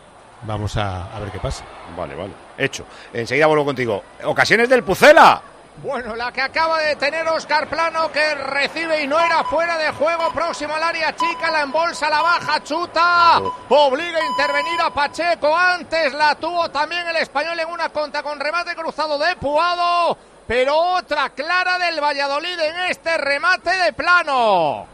vamos 0.45 0.75
a, 0.75 1.15
a 1.15 1.19
ver 1.21 1.31
qué 1.31 1.39
pasa. 1.39 1.63
Vale, 1.95 2.15
vale. 2.15 2.33
Hecho. 2.57 2.85
Enseguida 3.13 3.47
vuelvo 3.47 3.63
contigo. 3.63 4.03
Ocasiones 4.25 4.67
del 4.67 4.83
Pucela. 4.83 5.41
Bueno, 5.83 6.15
la 6.15 6.31
que 6.31 6.41
acaba 6.41 6.79
de 6.79 6.95
tener 6.95 7.27
Oscar 7.27 7.67
Plano 7.67 8.11
que 8.11 8.35
recibe 8.35 9.01
y 9.03 9.07
no 9.07 9.19
era 9.19 9.43
fuera 9.45 9.79
de 9.79 9.89
juego, 9.91 10.31
próximo 10.31 10.75
al 10.75 10.83
área 10.83 11.15
chica, 11.15 11.49
la 11.49 11.63
embolsa, 11.63 12.07
la 12.07 12.21
baja, 12.21 12.61
chuta, 12.63 13.39
obliga 13.69 14.19
a 14.19 14.25
intervenir 14.25 14.79
a 14.79 14.91
Pacheco, 14.93 15.57
antes 15.57 16.13
la 16.13 16.35
tuvo 16.35 16.69
también 16.69 17.07
el 17.07 17.15
español 17.15 17.59
en 17.59 17.67
una 17.67 17.89
conta 17.89 18.21
con 18.21 18.39
remate 18.39 18.75
cruzado 18.75 19.17
de 19.17 19.35
Puado, 19.37 20.15
pero 20.45 20.77
otra 20.77 21.29
clara 21.31 21.79
del 21.79 21.99
Valladolid 21.99 22.59
en 22.59 22.75
este 22.91 23.17
remate 23.17 23.71
de 23.75 23.93
Plano. 23.93 24.85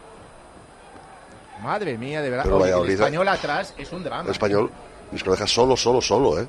Madre 1.63 1.97
mía, 1.97 2.21
de 2.21 2.29
verdad, 2.29 2.49
Oye, 2.49 2.71
el 2.71 2.89
español 2.91 3.27
atrás 3.27 3.73
es 3.77 3.91
un 3.91 4.05
drama. 4.05 4.23
El 4.23 4.29
español 4.31 4.71
es 5.11 5.21
que 5.21 5.25
lo 5.29 5.35
deja 5.35 5.47
solo, 5.47 5.75
solo, 5.75 5.99
solo, 6.01 6.39
¿eh? 6.39 6.47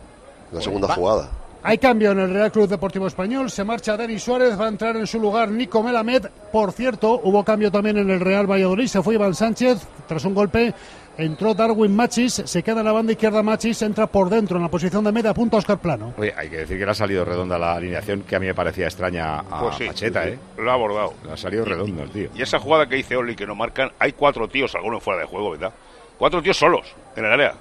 La 0.52 0.60
segunda 0.60 0.86
va- 0.86 0.94
jugada. 0.94 1.28
Hay 1.62 1.78
cambio 1.78 2.12
en 2.12 2.20
el 2.20 2.32
Real 2.32 2.52
Club 2.52 2.68
Deportivo 2.68 3.06
Español. 3.06 3.50
Se 3.50 3.64
marcha 3.64 3.96
Denis 3.96 4.22
Suárez, 4.22 4.58
va 4.58 4.66
a 4.66 4.68
entrar 4.68 4.96
en 4.96 5.06
su 5.06 5.18
lugar 5.18 5.50
Nico 5.50 5.82
Melamed. 5.82 6.26
Por 6.52 6.72
cierto, 6.72 7.20
hubo 7.24 7.44
cambio 7.44 7.70
también 7.70 7.98
en 7.98 8.10
el 8.10 8.20
Real 8.20 8.50
Valladolid. 8.50 8.86
Se 8.86 9.02
fue 9.02 9.14
Iván 9.14 9.34
Sánchez 9.34 9.78
tras 10.06 10.24
un 10.24 10.34
golpe. 10.34 10.72
Entró 11.18 11.52
Darwin 11.52 11.96
Machis, 11.96 12.42
se 12.44 12.62
queda 12.62 12.78
en 12.78 12.86
la 12.86 12.92
banda 12.92 13.10
izquierda 13.10 13.42
Machis, 13.42 13.82
entra 13.82 14.06
por 14.06 14.30
dentro 14.30 14.56
en 14.56 14.62
la 14.62 14.68
posición 14.68 15.02
de 15.02 15.10
media 15.10 15.34
punta 15.34 15.56
Oscar 15.56 15.78
Plano. 15.78 16.14
Oye, 16.16 16.32
hay 16.36 16.48
que 16.48 16.58
decir 16.58 16.78
que 16.78 16.84
le 16.84 16.92
ha 16.92 16.94
salido 16.94 17.24
redonda 17.24 17.58
la 17.58 17.72
alineación 17.72 18.22
que 18.22 18.36
a 18.36 18.38
mí 18.38 18.46
me 18.46 18.54
parecía 18.54 18.84
extraña 18.84 19.40
a 19.40 19.60
Pues 19.62 19.74
sí, 19.78 19.86
Pacheta, 19.88 20.22
sí, 20.22 20.28
¿eh? 20.28 20.38
Lo 20.58 20.70
ha 20.70 20.74
abordado. 20.74 21.14
Le 21.24 21.32
ha 21.32 21.36
salido 21.36 21.64
redondo 21.64 22.04
el 22.04 22.10
tío. 22.10 22.30
Y 22.36 22.40
esa 22.42 22.60
jugada 22.60 22.88
que 22.88 22.94
dice 22.94 23.16
Oli 23.16 23.34
que 23.34 23.48
no 23.48 23.56
marcan, 23.56 23.90
hay 23.98 24.12
cuatro 24.12 24.46
tíos, 24.46 24.76
algunos 24.76 25.02
fuera 25.02 25.18
de 25.22 25.26
juego, 25.26 25.50
¿verdad? 25.50 25.72
Cuatro 26.16 26.40
tíos 26.40 26.56
solos 26.56 26.86
en 27.16 27.24
el 27.24 27.32
área. 27.32 27.54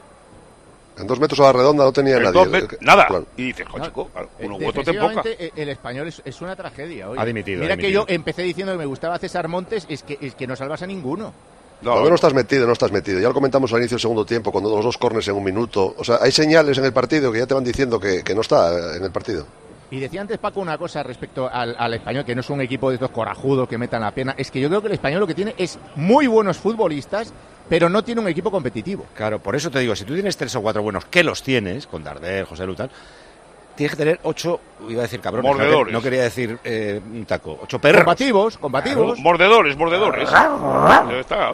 En 0.99 1.07
dos 1.07 1.19
metros 1.19 1.39
a 1.39 1.43
la 1.43 1.53
redonda 1.53 1.83
no 1.83 1.91
tenía 1.93 2.17
En 2.17 2.23
nadie. 2.23 2.33
dos 2.39 2.47
met- 2.49 2.73
Eh, 2.73 2.77
nada. 2.81 3.05
claro. 3.07 3.25
Y 3.37 3.43
dices, 3.45 3.67
"Jo, 3.69 3.79
chico, 3.79 4.07
claro, 4.09 4.29
Eh, 4.39 4.45
uno 4.45 4.57
u 4.57 4.67
otro 4.69 4.83
te 4.83 4.91
empoca. 4.91 5.21
eh, 5.25 5.51
el 5.55 5.69
español 5.69 6.07
es, 6.07 6.21
es 6.25 6.41
una 6.41 6.55
tragedia. 6.55 7.09
oye. 7.09 7.21
Ha 7.21 7.25
dimitido, 7.25 7.61
Mira 7.61 7.75
ha 7.75 7.77
que 7.77 7.91
yo 7.91 8.05
empecé 8.07 8.41
diciendo 8.43 8.73
que 8.73 8.79
me 8.79 8.85
gustaba 8.85 9.17
César 9.19 9.47
Montes, 9.47 9.85
es 9.89 10.03
que, 10.03 10.17
es 10.21 10.33
que 10.35 10.47
no 10.47 10.55
salvas 10.55 10.81
a 10.81 10.87
ninguno. 10.87 11.33
Cuando 11.83 12.09
no 12.09 12.15
estás 12.15 12.33
metido, 12.33 12.65
no 12.65 12.73
estás 12.73 12.91
metido. 12.91 13.19
Ya 13.19 13.27
lo 13.27 13.35
comentamos 13.35 13.71
al 13.71 13.79
inicio 13.79 13.95
del 13.95 14.01
segundo 14.01 14.25
tiempo, 14.25 14.51
cuando 14.51 14.75
los 14.75 14.83
dos 14.83 14.97
corners 14.97 15.27
en 15.27 15.35
un 15.35 15.43
minuto. 15.43 15.93
O 15.97 16.03
sea, 16.03 16.17
hay 16.21 16.31
señales 16.31 16.75
en 16.79 16.85
el 16.85 16.91
partido 16.93 17.31
que 17.31 17.37
ya 17.37 17.45
te 17.45 17.53
van 17.53 17.63
diciendo 17.63 17.99
que, 17.99 18.23
que 18.23 18.33
no 18.33 18.41
está 18.41 18.73
eh, 18.73 18.97
en 18.97 19.03
el 19.03 19.11
partido. 19.11 19.45
Y 19.91 19.99
decía 19.99 20.19
antes 20.21 20.37
Paco 20.39 20.59
una 20.59 20.77
cosa 20.77 21.03
respecto 21.03 21.47
al, 21.47 21.75
al 21.77 21.93
español, 21.93 22.25
que 22.25 22.33
no 22.33 22.41
es 22.41 22.49
un 22.49 22.59
equipo 22.61 22.89
de 22.89 22.95
estos 22.95 23.11
corajudos 23.11 23.69
que 23.69 23.77
metan 23.77 24.01
la 24.01 24.11
pena. 24.11 24.33
Es 24.37 24.49
que 24.49 24.59
yo 24.59 24.67
creo 24.69 24.81
que 24.81 24.87
el 24.87 24.93
español 24.95 25.19
lo 25.19 25.27
que 25.27 25.35
tiene 25.35 25.53
es 25.57 25.77
muy 25.95 26.25
buenos 26.27 26.57
futbolistas, 26.57 27.31
pero 27.69 27.89
no 27.89 28.03
tiene 28.03 28.21
un 28.21 28.27
equipo 28.27 28.49
competitivo. 28.51 29.05
Claro, 29.15 29.39
por 29.39 29.55
eso 29.55 29.69
te 29.71 29.79
digo, 29.79 29.95
si 29.95 30.05
tú 30.05 30.13
tienes 30.13 30.37
tres 30.37 30.55
o 30.55 30.61
cuatro 30.61 30.81
buenos, 30.81 31.05
que 31.05 31.23
los 31.23 31.41
tienes, 31.43 31.87
con 31.87 32.03
Darder, 32.03 32.45
José 32.45 32.65
Lutal, 32.65 32.89
tienes 33.75 33.91
que 33.91 33.97
tener 33.97 34.19
ocho, 34.23 34.59
iba 34.89 35.01
a 35.01 35.03
decir 35.03 35.19
cabrones, 35.19 35.51
no, 35.51 35.55
Mordedores. 35.57 35.93
no 35.93 36.01
quería 36.01 36.23
decir 36.23 36.57
eh, 36.63 36.99
un 37.05 37.25
taco, 37.25 37.59
ocho 37.61 37.79
perros. 37.79 38.01
Combativos, 38.03 38.57
combativos. 38.57 39.19
Mordedores, 39.19 39.77
mordedores. 39.77 40.29
Ya 40.31 41.07
está. 41.19 41.53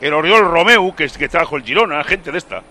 El 0.00 0.14
Oriol 0.14 0.50
Romeu, 0.50 0.94
que, 0.96 1.04
es- 1.04 1.16
que 1.16 1.28
trajo 1.28 1.56
el 1.56 1.62
Girona, 1.62 2.02
gente 2.02 2.32
de 2.32 2.38
esta. 2.38 2.62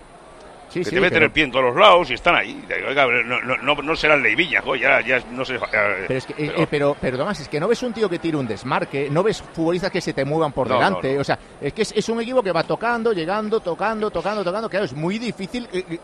Sí, 0.72 0.78
que 0.80 0.84
sí, 0.86 0.90
te 0.94 1.00
meten 1.00 1.16
pero- 1.16 1.26
el 1.26 1.32
pie 1.32 1.44
en 1.44 1.50
todos 1.52 1.64
los 1.66 1.76
lados 1.76 2.10
y 2.10 2.14
están 2.14 2.34
ahí. 2.34 2.64
Oiga, 2.88 3.06
no, 3.06 3.40
no, 3.42 3.56
no, 3.58 3.74
no 3.82 3.96
serán 3.96 4.22
Leiviña, 4.22 4.62
jo, 4.62 4.74
ya, 4.74 5.00
ya 5.02 5.20
no 5.32 5.44
sé. 5.44 5.56
eh, 5.56 6.04
Pero 6.08 6.18
es 6.18 6.24
que, 6.26 6.32
eh, 6.32 6.36
pero- 6.48 6.62
eh, 6.62 6.66
pero, 6.70 6.96
pero 7.00 7.18
Tomás, 7.18 7.40
es 7.40 7.48
que 7.48 7.60
no 7.60 7.68
ves 7.68 7.82
un 7.82 7.92
tío 7.92 8.08
que 8.08 8.18
tire 8.18 8.36
un 8.38 8.46
desmarque, 8.46 9.08
no 9.10 9.22
ves 9.22 9.42
futbolistas 9.52 9.90
que 9.90 10.00
se 10.00 10.12
te 10.14 10.24
muevan 10.24 10.52
por 10.52 10.68
No, 10.68 10.74
delante. 10.76 11.08
no, 11.10 11.14
no. 11.16 11.20
O 11.20 11.24
sea, 11.24 11.38
es 11.60 11.72
que 11.74 11.82
es, 11.82 11.92
es 11.94 12.08
un 12.08 12.20
equipo 12.22 12.42
que 12.42 12.52
va 12.52 12.62
tocando, 12.64 13.12
llegando, 13.12 13.60
tocando, 13.60 14.10
tocando, 14.10 14.42
tocando. 14.42 14.68
Claro, 14.70 14.86
es 14.86 14.94
muy 14.94 15.18
difícil 15.18 15.68
eh, 15.72 15.84
eh, 15.90 15.98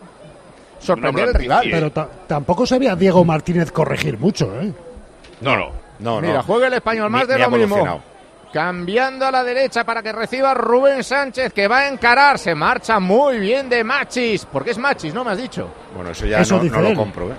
sorprender 0.79 1.29
al 1.29 1.33
rival. 1.33 1.67
Pero 1.71 1.91
ta- 1.91 2.07
tampoco 2.27 2.65
se 2.65 2.77
ve 2.79 2.89
a 2.89 2.95
Diego 2.95 3.25
Martínez 3.25 3.71
corregir 3.71 4.17
mucho, 4.19 4.53
¿eh? 4.61 4.71
No, 5.41 5.57
no. 5.57 5.71
No, 5.99 6.21
Mira, 6.21 6.41
juega 6.43 6.67
el 6.67 6.73
español 6.73 7.09
más 7.09 7.23
Ni- 7.23 7.27
de 7.27 7.35
ni 7.35 7.41
lo 7.41 7.49
mismo. 7.49 8.03
Cambiando 8.53 9.25
a 9.27 9.31
la 9.31 9.43
derecha 9.43 9.83
para 9.83 10.01
que 10.01 10.11
reciba 10.11 10.53
Rubén 10.55 11.03
Sánchez, 11.03 11.53
que 11.53 11.67
va 11.67 11.79
a 11.79 11.87
encarar. 11.89 12.39
Se 12.39 12.55
marcha 12.55 12.99
muy 12.99 13.37
bien 13.39 13.69
de 13.69 13.83
Machis. 13.83 14.45
Porque 14.45 14.71
es 14.71 14.77
Machis, 14.79 15.13
¿no 15.13 15.23
me 15.23 15.31
has 15.31 15.37
dicho? 15.37 15.69
Bueno, 15.95 16.09
eso 16.11 16.25
ya 16.25 16.39
Eso 16.41 16.57
no, 16.57 16.63
no 16.63 16.81
lo 16.81 16.95
compro, 16.95 17.29
¿eh? 17.29 17.35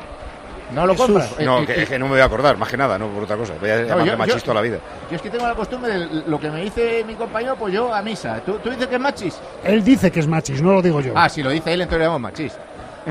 No 0.72 0.86
lo 0.86 0.94
compras. 0.94 1.34
No, 1.40 1.62
Eh, 1.62 1.66
que, 1.66 1.82
eh, 1.82 1.86
que 1.86 1.98
no 1.98 2.04
me 2.04 2.12
voy 2.12 2.20
a 2.20 2.26
acordar, 2.26 2.56
más 2.56 2.68
que 2.68 2.76
nada, 2.76 2.96
no 2.96 3.08
por 3.08 3.24
otra 3.24 3.36
cosa. 3.36 3.54
Voy 3.60 3.70
a 3.70 3.78
No, 3.78 3.86
llamarle 3.88 4.12
yo- 4.12 4.18
machis 4.18 4.34
yo- 4.36 4.40
toda 4.42 4.54
la 4.54 4.60
vida. 4.60 4.78
Yo 5.10 5.16
es 5.16 5.22
que 5.22 5.30
tengo 5.30 5.48
la 5.48 5.54
costumbre 5.56 5.92
de 5.92 6.22
lo 6.28 6.38
que 6.38 6.48
me 6.48 6.62
dice 6.62 7.02
mi 7.04 7.14
compañero, 7.16 7.56
pues 7.56 7.74
yo 7.74 7.92
a 7.92 8.00
misa. 8.02 8.40
¿Tú, 8.46 8.60
tú 8.62 8.70
dices 8.70 8.86
que 8.86 8.94
es 8.94 9.00
Machis? 9.00 9.36
Él 9.64 9.82
dice 9.82 10.12
que 10.12 10.20
es 10.20 10.28
Machis, 10.28 10.62
no 10.62 10.74
lo 10.74 10.80
digo 10.80 11.00
yo. 11.00 11.12
Ah, 11.16 11.28
si 11.28 11.42
lo 11.42 11.50
dice 11.50 11.72
él, 11.72 11.80
entonces 11.80 11.98
le 11.98 12.04
llamamos 12.04 12.30
Machis. 12.30 12.52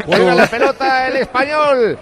Juega 0.05 0.35
la 0.35 0.47
pelota 0.47 1.07
el 1.07 1.15
español. 1.17 1.97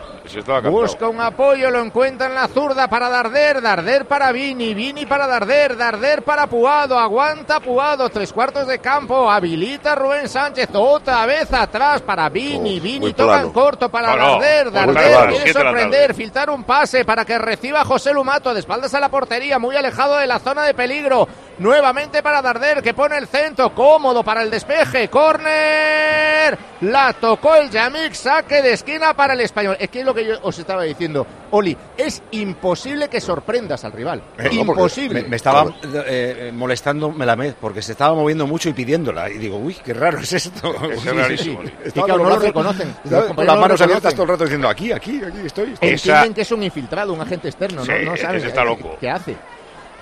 Busca 0.69 1.08
un 1.08 1.21
apoyo, 1.21 1.71
lo 1.71 1.80
encuentra 1.82 2.28
en 2.28 2.36
la 2.36 2.50
zurda 2.50 2.89
para 2.89 3.08
Darder, 3.08 3.62
Darder 3.62 4.06
para 4.06 4.34
Vini, 4.34 4.73
Vini 4.73 5.06
para 5.06 5.26
Darder, 5.26 5.78
Darder 5.78 6.21
para 6.23 6.47
Puado, 6.47 7.00
aguanta 7.00 7.62
Puado, 7.62 8.10
tres 8.10 8.34
cuartos 8.34 8.67
de 8.67 8.80
campo, 8.80 9.32
habilita 9.32 9.95
Rubén 9.95 10.28
Sánchez, 10.28 10.67
otra 10.73 11.26
vez 11.26 11.54
atrás 11.54 12.02
para 12.02 12.28
Vini, 12.28 12.78
Oh, 12.78 12.84
Vini 12.84 13.00
muy 13.00 13.13
toca 13.13 13.34
plano. 13.36 13.47
en 13.47 13.54
corto 13.54 13.88
para 13.88 14.15
No, 14.17 14.32
Darder, 14.34 14.71
Darder 14.71 14.95
plano, 14.95 15.32
quiere 15.32 15.54
sorprender, 15.54 16.13
filtrar 16.13 16.50
un 16.50 16.65
pase 16.65 17.06
para 17.06 17.23
que 17.23 17.38
reciba 17.38 17.86
José 17.86 18.12
Lumato 18.13 18.54
de 18.54 18.60
espaldas 18.60 18.93
a 18.95 19.00
la 19.00 19.08
portería, 19.08 19.60
muy 19.60 19.78
alejado 19.78 20.17
de 20.17 20.28
la 20.28 20.39
zona 20.39 20.63
de 20.63 20.73
peligro, 20.73 21.26
nuevamente 21.60 22.22
para 22.24 22.41
Darder 22.41 22.82
que 22.82 22.93
pone 22.93 23.17
el 23.17 23.28
centro, 23.28 23.74
cómodo 23.74 24.24
para 24.24 24.43
el 24.43 24.50
despeje, 24.52 25.10
córner, 25.10 26.58
la 26.82 27.13
tocó 27.13 27.56
el 27.56 27.70
Yamik, 27.70 28.13
saque 28.13 28.62
de 28.62 28.74
esquina 28.74 29.13
para 29.13 29.34
el 29.34 29.41
español, 29.41 29.76
es 29.80 29.89
que 29.89 30.00
es 30.00 30.06
lo 30.06 30.13
que 30.13 30.26
yo 30.26 30.36
os 30.43 30.58
estaba 30.60 30.84
diciendo, 30.84 31.26
Oli, 31.52 31.76
es 31.98 32.22
imposible 32.32 33.08
que 33.10 33.20
sorprendas 33.22 33.84
al 33.86 33.91
rival, 33.93 34.22
Eh, 34.38 34.50
imposible. 34.52 35.24
Me, 35.24 35.30
me 35.30 35.36
estaba 35.38 35.65
eh, 36.06 36.52
molestando 36.54 37.12
Melamed 37.12 37.54
porque 37.60 37.82
se 37.82 37.93
estaba 37.93 38.13
moviendo 38.13 38.46
mucho 38.46 38.70
y 38.70 38.74
pidiéndola. 38.74 39.30
Y 39.30 39.38
digo, 39.38 39.58
uy, 39.58 39.76
qué 39.84 39.93
raro 39.93 40.20
es 40.20 40.34
esto. 40.34 40.76
Es 40.91 41.02
Sí, 41.02 41.10
rarísimo. 41.10 41.62
sí. 41.63 41.72
Y 41.88 41.91
claro, 41.91 42.17
no 42.24 42.30
lo 42.30 42.36
reconocen. 42.39 42.96
Los 43.10 43.26
con 43.34 43.46
las 43.46 43.56
no 43.56 43.62
manos 43.62 43.82
abiertas 43.82 44.13
todo 44.13 44.24
el 44.24 44.30
rato 44.30 44.43
diciendo, 44.43 44.67
aquí, 44.70 44.91
aquí, 44.91 45.22
aquí 45.24 45.39
estoy. 45.46 45.74
estoy". 45.74 45.89
Entienden 45.89 46.34
que 46.34 46.41
es 46.41 46.52
un 46.52 46.63
infiltrado, 46.63 47.13
un 47.13 47.22
agente 47.22 47.48
externo, 47.48 47.84
no, 47.86 48.00
no 48.00 48.17
saben 48.17 48.43
está 48.46 48.63
loco. 48.63 48.98
qué 49.00 49.10
hace. 49.10 49.36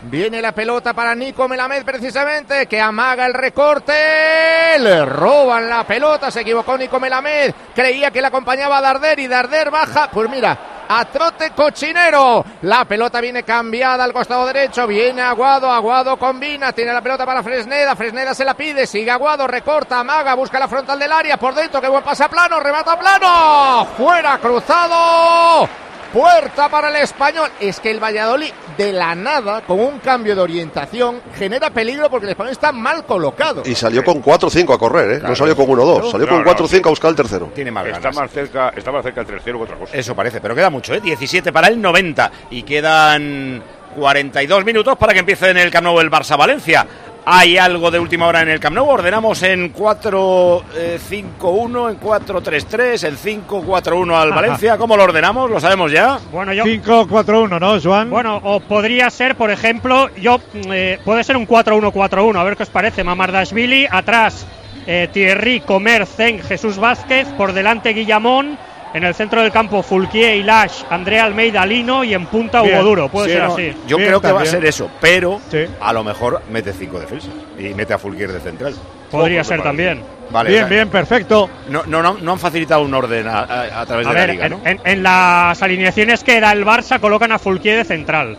Viene 0.01 0.41
la 0.41 0.51
pelota 0.51 0.93
para 0.93 1.15
Nico 1.15 1.47
Melamed 1.47 1.84
precisamente, 1.84 2.67
que 2.67 2.79
amaga 2.79 3.25
el 3.25 3.34
recorte, 3.34 4.77
le 4.79 5.05
roban 5.05 5.67
la 5.67 5.84
pelota, 5.84 6.29
se 6.29 6.41
equivocó 6.41 6.77
Nico 6.77 6.99
Melamed, 6.99 7.53
creía 7.73 8.12
que 8.12 8.21
le 8.21 8.27
acompañaba 8.27 8.77
a 8.77 8.81
Darder 8.81 9.17
y 9.19 9.27
Darder 9.27 9.71
baja, 9.71 10.10
pues 10.12 10.29
mira, 10.29 10.86
a 10.88 11.05
trote 11.05 11.51
cochinero, 11.51 12.45
la 12.62 12.86
pelota 12.86 13.19
viene 13.19 13.43
cambiada 13.43 14.03
al 14.03 14.13
costado 14.13 14.45
derecho, 14.45 14.86
viene 14.86 15.21
Aguado, 15.21 15.71
Aguado 15.71 16.17
combina, 16.17 16.71
tiene 16.71 16.93
la 16.93 17.01
pelota 17.01 17.25
para 17.25 17.41
Fresneda, 17.41 17.95
Fresneda 17.95 18.36
se 18.36 18.45
la 18.45 18.53
pide, 18.53 18.86
sigue 18.86 19.10
Aguado, 19.10 19.47
recorta, 19.47 19.99
amaga, 19.99 20.36
busca 20.36 20.60
la 20.60 20.67
frontal 20.67 20.99
del 20.99 21.12
área, 21.12 21.38
por 21.38 21.55
dentro, 21.55 21.81
que 21.81 21.88
buen 21.88 22.03
pase 22.03 22.25
a 22.25 22.29
plano, 22.29 22.60
remata 22.60 22.99
plano, 22.99 23.88
fuera 23.97 24.38
cruzado, 24.38 25.67
Puerta 26.15 26.69
para 26.69 26.88
el 26.88 26.95
español. 26.95 27.49
Es 27.60 27.82
que 27.82 27.91
el 27.91 28.01
Valladolid, 28.01 28.49
de 28.78 28.93
la 28.93 29.13
nada, 29.15 29.60
con 29.67 29.82
un 29.82 29.99
cambio 29.99 30.34
de 30.34 30.39
orientación, 30.39 31.19
genera 31.38 31.69
peligro 31.71 32.10
porque 32.10 32.25
el 32.28 32.30
español 32.30 32.54
está 32.54 32.71
mal 32.71 33.04
colocado. 33.06 33.63
Y 33.65 33.75
salió 33.75 34.01
con 34.01 34.23
4-5 34.23 34.73
a 34.73 34.78
correr, 34.78 35.12
¿eh? 35.12 35.19
No 35.21 35.36
salió 35.36 35.58
con 35.58 35.65
1-2, 35.67 36.12
salió 36.12 36.25
No, 36.25 36.36
con 36.36 36.43
no, 36.45 36.56
4-5 36.56 36.86
a 36.86 36.89
buscar 36.89 37.10
el 37.10 37.17
tercero. 37.17 37.51
Tiene 37.54 37.69
más 37.69 37.86
Está 37.88 37.99
ganas. 37.99 38.15
más 38.15 38.32
cerca, 38.32 38.69
está 38.73 38.93
más 38.93 39.04
cerca 39.04 39.19
el 39.19 39.28
tercero 39.28 39.58
que 39.58 39.63
otra 39.65 39.75
cosa. 39.75 39.93
Eso 39.97 40.15
parece, 40.15 40.39
pero 40.39 40.56
queda 40.56 40.69
mucho, 40.69 40.93
¿eh? 40.93 41.01
17 41.01 41.51
para 41.51 41.67
el 41.67 41.82
90 41.82 42.32
y 42.49 42.63
quedan 42.63 43.62
42 43.95 44.65
minutos 44.65 44.97
para 44.97 45.13
que 45.13 45.19
empiece 45.19 45.49
en 45.49 45.58
el 45.58 45.71
Camp 45.71 45.88
Nou 45.88 45.99
el 45.99 46.12
Barça-Valencia. 46.12 46.86
Hay 47.27 47.58
algo 47.58 47.89
de 47.89 47.97
última 47.97 48.27
hora 48.27 48.43
en 48.43 48.49
el 48.49 48.60
Camp 48.60 48.75
Nou, 48.75 48.88
ordenamos 48.88 49.41
en 49.41 49.73
4-5-1, 49.73 51.89
en 51.89 51.99
4-3-3, 51.99 53.08
en 53.08 53.17
5-4-1 53.47 54.13
al 54.13 54.29
Valencia. 54.36 54.77
¿Cómo 54.77 54.95
lo 54.95 55.05
ordenamos? 55.05 55.49
¿Lo 55.49 55.60
sabemos 55.60 55.91
ya? 55.91 56.19
Bueno, 56.31 56.53
yo. 56.53 56.65
5-4-1, 56.65 57.60
¿no, 57.60 57.81
Joan? 57.81 58.12
Bueno, 58.12 58.39
o 58.43 58.60
podría 58.60 59.10
ser, 59.10 59.34
por 59.36 59.49
ejemplo, 59.49 60.12
yo 60.17 60.39
eh, 60.72 60.99
puede 61.03 61.24
ser 61.24 61.36
un 61.38 61.47
4-1-4-1, 61.47 62.38
a 62.38 62.43
ver 62.43 62.57
qué 62.57 62.63
os 62.63 62.70
parece. 62.70 63.03
Mamardashvili, 63.03 63.88
atrás 63.89 64.45
eh, 64.86 65.09
Thierry, 65.11 65.61
Comer, 65.61 66.05
Zeng, 66.05 66.43
Jesús 66.43 66.78
Vázquez, 66.78 67.28
por 67.30 67.53
delante 67.53 67.93
Guillamón, 67.93 68.59
en 68.96 69.04
el 69.04 69.14
centro 69.14 69.41
del 69.41 69.52
campo 69.52 69.84
Fulquier, 69.84 70.38
Ilash, 70.38 70.84
Andrea 70.89 71.26
Almeida, 71.26 71.66
Lino 71.66 72.04
y 72.04 72.14
en 72.14 72.26
punta 72.28 72.62
Bien. 72.62 72.76
Hugo 72.76 72.84
Duro. 72.89 73.10
Puede 73.10 73.28
Sí, 73.28 73.34
ser 73.34 73.43
no, 73.43 73.54
así. 73.54 73.74
Yo 73.88 73.98
Bien, 73.98 74.08
creo 74.10 74.22
que 74.22 74.28
va 74.28 74.39
a 74.39 74.43
también. 74.43 74.52
ser 74.52 74.66
eso, 74.66 74.89
pero 75.02 75.41
Sí. 75.52 75.66
a 75.82 75.91
lo 75.93 76.04
mejor 76.04 76.41
mete 76.50 76.72
5 76.74 77.00
defensas 77.00 77.30
y 77.60 77.74
mete 77.74 77.93
a 77.93 77.98
Fulquier 77.98 78.32
de 78.32 78.39
central. 78.39 78.74
Podría 79.12 79.43
ser 79.43 79.62
también. 79.62 80.02
Vale, 80.32 80.50
bien, 80.50 80.64
o 80.64 80.68
sea, 80.68 80.76
bien, 80.78 80.89
perfecto. 80.89 81.50
No, 81.70 81.84
no, 81.86 82.02
no, 82.02 82.16
no 82.20 82.32
han 82.32 82.39
facilitado 82.39 82.82
un 82.82 82.93
orden 82.93 83.28
a, 83.28 83.39
a- 83.41 83.82
a 83.82 83.86
través 83.86 84.08
A 84.08 84.10
de 84.10 84.16
ver, 84.16 84.28
la 84.30 84.34
liga, 84.34 84.46
en, 84.48 84.52
¿no? 84.54 84.62
en- 84.66 84.80
en 84.84 85.04
las 85.04 85.62
alineaciones 85.62 86.24
que 86.24 86.39
da 86.39 86.52
el 86.52 86.66
Barça 86.66 87.00
colocan 87.00 87.32
a 87.32 87.38
Fulquier 87.38 87.78
de 87.78 87.84
central, 87.84 88.38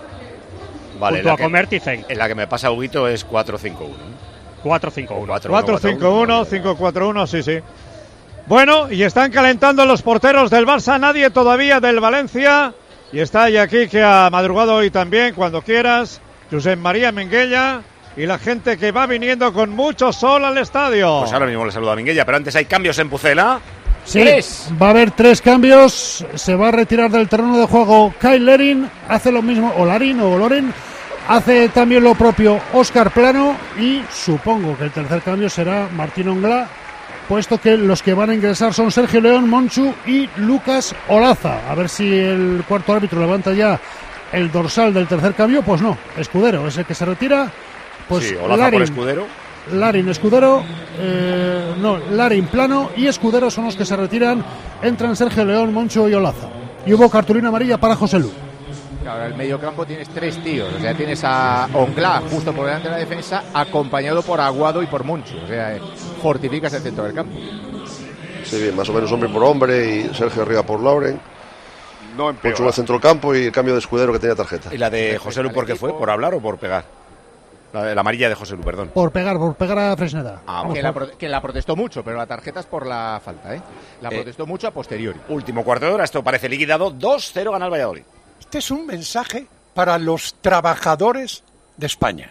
Vale, 0.98 1.18
junto 1.18 1.32
a 1.32 1.36
que, 1.36 1.42
Comert 1.44 1.72
y 1.74 1.80
Zeng. 1.80 2.04
en 2.08 2.18
la 2.18 2.26
que 2.28 2.34
me 2.34 2.46
pasa 2.48 2.70
Huguito 2.70 3.06
es 3.06 3.24
4-5-1. 3.24 3.94
4-5-1. 4.64 5.38
4-5-1, 5.48 6.44
5-4-1, 6.44 7.26
sí, 7.26 7.42
sí. 7.42 7.58
Bueno, 8.46 8.90
y 8.92 9.02
están 9.02 9.32
calentando 9.32 9.84
los 9.84 10.02
porteros 10.02 10.50
del 10.50 10.66
Barça, 10.66 11.00
nadie 11.00 11.30
todavía 11.30 11.80
del 11.80 11.98
Valencia. 11.98 12.72
Y 13.12 13.18
está 13.18 13.44
aquí 13.44 13.88
que 13.88 14.02
ha 14.02 14.28
madrugado 14.30 14.74
hoy 14.74 14.90
también, 14.90 15.34
cuando 15.34 15.62
quieras, 15.62 16.20
José 16.50 16.76
María 16.76 17.10
Menguella 17.10 17.82
y 18.16 18.24
la 18.24 18.38
gente 18.38 18.78
que 18.78 18.92
va 18.92 19.06
viniendo 19.06 19.52
con 19.52 19.70
mucho 19.70 20.12
sol 20.12 20.44
al 20.44 20.58
estadio. 20.58 21.20
Pues 21.20 21.32
ahora 21.32 21.46
mismo 21.46 21.66
le 21.66 21.72
saluda 21.72 21.92
a 21.92 21.96
Minguella, 21.96 22.24
pero 22.24 22.36
antes 22.36 22.54
hay 22.54 22.66
cambios 22.66 22.98
en 22.98 23.10
Pucela. 23.10 23.60
Sí, 24.04 24.24
va 24.80 24.86
a 24.86 24.90
haber 24.90 25.10
tres 25.10 25.42
cambios. 25.42 26.24
Se 26.34 26.54
va 26.54 26.68
a 26.68 26.72
retirar 26.72 27.10
del 27.10 27.28
terreno 27.28 27.58
de 27.58 27.66
juego 27.66 28.14
Kyle 28.20 28.44
Lerin, 28.44 28.88
hace 29.08 29.32
lo 29.32 29.42
mismo, 29.42 29.74
o 29.76 29.84
Larin 29.84 30.20
o 30.20 30.38
Loren, 30.38 30.72
hace 31.28 31.68
también 31.70 32.04
lo 32.04 32.14
propio 32.14 32.60
Oscar 32.72 33.10
Plano 33.10 33.56
y 33.76 34.02
supongo 34.12 34.78
que 34.78 34.84
el 34.84 34.92
tercer 34.92 35.22
cambio 35.22 35.50
será 35.50 35.88
Martín 35.92 36.28
Ongla, 36.28 36.68
puesto 37.28 37.58
que 37.60 37.76
los 37.76 38.02
que 38.02 38.14
van 38.14 38.30
a 38.30 38.34
ingresar 38.34 38.72
son 38.72 38.90
Sergio 38.90 39.20
León, 39.20 39.48
Monchu 39.48 39.94
y 40.06 40.28
Lucas 40.36 40.94
Olaza. 41.08 41.70
A 41.70 41.74
ver 41.74 41.88
si 41.88 42.06
el 42.14 42.64
cuarto 42.66 42.92
árbitro 42.92 43.20
levanta 43.20 43.52
ya 43.52 43.80
el 44.32 44.50
dorsal 44.50 44.94
del 44.94 45.06
tercer 45.06 45.34
cambio. 45.34 45.62
Pues 45.62 45.80
no, 45.80 45.96
Escudero 46.16 46.66
es 46.66 46.76
el 46.78 46.84
que 46.84 46.94
se 46.94 47.04
retira. 47.04 47.50
Pues 48.08 48.24
sí, 48.28 48.34
Olaza 48.34 48.48
por 48.48 48.58
Larin, 48.58 48.82
Escudero. 48.82 49.26
Larin 49.72 50.08
Escudero, 50.08 50.64
eh, 50.98 51.74
no, 51.78 51.98
Larin 51.98 52.46
Plano 52.46 52.90
y 52.96 53.06
Escudero 53.06 53.50
son 53.50 53.64
los 53.64 53.76
que 53.76 53.84
se 53.84 53.96
retiran. 53.96 54.44
Entran 54.82 55.16
Sergio 55.16 55.44
León, 55.44 55.72
Moncho 55.72 56.08
y 56.08 56.14
Olaza. 56.14 56.48
Y 56.86 56.94
hubo 56.94 57.10
cartulina 57.10 57.48
amarilla 57.48 57.78
para 57.78 57.96
José 57.96 58.20
Lu. 58.20 58.30
Claro, 59.06 59.20
en 59.24 59.32
el 59.32 59.38
medio 59.38 59.60
campo 59.60 59.86
tienes 59.86 60.08
tres 60.08 60.42
tíos. 60.42 60.68
O 60.76 60.80
sea, 60.80 60.92
tienes 60.92 61.20
a 61.22 61.68
Ongla 61.74 62.22
justo 62.28 62.52
por 62.52 62.66
delante 62.66 62.88
de 62.88 62.94
la 62.94 62.98
defensa, 62.98 63.44
acompañado 63.54 64.20
por 64.22 64.40
Aguado 64.40 64.82
y 64.82 64.86
por 64.86 65.04
Moncho. 65.04 65.36
O 65.44 65.46
sea, 65.46 65.76
eh, 65.76 65.80
fortificas 66.20 66.72
el 66.72 66.82
centro 66.82 67.04
del 67.04 67.14
campo. 67.14 67.38
Sí, 68.42 68.60
bien, 68.60 68.74
más 68.74 68.88
o 68.88 68.92
menos 68.92 69.12
hombre 69.12 69.28
por 69.28 69.44
hombre 69.44 69.96
y 70.10 70.12
Sergio 70.14 70.42
arriba 70.42 70.64
por 70.64 70.80
Lauren. 70.80 71.20
No 72.16 72.26
Ocho 72.26 72.62
en 72.62 72.66
el 72.66 72.72
centro 72.72 73.00
campo 73.00 73.32
y 73.32 73.44
el 73.44 73.52
cambio 73.52 73.74
de 73.74 73.78
escudero 73.78 74.12
que 74.12 74.18
tenía 74.18 74.34
tarjeta. 74.34 74.74
¿Y 74.74 74.78
la 74.78 74.90
de 74.90 75.18
José 75.18 75.40
Lu 75.40 75.52
por 75.52 75.66
qué 75.66 75.76
fue? 75.76 75.92
¿Por 75.96 76.10
hablar 76.10 76.34
o 76.34 76.40
por 76.40 76.58
pegar? 76.58 76.84
La, 77.72 77.84
de- 77.84 77.94
la 77.94 78.00
amarilla 78.00 78.28
de 78.28 78.34
José 78.34 78.56
Lu, 78.56 78.62
perdón. 78.62 78.90
Por 78.92 79.12
pegar, 79.12 79.36
por 79.38 79.54
pegar 79.54 79.78
a 79.78 79.96
Fresneda. 79.96 80.40
Ah, 80.48 80.64
que, 80.72 80.82
la, 80.82 80.92
pro- 80.92 81.16
que 81.16 81.28
la 81.28 81.40
protestó 81.40 81.76
mucho, 81.76 82.02
pero 82.02 82.16
la 82.16 82.26
tarjeta 82.26 82.58
es 82.58 82.66
por 82.66 82.86
la 82.86 83.20
falta, 83.24 83.54
¿eh? 83.54 83.60
La 84.00 84.08
Eh, 84.08 84.14
protestó 84.16 84.46
mucho 84.46 84.66
a 84.66 84.72
posteriori. 84.72 85.20
Último 85.28 85.62
cuarto 85.62 85.86
de 85.86 85.92
hora, 85.92 86.02
esto 86.04 86.24
parece 86.24 86.48
liquidado. 86.48 86.90
2-0 86.92 87.52
gana 87.52 87.66
el 87.66 87.70
Valladolid. 87.72 88.02
Este 88.46 88.58
es 88.58 88.70
un 88.70 88.86
mensaje 88.86 89.48
para 89.74 89.98
los 89.98 90.36
trabajadores 90.40 91.42
de 91.76 91.88
España. 91.88 92.30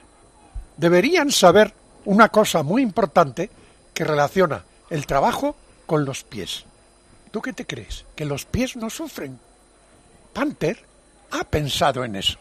Deberían 0.78 1.30
saber 1.30 1.74
una 2.06 2.30
cosa 2.30 2.64
muy 2.64 2.82
importante 2.82 3.50
que 3.94 4.06
relaciona 4.06 4.64
el 4.90 5.06
trabajo 5.08 5.58
con 5.86 6.06
los 6.06 6.24
pies. 6.24 6.64
¿Tú 7.32 7.42
qué 7.42 7.52
te 7.52 7.68
crees? 7.68 8.06
¿Que 8.16 8.24
los 8.24 8.46
pies 8.46 8.78
no 8.78 8.90
sufren? 8.90 9.38
Panther 10.32 10.86
ha 11.32 11.44
pensado 11.44 12.06
en 12.06 12.16
eso 12.16 12.40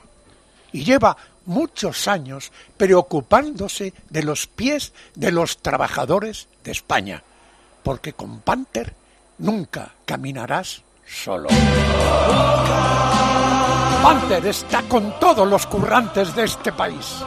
y 0.71 0.85
lleva 0.85 1.17
muchos 1.45 2.07
años 2.07 2.53
preocupándose 2.77 3.93
de 4.09 4.23
los 4.23 4.47
pies 4.47 4.93
de 5.17 5.33
los 5.33 5.59
trabajadores 5.59 6.47
de 6.63 6.71
España, 6.71 7.25
porque 7.83 8.13
con 8.13 8.39
Panther 8.39 8.95
nunca 9.39 9.95
caminarás 10.07 10.83
solo. 11.05 11.49
Panther 14.05 14.47
está 14.49 14.83
con 14.83 15.19
todos 15.19 15.49
los 15.49 15.67
currantes 15.67 16.37
de 16.37 16.45
este 16.45 16.73
país. 16.73 17.25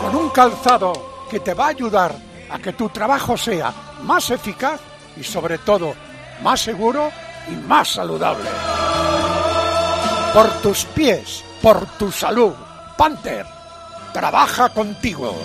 Con 0.00 0.16
un 0.16 0.30
calzado 0.30 0.94
que 1.28 1.40
te 1.40 1.52
va 1.52 1.66
a 1.66 1.68
ayudar 1.68 2.16
a 2.48 2.58
que 2.58 2.72
tu 2.72 2.88
trabajo 2.88 3.36
sea 3.36 3.70
más 4.02 4.30
eficaz 4.30 4.80
y 5.14 5.22
sobre 5.22 5.58
todo 5.58 5.94
más 6.42 6.62
seguro 6.62 7.10
y 7.48 7.54
más 7.68 7.88
saludable. 7.88 8.48
Por 10.32 10.48
tus 10.62 10.86
pies, 10.86 11.44
por 11.60 11.84
tu 11.98 12.10
salud, 12.10 12.54
Panther, 12.96 13.44
trabaja 14.10 14.70
contigo. 14.70 15.36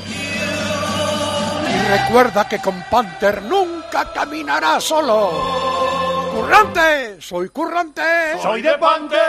Y 1.68 1.98
recuerda 1.98 2.48
que 2.48 2.60
con 2.60 2.82
Panther 2.90 3.42
nunca 3.42 4.14
caminarás 4.14 4.86
solo. 4.86 5.99
¡Currante! 6.50 7.22
¡Soy 7.22 7.50
currante! 7.50 8.02
¡Soy 8.42 8.62
de 8.64 8.76
Panther! 8.78 9.20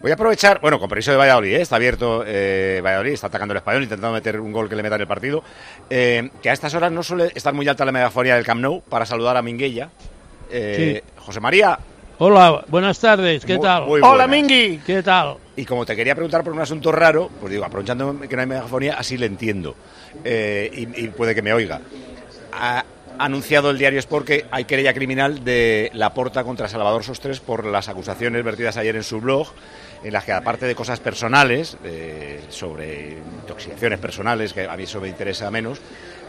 Voy 0.00 0.10
a 0.10 0.14
aprovechar, 0.14 0.58
bueno, 0.60 0.78
con 0.80 0.88
permiso 0.88 1.10
de 1.10 1.16
Valladolid, 1.18 1.54
¿eh? 1.56 1.60
está 1.60 1.76
abierto 1.76 2.24
eh, 2.26 2.80
Valladolid, 2.82 3.12
está 3.12 3.26
atacando 3.26 3.52
el 3.52 3.58
español, 3.58 3.82
intentando 3.82 4.14
meter 4.14 4.40
un 4.40 4.52
gol 4.52 4.68
que 4.68 4.76
le 4.76 4.82
meta 4.82 4.94
en 4.94 5.02
el 5.02 5.06
partido. 5.06 5.42
eh, 5.90 6.30
que 6.40 6.48
a 6.48 6.52
estas 6.54 6.72
horas 6.74 6.90
no 6.92 7.02
suele 7.02 7.30
estar 7.34 7.52
muy 7.52 7.68
alta 7.68 7.84
la 7.84 7.92
megafonía 7.92 8.36
del 8.36 8.44
Camp 8.46 8.60
Nou 8.62 8.80
para 8.80 9.04
saludar 9.04 9.36
a 9.36 9.42
Minguella. 9.42 9.90
Eh, 10.50 11.02
José 11.16 11.40
María, 11.40 11.78
Hola, 12.20 12.64
buenas 12.68 12.98
tardes, 12.98 13.44
¿qué 13.44 13.54
Muy- 13.58 13.62
tal? 13.62 13.84
muy 13.86 14.00
Hola. 14.02 14.26
Mingui. 14.26 14.80
¿Qué 14.84 15.04
tal? 15.04 15.36
Y 15.56 15.64
como 15.64 15.86
te 15.86 15.94
quería 15.94 16.14
preguntar 16.16 16.42
por 16.42 16.52
un 16.52 16.60
asunto 16.60 16.90
raro, 16.90 17.30
pues 17.38 17.52
digo, 17.52 17.64
aprovechando 17.64 18.18
que 18.28 18.34
no 18.34 18.40
hay 18.42 18.48
megafonía, 18.48 18.94
así 18.98 19.16
le 19.16 19.26
entiendo. 19.26 19.76
Eh, 20.24 20.68
y, 20.72 21.04
y 21.04 21.08
puede 21.08 21.32
que 21.34 21.42
me 21.42 21.52
oiga. 21.52 21.80
Ha 22.52 22.84
anunciado 23.18 23.70
el 23.70 23.78
diario 23.78 23.98
Sport 23.98 24.26
que 24.26 24.46
hay 24.50 24.64
querella 24.64 24.94
criminal 24.94 25.44
de 25.44 25.90
la 25.94 26.14
porta 26.14 26.44
contra 26.44 26.68
Salvador 26.68 27.04
Sostres 27.04 27.40
por 27.40 27.64
las 27.64 27.88
acusaciones 27.88 28.44
vertidas 28.44 28.76
ayer 28.76 28.96
en 28.96 29.02
su 29.02 29.20
blog, 29.20 29.48
en 30.04 30.12
las 30.12 30.24
que 30.24 30.32
aparte 30.32 30.66
de 30.66 30.74
cosas 30.74 31.00
personales, 31.00 31.76
eh, 31.84 32.40
sobre 32.48 33.18
intoxicaciones 33.40 33.98
personales, 33.98 34.52
que 34.52 34.66
a 34.66 34.76
mí 34.76 34.84
eso 34.84 35.00
me 35.00 35.08
interesa 35.08 35.50
menos, 35.50 35.80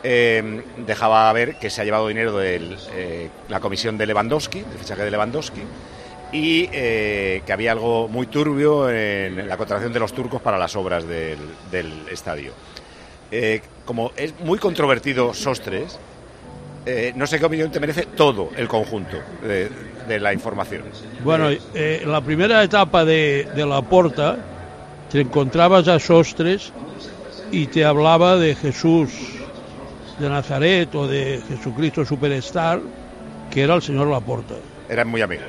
eh, 0.03 0.63
dejaba 0.85 1.31
ver 1.33 1.55
que 1.59 1.69
se 1.69 1.81
ha 1.81 1.83
llevado 1.83 2.07
dinero 2.07 2.37
de 2.37 3.29
la 3.49 3.59
comisión 3.59 3.97
de 3.97 4.07
Lewandowski, 4.07 4.61
de 4.61 4.77
fichaje 4.77 5.03
de 5.03 5.11
Lewandowski, 5.11 5.61
y 6.31 6.69
eh, 6.71 7.41
que 7.45 7.53
había 7.53 7.71
algo 7.71 8.07
muy 8.07 8.27
turbio 8.27 8.89
en 8.89 9.47
la 9.47 9.57
contratación 9.57 9.93
de 9.93 9.99
los 9.99 10.13
turcos 10.13 10.41
para 10.41 10.57
las 10.57 10.75
obras 10.75 11.07
del, 11.07 11.39
del 11.71 12.07
estadio. 12.11 12.53
Eh, 13.31 13.61
como 13.85 14.11
es 14.15 14.39
muy 14.39 14.57
controvertido 14.57 15.33
Sostres, 15.33 15.99
eh, 16.85 17.13
no 17.15 17.25
sé 17.27 17.39
qué 17.39 17.45
opinión 17.45 17.71
te 17.71 17.79
merece 17.79 18.05
todo 18.15 18.49
el 18.55 18.67
conjunto 18.67 19.17
de, 19.43 19.69
de 20.07 20.19
la 20.19 20.33
información. 20.33 20.83
Bueno, 21.23 21.49
Eh, 21.49 21.59
eh, 21.73 21.99
en 22.03 22.11
la 22.11 22.21
primera 22.21 22.63
etapa 22.63 23.05
de, 23.05 23.47
de 23.55 23.65
la 23.65 23.81
porta 23.81 24.37
te 25.11 25.21
encontrabas 25.21 25.87
a 25.87 25.99
Sostres 25.99 26.71
y 27.51 27.67
te 27.67 27.83
hablaba 27.85 28.37
de 28.37 28.55
Jesús 28.55 29.09
de 30.19 30.29
Nazaret 30.29 30.93
o 30.95 31.07
de 31.07 31.41
Jesucristo 31.47 32.05
Superstar, 32.05 32.79
que 33.49 33.63
era 33.63 33.75
el 33.75 33.81
señor 33.81 34.07
Laporta. 34.07 34.55
eran 34.89 35.07
muy 35.07 35.21
amigos. 35.21 35.45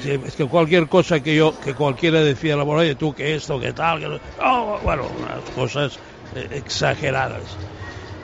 Es 0.00 0.06
es 0.06 0.34
que 0.34 0.44
cualquier 0.46 0.86
cosa 0.88 1.20
que 1.20 1.34
yo, 1.34 1.58
que 1.60 1.74
cualquiera 1.74 2.20
decía, 2.20 2.56
la 2.56 2.64
oye, 2.64 2.94
tú 2.94 3.14
que 3.14 3.34
esto, 3.34 3.58
que 3.60 3.72
tal, 3.72 4.00
que 4.00 4.20
oh, 4.42 4.78
bueno, 4.82 5.04
unas 5.18 5.50
cosas 5.54 5.98
eh, 6.34 6.48
exageradas. 6.52 7.42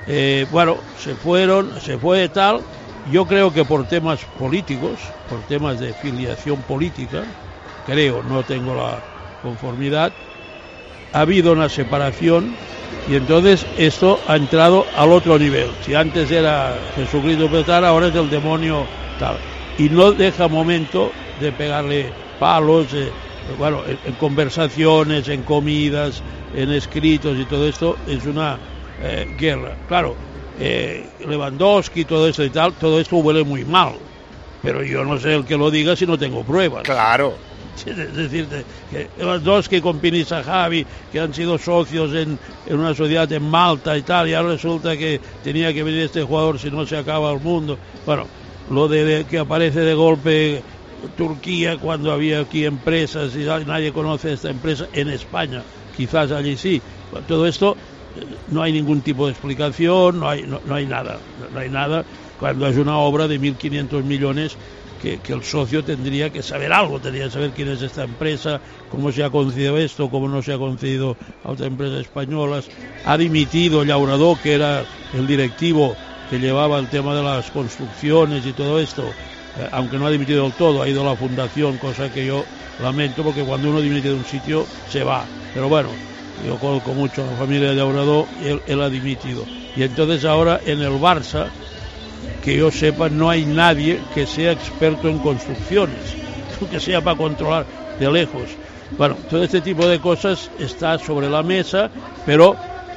Eh, 0.07 0.47
bueno, 0.51 0.79
se 0.97 1.15
fueron, 1.15 1.81
se 1.81 1.99
fue 1.99 2.29
tal. 2.29 2.61
Yo 3.11 3.27
creo 3.27 3.53
que 3.53 3.65
por 3.65 3.87
temas 3.87 4.25
políticos, 4.39 5.01
por 5.29 5.43
temas 5.47 5.79
de 5.81 5.93
filiación 5.95 6.63
política, 6.63 7.25
creo, 7.85 8.23
no 8.23 8.45
tengo 8.45 8.75
la 8.75 9.03
conformidad, 9.43 10.13
ha 11.13 11.21
habido 11.21 11.53
una 11.53 11.69
separación 11.69 12.57
y 13.05 13.17
entonces 13.17 13.67
esto 13.77 14.21
ha 14.29 14.37
entrado 14.37 14.87
al 14.97 15.11
otro 15.13 15.39
nivel. 15.39 15.69
Si 15.85 15.95
antes 15.95 16.31
era 16.31 16.77
Jesucristo 16.95 17.51
Petar, 17.51 17.85
ahora 17.85 18.09
es 18.09 18.15
el 18.15 18.31
demonio 18.31 18.87
tal. 19.19 19.37
Y 19.79 19.89
no 19.89 20.13
deja 20.13 20.47
momento 20.49 21.13
de 21.41 21.53
pegarle 21.53 22.13
palos, 22.39 22.95
eh, 22.95 23.11
bueno, 23.59 23.83
en, 23.87 23.99
en 24.05 24.15
conversaciones, 24.15 25.27
en 25.29 25.43
comidas, 25.43 26.23
en 26.55 26.71
escritos 26.71 27.37
y 27.37 27.45
todo 27.47 27.67
esto, 27.67 27.97
es 28.07 28.25
una 28.27 28.61
eh, 29.01 29.27
guerra. 29.39 29.77
Claro, 29.89 30.17
eh, 30.59 31.07
Lewandowski, 31.27 32.05
todo 32.05 32.29
esto 32.29 32.45
y 32.45 32.51
tal, 32.51 32.73
todo 32.75 33.01
esto 33.01 33.17
huele 33.17 33.45
muy 33.45 33.65
mal. 33.65 33.95
Pero 34.63 34.83
yo 34.83 35.05
no 35.05 35.19
sé 35.19 35.35
el 35.35 35.45
que 35.45 35.57
lo 35.57 35.71
diga 35.71 35.97
si 35.97 36.07
no 36.07 36.19
tengo 36.19 36.45
pruebas. 36.45 36.83
Claro. 36.83 37.35
Es 37.87 38.15
decir, 38.15 38.47
que 38.91 39.09
Lewandowski 39.19 39.81
con 39.81 39.99
Pinisa 39.99 40.43
Javi, 40.43 40.87
que 41.11 41.19
han 41.19 41.33
sido 41.33 41.57
socios 41.57 42.13
en, 42.15 42.39
en 42.67 42.79
una 42.79 42.95
sociedad 42.95 43.33
en 43.33 43.43
Malta 43.49 43.97
y 43.97 44.03
tal, 44.03 44.29
y 44.29 44.35
ahora 44.35 44.51
resulta 44.51 44.97
que 44.97 45.21
tenía 45.43 45.73
que 45.73 45.83
venir 45.83 46.03
este 46.03 46.23
jugador 46.23 46.59
si 46.59 46.71
no 46.71 46.87
se 46.87 46.99
acaba 46.99 47.33
el 47.33 47.41
mundo. 47.41 47.79
Bueno, 48.05 48.27
lo 48.71 48.89
de, 48.89 49.05
de 49.05 49.25
que 49.25 49.39
aparece 49.39 49.81
de 49.81 49.95
golpe 49.95 50.63
Turquía 51.17 51.79
cuando 51.79 52.13
había 52.13 52.41
aquí 52.41 52.65
empresas 52.65 53.35
y 53.35 53.45
nadie 53.67 53.93
conoce 53.93 54.35
esta 54.35 54.51
empresa 54.51 54.87
en 54.93 55.09
España, 55.09 55.63
quizás 55.97 56.31
allí 56.31 56.57
sí. 56.57 56.81
Todo 57.27 57.47
esto 57.47 57.77
no 58.49 58.63
hay 58.63 58.73
ningún 58.73 59.03
tipo 59.03 59.27
de 59.27 59.33
explicación, 59.33 60.21
no 60.21 60.29
hay, 60.29 60.43
no, 60.43 60.75
hay 60.75 60.87
nada, 60.87 61.19
no 61.53 61.59
hay 61.59 61.69
nada 61.69 62.05
cuando 62.39 62.67
es 62.67 62.77
una 62.77 62.99
obra 62.99 63.29
de 63.29 63.39
1.500 63.39 64.03
millones 64.05 64.57
que, 65.01 65.19
que 65.19 65.33
el 65.33 65.43
socio 65.43 65.83
tendría 65.83 66.31
que 66.31 66.43
saber 66.43 66.73
algo, 66.73 67.01
tendría 67.01 67.25
que 67.25 67.31
saber 67.31 67.51
quién 67.51 67.69
es 67.69 67.83
esta 67.83 68.05
empresa, 68.05 68.61
cómo 68.91 69.11
se 69.13 69.25
ha 69.25 69.31
concedido 69.31 69.79
esto, 69.79 70.11
cómo 70.11 70.29
no 70.29 70.43
se 70.43 70.53
ha 70.53 70.59
concedido 70.59 71.17
a 71.45 71.51
otras 71.51 71.69
empresas 71.69 72.01
españolas. 72.01 72.69
Ha 73.05 73.17
dimitido 73.17 73.85
Llauradó, 73.85 74.37
que 74.43 74.55
era 74.55 74.85
el 75.13 75.27
directivo 75.27 75.97
que 76.31 76.39
llevaba 76.39 76.79
el 76.79 76.89
tema 76.89 77.15
de 77.15 77.23
las 77.23 77.51
construcciones 77.51 78.47
y 78.47 78.53
todo 78.53 78.81
esto, 78.81 79.03
eh, 79.59 79.69
aunque 79.73 79.99
no 79.99 80.07
ha 80.07 80.11
dimitido 80.11 80.45
del 80.45 80.53
todo, 80.53 80.83
ha 80.83 80.89
ido 80.89 81.03
a 81.03 81.11
la 81.11 81.17
fundación, 81.17 81.79
cosa 81.79 82.09
que 82.09 82.25
yo 82.25 82.45
lamento 82.81 83.23
porque 83.23 83.43
cuando 83.43 83.69
uno 83.69 83.81
dimite 83.81 84.09
de 84.09 84.15
un 84.15 84.25
sitio 84.25 84.65
se 84.89 85.05
va. 85.05 85.27
Pero 85.53 85.69
bueno, 85.69 86.12
yo 86.45 86.59
conozco 86.59 86.93
mucho 86.93 87.23
a 87.23 87.27
la 87.27 87.37
familia 87.37 87.73
de 87.73 88.27
y 88.43 88.49
él, 88.49 88.63
él 88.67 88.83
ha 88.83 88.91
dimitido. 88.91 89.45
Y 89.77 89.83
entonces 89.83 90.25
ahora 90.25 90.61
en 90.65 90.83
el 90.83 90.93
Barça, 90.93 91.49
que 92.45 92.57
yo 92.57 92.71
sepa, 92.71 93.09
no 93.09 93.31
hay 93.31 93.45
nadie 93.45 94.01
que 94.15 94.27
sea 94.27 94.53
experto 94.53 95.09
en 95.09 95.19
construcciones, 95.19 96.17
que 96.71 96.81
sea 96.81 97.01
para 97.01 97.17
controlar 97.17 97.67
de 97.99 98.11
lejos. 98.11 98.51
Bueno, 98.99 99.17
todo 99.31 99.43
este 99.43 99.61
tipo 99.61 99.87
de 99.87 100.01
cosas 100.01 100.51
está 100.59 100.99
sobre 100.99 101.31
la 101.31 101.43
mesa, 101.43 101.91
pero 102.27 102.57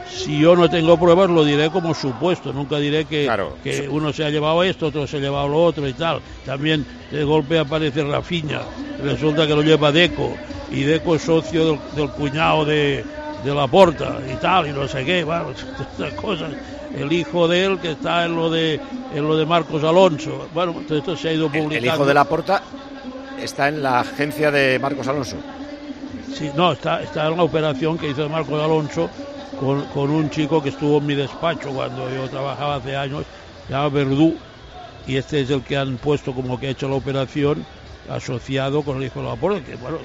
si 0.09 0.39
yo 0.39 0.55
no 0.55 0.69
tengo 0.69 0.97
pruebas 0.97 1.29
lo 1.29 1.45
diré 1.45 1.69
como 1.69 1.93
supuesto, 1.93 2.51
nunca 2.51 2.77
diré 2.79 3.05
que, 3.05 3.29
que 3.63 3.87
uno 3.87 4.11
se 4.11 4.25
ha 4.25 4.29
llevado 4.29 4.63
esto, 4.63 4.87
otro 4.87 5.07
se 5.07 5.17
ha 5.17 5.19
llevado 5.21 5.47
lo 5.47 5.63
otro 5.63 5.87
y 5.87 5.93
tal. 5.93 6.19
También 6.45 6.85
de 7.11 7.23
golpe 7.23 7.57
aparece 7.57 8.03
Rafiña, 8.03 8.61
resulta 9.01 9.47
que 9.47 9.55
lo 9.55 9.61
lleva 9.61 9.91
Deco, 9.91 10.33
y 10.69 10.81
Deco 10.81 11.15
es 11.15 11.21
socio 11.21 11.65
del, 11.65 11.79
del 11.95 12.09
cuñado 12.09 12.65
de, 12.65 13.05
de 13.45 13.53
la 13.53 13.67
Porta 13.67 14.17
y 14.31 14.35
tal, 14.37 14.67
y 14.67 14.71
no 14.71 14.87
sé 14.87 15.05
qué, 15.05 15.23
bueno, 15.23 15.51
estas 15.91 16.13
cosas. 16.13 16.51
El 16.95 17.11
hijo 17.11 17.47
de 17.47 17.65
él 17.65 17.79
que 17.79 17.91
está 17.91 18.25
en 18.25 18.35
lo 18.35 18.49
de 18.49 18.79
en 19.13 19.27
lo 19.27 19.37
de 19.37 19.45
Marcos 19.45 19.83
Alonso. 19.83 20.47
Bueno, 20.53 20.73
todo 20.87 20.97
esto 20.97 21.15
se 21.15 21.29
ha 21.29 21.33
ido 21.33 21.47
publicando. 21.47 21.75
El 21.75 21.85
hijo 21.85 22.05
de 22.05 22.13
la 22.13 22.23
Porta 22.23 22.63
está 23.41 23.67
en 23.67 23.83
la 23.83 23.99
agencia 23.99 24.49
de 24.51 24.79
Marcos 24.79 25.07
Alonso. 25.07 25.37
Sí, 26.33 26.49
no, 26.55 26.73
está, 26.73 27.01
está 27.01 27.27
en 27.27 27.37
la 27.37 27.43
operación 27.43 27.97
que 27.97 28.09
hizo 28.09 28.27
Marcos 28.27 28.61
Alonso 28.61 29.09
con, 29.59 29.85
con 29.85 30.09
un 30.09 30.29
chico 30.29 30.61
que 30.61 30.69
estuvo 30.69 30.97
en 30.97 31.05
mi 31.05 31.15
despacho 31.15 31.69
cuando 31.69 32.09
yo 32.09 32.27
trabajaba 32.29 32.75
hace 32.75 32.95
años, 32.95 33.23
se 33.67 33.73
llama 33.73 33.89
Verdú, 33.89 34.35
y 35.07 35.15
este 35.15 35.41
es 35.41 35.49
el 35.49 35.61
que 35.61 35.77
han 35.77 35.97
puesto 35.97 36.33
como 36.33 36.59
que 36.59 36.67
ha 36.67 36.69
hecho 36.71 36.89
la 36.89 36.95
operación 36.95 37.65
asociado 38.09 38.81
con 38.81 38.97
el 38.97 39.03
hijo 39.03 39.21
de 39.21 39.27
la 39.27 39.35
Porta, 39.35 39.63
que 39.63 39.75
bueno, 39.75 39.99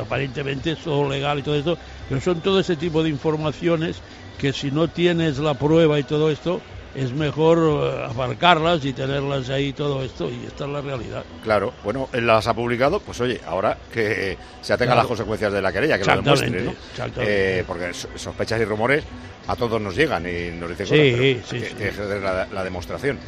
aparentemente 0.00 0.72
es 0.72 0.78
todo 0.78 1.08
legal 1.08 1.40
y 1.40 1.42
todo 1.42 1.56
esto, 1.56 1.78
pero 2.08 2.20
son 2.20 2.40
todo 2.40 2.60
ese 2.60 2.76
tipo 2.76 3.02
de 3.02 3.08
informaciones 3.10 3.96
que 4.38 4.52
si 4.52 4.70
no 4.70 4.88
tienes 4.88 5.38
la 5.38 5.54
prueba 5.54 5.98
y 5.98 6.04
todo 6.04 6.30
esto, 6.30 6.60
es 6.94 7.12
mejor 7.12 7.58
eh, 7.58 8.06
aparcarlas 8.10 8.84
y 8.84 8.92
tenerlas 8.92 9.50
ahí 9.50 9.72
todo 9.72 10.02
esto 10.02 10.30
y 10.30 10.46
esta 10.46 10.64
es 10.64 10.70
la 10.70 10.80
realidad. 10.80 11.24
Claro, 11.42 11.74
bueno, 11.84 12.08
él 12.12 12.26
las 12.26 12.46
ha 12.46 12.54
publicado, 12.54 13.00
pues 13.00 13.20
oye, 13.20 13.40
ahora 13.46 13.76
que 13.92 14.36
se 14.62 14.72
atenga 14.72 14.92
a 14.92 14.94
Claro. 14.94 15.00
las 15.02 15.06
consecuencias 15.08 15.52
de 15.52 15.62
la 15.62 15.72
querella, 15.72 15.98
que 15.98 16.04
lo 16.04 16.16
demuestre, 16.22 16.50
¿no? 16.62 16.70
exactamente. 16.90 17.58
Eh, 17.60 17.64
porque 17.66 17.92
so- 17.94 18.08
sospechas 18.16 18.60
y 18.60 18.64
rumores 18.64 19.04
a 19.46 19.54
todos 19.56 19.80
nos 19.80 19.94
llegan 19.96 20.24
y 20.26 20.50
nos 20.58 20.70
dicen 20.70 20.86
Sí, 20.86 20.92
cosas, 20.92 21.18
pero 21.18 21.46
sí, 21.46 21.56
hay 21.56 21.74
que- 21.74 21.92
sí. 21.92 22.20
la, 22.22 22.46
la 22.52 22.64
demostración. 22.64 23.18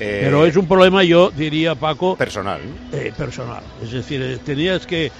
Eh, 0.00 0.22
Pero 0.24 0.44
es 0.44 0.56
un 0.56 0.66
problema, 0.66 1.04
yo 1.04 1.30
diría, 1.30 1.74
Paco. 1.76 2.16
Personal. 2.16 2.60
eh, 2.92 3.12
personal. 3.16 3.62
Es 3.82 3.92
decir, 3.92 4.20
eh, 4.22 4.38
tenías 4.44 4.86
que 4.86 5.12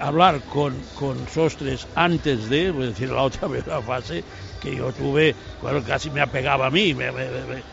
hablar 0.00 0.40
con, 0.52 0.74
con 0.98 1.28
Sostres 1.28 1.86
antes 1.94 2.48
de, 2.48 2.68
es 2.68 2.76
decir, 2.76 3.10
la 3.10 3.22
otra 3.22 3.48
la 3.66 3.80
fase 3.82 4.24
que 4.60 4.76
yo 4.76 4.92
tuve, 4.92 5.34
bueno, 5.62 5.82
casi 5.86 6.10
me 6.10 6.20
apegaba 6.20 6.66
a 6.66 6.70
mí, 6.70 6.92
me, 6.94 7.10
me- 7.12 7.28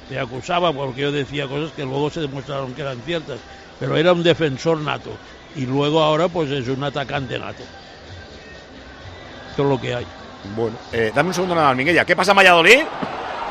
me- 0.10 0.20
acusaba 0.20 0.72
porque 0.72 1.02
yo 1.02 1.12
decía 1.12 1.48
cosas 1.48 1.72
que 1.74 1.84
luego 1.84 2.10
se 2.10 2.22
demostraron 2.22 2.74
que 2.74 2.82
eran 2.82 3.02
ciertas. 3.02 3.40
Pero 3.80 3.96
era 3.98 4.14
un 4.14 4.24
defensor 4.24 4.80
nato. 4.80 5.12
Y 5.56 5.66
luego 5.66 6.02
ahora, 6.02 6.28
pues 6.30 6.50
es 6.52 6.68
un 6.68 6.84
atacante 6.84 7.38
nato. 7.38 7.64
Es 9.52 9.58
lo 9.58 9.80
que 9.80 9.94
hay. 9.96 10.06
Bueno, 10.56 10.78
eh, 10.92 11.12
dame 11.14 11.30
un 11.30 11.34
segundo 11.34 11.56
nada 11.56 11.74
Miguel. 11.74 12.06
¿Qué 12.06 12.16
pasa 12.16 12.32
en 12.32 12.38
Valladolid? 12.38 12.80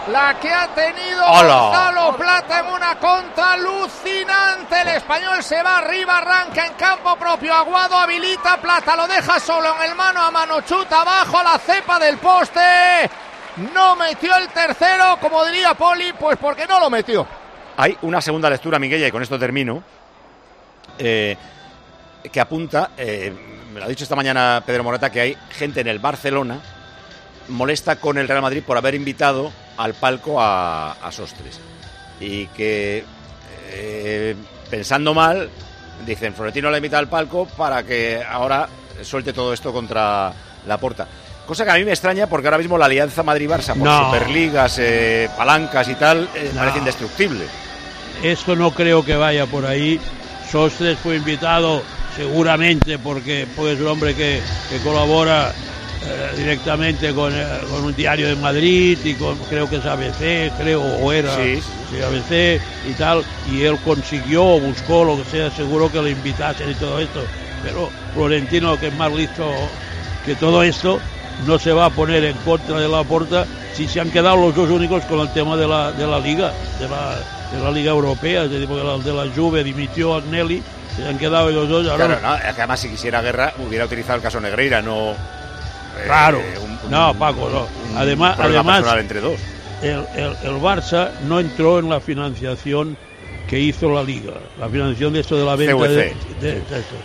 La 0.08 0.38
que 0.40 0.50
ha 0.50 0.68
tenido. 0.68 1.26
Gonzalo 1.26 2.16
Plata 2.16 2.60
en 2.60 2.66
una 2.66 2.98
contra 2.98 3.52
alucinante. 3.54 4.80
El 4.82 4.88
español 4.88 5.42
se 5.42 5.60
va 5.62 5.78
arriba, 5.78 6.18
arranca 6.18 6.66
en 6.66 6.74
campo 6.74 7.16
propio. 7.16 7.52
Aguado 7.52 7.96
habilita, 7.96 8.56
Plata 8.58 8.94
lo 8.94 9.08
deja 9.08 9.40
solo 9.40 9.74
en 9.76 9.90
el 9.90 9.96
mano 9.96 10.22
a 10.22 10.30
mano. 10.30 10.60
Chuta 10.60 11.00
abajo 11.00 11.38
a 11.38 11.42
la 11.42 11.58
cepa 11.58 11.98
del 11.98 12.18
poste. 12.18 13.10
No 13.74 13.96
metió 13.96 14.36
el 14.36 14.48
tercero, 14.48 15.18
como 15.20 15.44
diría 15.44 15.74
Poli, 15.74 16.12
pues 16.12 16.36
porque 16.36 16.66
no 16.66 16.78
lo 16.78 16.88
metió. 16.88 17.26
Hay 17.76 17.96
una 18.02 18.20
segunda 18.20 18.48
lectura, 18.48 18.78
Miguel, 18.78 19.06
y 19.06 19.10
con 19.10 19.22
esto 19.22 19.38
termino, 19.38 19.82
eh, 20.98 21.36
que 22.30 22.40
apunta, 22.40 22.90
eh, 22.96 23.32
me 23.72 23.80
lo 23.80 23.86
ha 23.86 23.88
dicho 23.88 24.04
esta 24.04 24.16
mañana 24.16 24.62
Pedro 24.64 24.84
Morata, 24.84 25.10
que 25.10 25.20
hay 25.20 25.36
gente 25.50 25.80
en 25.80 25.88
el 25.88 25.98
Barcelona 25.98 26.60
molesta 27.48 27.96
con 27.96 28.18
el 28.18 28.28
Real 28.28 28.42
Madrid 28.42 28.62
por 28.66 28.76
haber 28.76 28.94
invitado 28.94 29.52
al 29.76 29.94
palco 29.94 30.40
a, 30.40 30.92
a 30.92 31.12
Sostres. 31.12 31.60
Y 32.20 32.46
que, 32.48 33.04
eh, 33.70 34.34
pensando 34.70 35.12
mal, 35.14 35.48
dicen, 36.06 36.34
Florentino 36.34 36.70
le 36.70 36.78
invita 36.78 36.98
al 36.98 37.08
palco 37.08 37.46
para 37.46 37.82
que 37.82 38.22
ahora 38.28 38.68
suelte 39.02 39.32
todo 39.32 39.52
esto 39.52 39.72
contra 39.72 40.32
la 40.66 40.78
porta. 40.78 41.06
Cosa 41.46 41.64
que 41.64 41.70
a 41.70 41.74
mí 41.74 41.84
me 41.84 41.92
extraña 41.92 42.26
porque 42.26 42.48
ahora 42.48 42.58
mismo 42.58 42.76
la 42.76 42.86
alianza 42.86 43.22
Madrid-Barça 43.22 43.68
por 43.74 43.78
No. 43.84 44.12
Superligas, 44.12 44.78
eh, 44.80 45.28
palancas 45.36 45.88
y 45.88 45.94
tal, 45.94 46.28
eh, 46.34 46.50
No. 46.52 46.60
parece 46.60 46.78
indestructible. 46.78 47.44
Esto 48.22 48.56
no 48.56 48.70
creo 48.72 49.04
que 49.04 49.14
vaya 49.14 49.46
por 49.46 49.64
ahí. 49.66 50.00
Sostres 50.50 50.98
fue 50.98 51.16
invitado 51.16 51.82
seguramente 52.16 52.98
porque 52.98 53.46
pues, 53.54 53.74
es 53.74 53.80
un 53.80 53.88
hombre 53.88 54.14
que, 54.14 54.40
que 54.70 54.78
colabora 54.80 55.52
directamente 56.36 57.12
con, 57.14 57.32
eh, 57.34 57.44
con 57.70 57.84
un 57.84 57.94
diario 57.94 58.28
de 58.28 58.36
Madrid 58.36 58.98
y 59.04 59.14
con 59.14 59.36
creo 59.48 59.68
que 59.68 59.76
es 59.76 59.86
ABC, 59.86 60.52
creo, 60.58 60.82
o 60.82 61.12
era 61.12 61.34
Sí. 61.36 61.60
sí, 61.90 62.02
ABC 62.02 62.60
y 62.88 62.92
tal, 62.92 63.24
y 63.50 63.62
él 63.62 63.78
consiguió, 63.84 64.42
buscó 64.60 65.04
lo 65.04 65.16
que 65.16 65.24
sea, 65.30 65.50
seguro 65.50 65.90
que 65.90 66.02
le 66.02 66.10
invitasen 66.10 66.70
y 66.70 66.74
todo 66.74 67.00
esto. 67.00 67.22
Pero 67.62 67.90
Florentino, 68.14 68.78
que 68.78 68.88
es 68.88 68.94
más 68.94 69.12
listo 69.12 69.44
que 70.24 70.34
todo 70.34 70.62
esto, 70.62 71.00
no 71.46 71.58
se 71.58 71.72
va 71.72 71.86
a 71.86 71.90
poner 71.90 72.24
en 72.24 72.36
contra 72.38 72.78
de 72.78 72.88
la 72.88 73.02
porta 73.04 73.46
si 73.74 73.86
se 73.88 74.00
han 74.00 74.10
quedado 74.10 74.36
los 74.36 74.54
dos 74.54 74.70
únicos 74.70 75.04
con 75.04 75.20
el 75.20 75.32
tema 75.32 75.56
de 75.56 75.66
la, 75.68 75.92
de 75.92 76.06
la 76.06 76.18
liga, 76.18 76.52
de 76.78 76.88
la, 76.88 77.16
de 77.52 77.62
la 77.62 77.70
liga 77.70 77.90
europea, 77.90 78.44
es 78.44 78.50
decir, 78.50 78.66
porque 78.66 78.84
la, 78.84 78.96
de 78.98 79.12
la 79.12 79.34
Juve 79.34 79.62
dimitió 79.62 80.14
a 80.14 80.18
Agnelli, 80.18 80.62
se 80.96 81.06
han 81.06 81.18
quedado 81.18 81.50
ellos 81.50 81.68
dos. 81.68 81.86
Ahora 81.88 82.06
Claro, 82.06 82.20
no, 82.22 82.34
es 82.36 82.54
que 82.54 82.62
además 82.62 82.80
si 82.80 82.88
quisiera 82.88 83.20
guerra 83.20 83.52
hubiera 83.58 83.84
utilizado 83.84 84.16
el 84.16 84.22
caso 84.22 84.40
Negreira, 84.40 84.80
no. 84.80 85.14
Eh, 85.98 86.02
Claro. 86.06 86.40
un- 86.84 86.90
no, 86.90 87.14
Paco, 87.14 87.48
no. 87.50 87.60
un 87.92 87.96
Además, 87.98 88.36
además 88.38 88.84
entre 88.98 89.20
dos. 89.20 89.38
el, 89.82 90.04
el- 90.14 90.36
el 90.42 90.60
Barça 90.60 91.10
no 91.26 91.40
entró 91.40 91.78
en 91.78 91.88
la 91.88 92.00
financiación 92.00 92.96
que 93.48 93.58
hizo 93.60 93.90
la 93.92 94.02
liga, 94.02 94.32
la 94.58 94.68
financiación 94.68 95.12
de 95.12 95.20
esto 95.20 95.36
de 95.36 95.44
la 95.44 95.56
venta 95.56 95.74
de- 95.88 96.14
de 96.40 96.50
esto. 96.58 96.96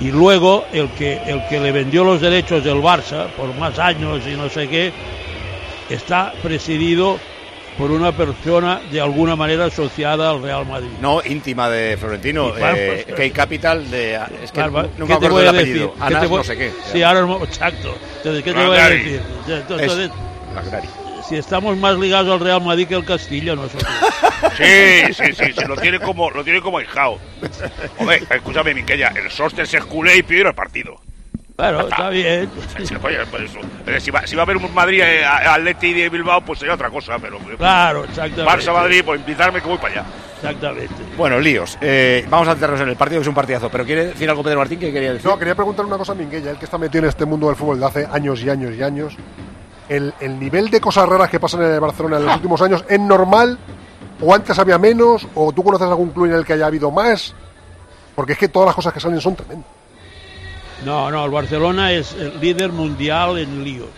Y 0.00 0.10
luego 0.10 0.66
el 0.72 0.88
que 0.90 1.18
el 1.26 1.46
que 1.48 1.58
le 1.60 1.72
vendió 1.72 2.04
los 2.04 2.20
derechos 2.20 2.62
del 2.62 2.76
Barça 2.82 3.28
por 3.36 3.54
más 3.54 3.78
años 3.78 4.20
y 4.26 4.36
no 4.36 4.48
sé 4.50 4.68
qué 4.68 4.92
está 5.88 6.32
presidido 6.42 7.18
por 7.78 7.90
una 7.90 8.12
persona 8.12 8.80
de 8.90 9.00
alguna 9.00 9.36
manera 9.36 9.66
asociada 9.66 10.30
al 10.30 10.42
Real 10.42 10.64
Madrid. 10.66 10.88
No, 11.00 11.20
íntima 11.24 11.68
de 11.68 11.96
Florentino. 11.96 12.56
Eh, 12.56 13.04
pues, 13.06 13.16
Key 13.16 13.30
Capital 13.30 13.90
de. 13.90 14.18
Es 14.42 14.50
que 14.52 14.60
Barba, 14.60 14.86
no 14.96 15.06
¿qué 15.06 15.16
te 15.16 15.28
voy 15.28 15.44
del 15.44 15.48
a 15.48 15.52
decir? 15.52 15.68
apellido. 15.82 15.94
¿Qué 15.94 16.02
Anas 16.04 16.20
te 16.22 16.26
voy- 16.26 16.38
no 16.38 16.44
sé 16.44 16.56
qué. 16.56 16.72
Sí, 16.92 17.02
ahora 17.02 17.20
no- 17.22 17.44
exacto. 17.44 17.94
Entonces, 18.18 18.42
¿qué 18.44 18.52
te 18.52 18.66
voy 18.66 18.76
a 18.78 18.88
decir? 18.88 19.20
Es 19.46 19.52
Entonces, 19.52 20.10
Magnari. 20.54 20.88
si 21.28 21.36
estamos 21.36 21.76
más 21.76 21.96
ligados 21.98 22.32
al 22.32 22.40
Real 22.40 22.62
Madrid 22.62 22.86
que 22.88 22.94
el 22.94 23.04
Castilla 23.04 23.54
nosotros. 23.54 23.90
Sí, 24.56 25.12
sí, 25.12 25.24
sí, 25.34 25.52
sí, 25.52 25.64
lo 25.66 25.76
tiene 25.76 25.98
como, 26.00 26.30
lo 26.30 26.42
tiene 26.44 26.60
como 26.60 26.78
ahijao. 26.78 27.18
Hombre, 27.98 28.22
escúchame, 28.30 28.72
Miquella, 28.74 29.08
el 29.16 29.30
Soster 29.30 29.66
se 29.66 29.80
culé 29.82 30.16
y 30.16 30.22
pidió 30.22 30.48
el 30.48 30.54
partido. 30.54 30.96
Claro, 31.56 31.88
está 31.88 32.10
bien. 32.10 32.50
Sí, 32.84 32.94
oye, 33.02 33.18
pues 33.30 33.42
eso. 33.44 33.58
Eh, 33.86 33.98
Si 34.00 34.10
va, 34.10 34.26
si 34.26 34.36
va 34.36 34.42
a 34.42 34.44
haber 34.44 34.58
un 34.58 34.74
Madrid 34.74 35.00
eh, 35.02 35.24
Atleti 35.24 35.92
de 35.94 36.08
Bilbao, 36.10 36.42
pues 36.42 36.58
sería 36.58 36.74
otra 36.74 36.90
cosa, 36.90 37.18
pero 37.18 37.38
Claro, 37.56 38.04
exactamente. 38.04 38.44
Barça 38.44 38.72
Madrid, 38.74 39.02
pues 39.04 39.20
invitarme 39.20 39.60
que 39.62 39.68
voy 39.68 39.78
para 39.78 40.00
allá. 40.00 40.04
Exactamente. 40.36 40.94
Bueno, 41.16 41.40
líos. 41.40 41.78
Eh, 41.80 42.26
vamos 42.28 42.46
a 42.48 42.50
centrarnos 42.52 42.80
en 42.82 42.88
el 42.90 42.96
partido, 42.96 43.20
que 43.20 43.22
es 43.22 43.28
un 43.28 43.34
partidazo. 43.34 43.70
Pero 43.70 43.84
¿quiere 43.86 44.06
decir 44.08 44.28
algo 44.28 44.42
Pedro 44.42 44.58
Martín? 44.58 44.78
¿Qué 44.78 44.92
quería 44.92 45.14
decir? 45.14 45.26
No, 45.30 45.38
quería 45.38 45.54
preguntar 45.54 45.86
una 45.86 45.96
cosa 45.96 46.12
a 46.12 46.14
Minguella, 46.14 46.50
él 46.50 46.58
que 46.58 46.66
está 46.66 46.76
metido 46.76 47.04
en 47.04 47.08
este 47.08 47.24
mundo 47.24 47.46
del 47.46 47.56
fútbol 47.56 47.80
de 47.80 47.86
hace 47.86 48.06
años 48.12 48.42
y 48.42 48.50
años 48.50 48.74
y 48.76 48.82
años. 48.82 49.16
El, 49.88 50.12
el 50.20 50.38
nivel 50.38 50.68
de 50.68 50.80
cosas 50.80 51.08
raras 51.08 51.30
que 51.30 51.40
pasan 51.40 51.62
en 51.62 51.70
el 51.70 51.80
Barcelona 51.80 52.18
en 52.18 52.26
los 52.26 52.34
últimos 52.36 52.60
años 52.60 52.84
es 52.86 53.00
normal, 53.00 53.58
o 54.20 54.34
antes 54.34 54.58
había 54.58 54.76
menos, 54.78 55.26
o 55.34 55.52
tú 55.52 55.62
conoces 55.64 55.86
algún 55.88 56.10
club 56.10 56.26
en 56.26 56.32
el 56.34 56.44
que 56.44 56.52
haya 56.52 56.66
habido 56.66 56.90
más, 56.90 57.34
porque 58.14 58.32
es 58.34 58.38
que 58.38 58.48
todas 58.48 58.66
las 58.66 58.74
cosas 58.74 58.92
que 58.92 59.00
salen 59.00 59.20
son 59.22 59.36
tremendas. 59.36 59.70
No, 60.84 61.10
no, 61.10 61.24
el 61.24 61.30
Barcelona 61.30 61.92
es 61.92 62.12
el 62.14 62.38
líder 62.40 62.70
mundial 62.70 63.38
en 63.38 63.64
líos. 63.64 63.88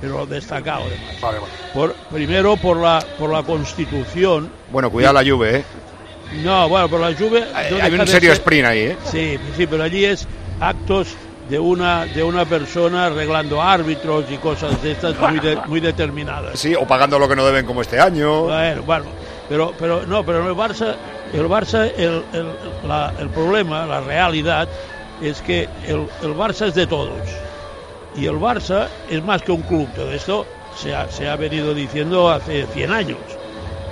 Pero 0.00 0.26
destacado 0.26 0.82
además. 0.84 1.40
Por, 1.72 1.94
primero 2.12 2.56
por 2.56 2.76
la 2.78 3.04
por 3.18 3.30
la 3.30 3.44
constitución. 3.44 4.50
Bueno, 4.72 4.90
cuidado 4.90 5.14
la 5.14 5.22
lluvia, 5.22 5.58
¿eh? 5.58 5.64
No, 6.42 6.68
bueno, 6.68 6.88
por 6.88 6.98
la 7.00 7.12
lluvia. 7.12 7.46
Hay- 7.54 7.80
hay 7.80 7.94
un 7.94 8.06
serio 8.08 8.32
sprint 8.32 8.66
ahí, 8.66 8.78
¿eh? 8.80 8.96
Sí, 9.04 9.38
sí, 9.56 9.66
pero 9.68 9.84
allí 9.84 10.04
es 10.04 10.26
actos 10.60 11.14
de 11.48 11.58
una 11.60 12.06
de 12.06 12.22
una 12.24 12.44
persona 12.46 13.06
arreglando 13.06 13.62
árbitros 13.62 14.24
y 14.30 14.38
cosas 14.38 14.82
de 14.82 14.90
estas 14.92 15.16
muy 15.20 15.38
de- 15.38 15.56
muy 15.66 15.78
determinadas. 15.80 16.58
Sí, 16.58 16.74
o 16.74 16.84
pagando 16.84 17.16
lo 17.20 17.28
que 17.28 17.36
no 17.36 17.44
deben 17.46 17.64
como 17.64 17.80
este 17.82 18.00
año. 18.00 18.44
Bueno, 18.44 18.82
bueno, 18.82 19.04
pero, 19.48 19.72
pero 19.78 20.04
no, 20.06 20.24
pero 20.24 20.48
el 20.48 20.56
Barça, 20.56 20.96
el 21.32 21.46
Barça, 21.46 21.92
el, 21.96 22.24
el- 22.32 22.88
la- 22.88 23.12
el 23.20 23.28
problema, 23.28 23.86
la 23.86 24.00
realidad 24.00 24.68
es 25.28 25.40
que 25.42 25.68
el, 25.86 26.06
el 26.22 26.34
Barça 26.34 26.66
es 26.68 26.74
de 26.74 26.86
todos 26.86 27.28
y 28.16 28.26
el 28.26 28.36
Barça 28.36 28.88
es 29.10 29.22
más 29.22 29.42
que 29.42 29.52
un 29.52 29.62
club. 29.62 29.88
Todo 29.94 30.12
esto 30.12 30.46
se 30.76 30.94
ha, 30.94 31.10
se 31.10 31.28
ha 31.28 31.36
venido 31.36 31.74
diciendo 31.74 32.30
hace 32.30 32.66
100 32.66 32.90
años. 32.90 33.18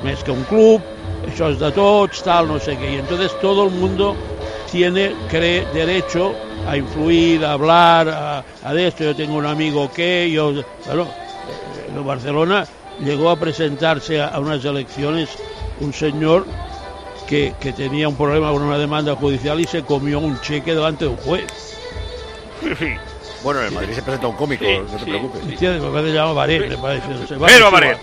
Más 0.04 0.22
que 0.24 0.30
un 0.30 0.44
club, 0.44 0.80
això 1.28 1.50
és 1.52 1.58
de 1.60 1.70
tots, 1.76 2.22
tal, 2.24 2.48
no 2.48 2.58
sé 2.58 2.76
qué. 2.78 2.94
Y 2.94 2.96
entonces 2.96 3.32
todo 3.40 3.66
el 3.66 3.70
mundo 3.70 4.16
tiene, 4.70 5.12
cree 5.28 5.66
derecho 5.74 6.34
a 6.66 6.76
influir, 6.76 7.44
a 7.44 7.52
hablar, 7.52 8.08
a, 8.08 8.44
a 8.64 8.74
de 8.74 8.88
esto. 8.88 9.04
Yo 9.04 9.16
tengo 9.16 9.36
un 9.36 9.46
amigo 9.46 9.90
que, 9.92 10.30
yo, 10.30 10.52
bueno, 10.86 11.06
en 11.94 12.06
Barcelona 12.06 12.66
llegó 13.04 13.30
a 13.30 13.36
presentarse 13.36 14.22
a 14.22 14.38
unas 14.38 14.64
elecciones 14.64 15.30
un 15.80 15.92
señor 15.92 16.46
que, 17.30 17.54
que 17.60 17.72
tenía 17.72 18.08
un 18.08 18.16
problema 18.16 18.50
con 18.50 18.60
una 18.62 18.76
demanda 18.76 19.14
judicial 19.14 19.60
y 19.60 19.64
se 19.64 19.84
comió 19.84 20.18
un 20.18 20.38
cheque 20.40 20.74
delante 20.74 21.04
de 21.04 21.12
un 21.12 21.16
juez. 21.18 21.46
Bueno, 23.42 23.60
en 23.60 23.66
el 23.68 23.72
Madrid 23.72 23.94
se 23.94 24.02
presenta 24.02 24.26
un 24.26 24.36
cómico, 24.36 24.64
Sí, 24.64 24.76
no 24.78 24.98
te 24.98 24.98
sí. 24.98 25.04
preocupes. 25.04 25.42
Entiende, 25.44 25.80
me 25.80 25.92
parece 25.92 26.12
llamado 26.12 26.34
Baret, 26.34 26.68
me 26.68 26.76
parece. 26.76 27.08
No 27.08 27.26
sé, 27.26 27.36
Pero 27.38 27.70
Baret. 27.70 27.98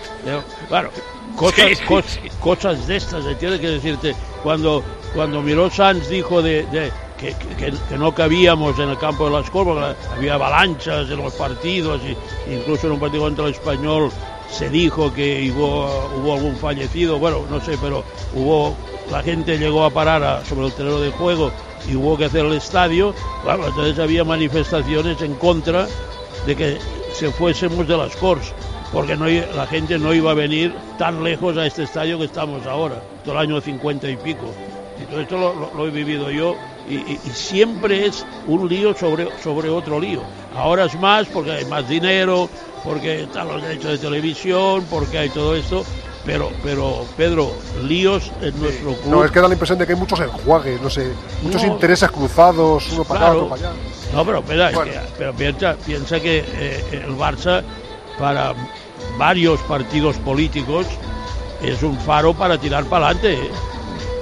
Claro, 0.69 0.89
cosas, 1.35 1.65
Sí, 1.67 1.75
sí, 1.75 1.83
cos- 1.85 2.19
cosas 2.39 2.87
de 2.87 2.95
estas, 2.95 3.25
¿entiendes? 3.25 3.59
Que 3.59 3.67
decirte, 3.67 4.15
cuando, 4.41 4.81
cuando 5.13 5.41
Miró 5.41 5.69
Sanz 5.69 6.07
dijo 6.09 6.41
de, 6.41 6.63
de- 6.67 6.91
que, 7.19 7.35
que- 7.59 7.73
que 7.89 7.97
no 7.97 8.15
cabíamos 8.15 8.79
en 8.79 8.89
el 8.89 8.97
campo 8.97 9.25
de 9.25 9.31
las 9.41 9.49
Corvas, 9.49 9.95
había 10.15 10.35
avalanchas 10.35 11.09
en 11.09 11.17
los 11.17 11.33
partidos, 11.33 11.99
y, 12.03 12.15
incluso 12.53 12.87
en 12.87 12.93
un 12.93 12.99
partido 12.99 13.23
contra 13.23 13.45
el 13.45 13.51
Español 13.51 14.09
se 14.49 14.69
dijo 14.69 15.13
que 15.13 15.51
hubo, 15.51 15.85
hubo 16.17 16.33
algún 16.33 16.55
fallecido, 16.55 17.19
bueno, 17.19 17.45
no 17.49 17.59
sé, 17.61 17.77
pero 17.81 18.03
hubo, 18.33 18.75
la 19.11 19.21
gente 19.21 19.57
llegó 19.57 19.83
a 19.83 19.89
parar 19.89 20.45
sobre 20.45 20.67
el 20.67 20.73
terreno 20.73 20.99
de 20.99 21.11
juego 21.11 21.51
y 21.87 21.95
hubo 21.95 22.17
que 22.17 22.25
hacer 22.25 22.45
el 22.45 22.53
estadio, 22.53 23.13
bueno, 23.43 23.67
entonces 23.67 23.99
había 23.99 24.23
manifestaciones 24.23 25.21
en 25.21 25.35
contra 25.35 25.87
de 26.45 26.55
que 26.55 26.77
se 27.13 27.31
fuésemos 27.31 27.87
de 27.87 27.97
las 27.97 28.15
Corts, 28.15 28.53
porque 28.91 29.15
la 29.15 29.67
gente 29.67 29.99
no 29.99 30.13
iba 30.13 30.31
a 30.31 30.35
venir 30.35 30.73
tan 30.97 31.23
lejos 31.23 31.57
a 31.57 31.65
este 31.65 31.83
estadio 31.83 32.17
que 32.19 32.25
estamos 32.25 32.65
ahora, 32.65 33.01
todo 33.23 33.33
el 33.35 33.41
año 33.41 33.59
50 33.61 34.09
y 34.09 34.17
pico. 34.17 34.53
Y 34.99 35.05
todo 35.05 35.21
esto 35.21 35.71
lo, 35.75 35.87
he 35.87 35.91
vivido 35.91 36.31
yo 36.31 36.55
y, 36.89 36.95
y- 36.95 37.19
y 37.23 37.29
siempre 37.29 38.07
es 38.07 38.25
un 38.47 38.67
lío 38.67 38.95
sobre, 38.95 39.27
sobre 39.43 39.69
otro 39.69 39.99
lío. 39.99 40.21
Ahora 40.55 40.85
es 40.85 40.95
más 40.99 41.27
porque 41.27 41.51
hay 41.51 41.65
más 41.65 41.87
dinero, 41.87 42.49
porque 42.87 43.23
están 43.23 43.47
los 43.47 43.61
derechos 43.61 43.91
de 43.91 43.97
televisión, 43.97 44.85
porque 44.89 45.17
hay 45.19 45.29
todo 45.29 45.55
esto. 45.55 45.83
Pero, 46.25 46.51
pero 46.61 47.05
Pedro, 47.15 47.53
líos 47.83 48.31
en 48.41 48.59
nuestro 48.59 48.93
club. 48.95 49.09
No, 49.09 49.23
es 49.23 49.31
que 49.31 49.39
da 49.39 49.47
la 49.47 49.53
impresión 49.53 49.79
de 49.79 49.85
que 49.87 49.93
hay 49.93 49.99
muchos 49.99 50.19
enjuagues, 50.19 50.81
no 50.81 50.89
sé, 50.89 51.13
muchos 51.41 51.63
No. 51.63 51.73
intereses 51.73 52.11
cruzados, 52.11 52.91
uno 52.91 53.03
para 53.05 53.19
acá, 53.19 53.29
Claro. 53.31 53.45
otro 53.45 53.55
para 53.55 53.69
allá. 53.69 53.79
No, 54.13 54.25
pero, 54.25 54.39
espera, 54.39 54.69
es 54.69 54.75
Bueno. 54.75 54.91
que- 54.91 54.99
pero 55.17 55.33
piensa, 55.33 55.75
piensa 55.85 56.19
que 56.19 56.43
eh, 56.45 56.83
el 57.05 57.15
Barça, 57.17 57.63
para 58.19 58.53
varios 59.17 59.59
partidos 59.61 60.17
políticos, 60.17 60.85
es 61.61 61.81
un 61.81 61.97
faro 61.99 62.33
para 62.33 62.57
tirar 62.57 62.83
para 62.85 63.07
adelante. 63.09 63.49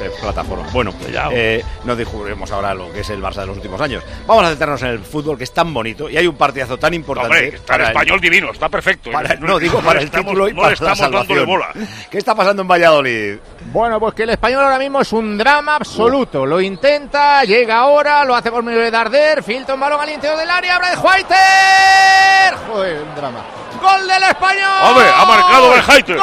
¿Eh? 0.05 0.11
Plataforma. 0.21 0.65
Bueno, 0.71 0.93
eh, 1.31 1.63
no 1.83 1.95
descubrimos 1.95 2.51
ahora 2.51 2.73
lo 2.73 2.91
que 2.91 3.01
es 3.01 3.09
el 3.09 3.21
Barça 3.21 3.41
de 3.41 3.47
los 3.47 3.57
últimos 3.57 3.79
años. 3.81 4.03
Vamos 4.25 4.43
a 4.45 4.49
centrarnos 4.49 4.81
en 4.83 4.89
el 4.89 4.99
fútbol, 4.99 5.37
que 5.37 5.43
es 5.45 5.53
tan 5.53 5.73
bonito 5.73 6.09
y 6.09 6.17
hay 6.17 6.27
un 6.27 6.35
partidazo 6.35 6.77
tan 6.77 6.93
importante. 6.93 7.27
Hombre, 7.37 7.47
está 7.55 7.73
el 7.75 7.79
para 7.81 7.87
español 7.91 8.19
divino, 8.21 8.51
está 8.51 8.69
perfecto. 8.69 9.11
para- 9.11 9.35
no, 9.35 9.59
digo 9.59 9.79
para 9.81 9.99
el 9.99 10.05
estamos- 10.05 10.25
título 10.27 10.47
y 10.49 10.53
no 10.53 10.57
para 10.61 10.69
la 10.69 10.73
estamos 10.73 10.99
dándole 10.99 11.25
salvación. 11.25 11.45
bola. 11.47 11.69
¿Qué 12.09 12.17
está 12.17 12.35
pasando 12.35 12.61
en 12.61 12.67
Valladolid? 12.67 13.35
Bueno, 13.71 13.99
pues 13.99 14.13
que 14.13 14.23
el 14.23 14.29
español 14.31 14.63
ahora 14.63 14.79
mismo 14.79 15.01
es 15.01 15.11
un 15.13 15.37
drama 15.37 15.75
absoluto. 15.75 16.45
Lo 16.45 16.61
intenta, 16.61 17.43
llega 17.43 17.77
ahora, 17.79 18.23
lo 18.25 18.35
hace 18.35 18.51
por 18.51 18.63
medio 18.63 18.79
de 18.79 18.91
Darder, 18.91 19.43
filtra 19.43 19.73
un 19.75 19.79
balón 19.81 20.01
al 20.01 20.09
interior 20.09 20.37
del 20.39 20.49
área, 20.49 20.77
Brad 20.77 20.97
Whiter. 21.03 22.55
Joder, 22.71 23.01
un 23.03 23.15
drama. 23.15 23.39
Gol 23.81 24.07
del 24.07 24.23
español. 24.23 24.69
Hombre, 24.83 25.05
ha 25.15 25.25
marcado 25.25 25.69
Berheiter. 25.71 26.17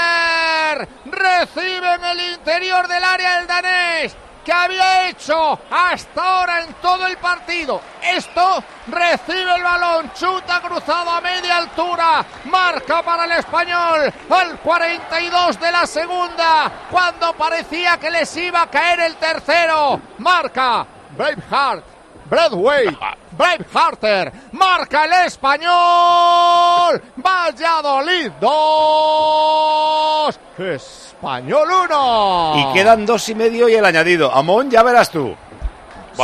Recibe 1.05 1.93
en 1.93 2.03
el 2.05 2.19
interior 2.33 2.87
del 2.87 3.03
área 3.03 3.39
el 3.39 3.47
danés 3.47 4.15
que 4.43 4.51
había 4.51 5.07
hecho 5.09 5.59
hasta 5.71 6.21
ahora 6.21 6.63
en 6.63 6.73
todo 6.75 7.07
el 7.07 7.17
partido. 7.17 7.81
Esto 8.01 8.63
recibe 8.87 9.55
el 9.55 9.63
balón, 9.63 10.11
chuta 10.13 10.61
cruzado 10.61 11.11
a 11.11 11.21
media 11.21 11.57
altura, 11.57 12.25
marca 12.45 13.01
para 13.01 13.25
el 13.25 13.31
español 13.31 14.13
al 14.29 14.59
42 14.59 15.59
de 15.59 15.71
la 15.71 15.87
segunda, 15.87 16.71
cuando 16.91 17.33
parecía 17.33 17.97
que 17.97 18.11
les 18.11 18.35
iba 18.35 18.63
a 18.63 18.67
caer 18.69 18.99
el 19.01 19.15
tercero. 19.15 19.99
Marca 20.17 20.85
Braveheart, 21.15 21.85
Bradway, 22.33 22.89
Bravehearter, 23.37 24.31
marca 24.53 25.05
el 25.05 25.27
español. 25.27 26.99
Valladolid 27.17 28.31
2, 28.41 30.39
Español 30.57 31.67
1. 31.91 32.55
Y 32.57 32.73
quedan 32.73 33.05
dos 33.05 33.29
y 33.29 33.35
medio 33.35 33.69
y 33.69 33.75
el 33.75 33.85
añadido. 33.85 34.33
Amón, 34.33 34.71
ya 34.71 34.81
verás 34.81 35.11
tú. 35.11 35.35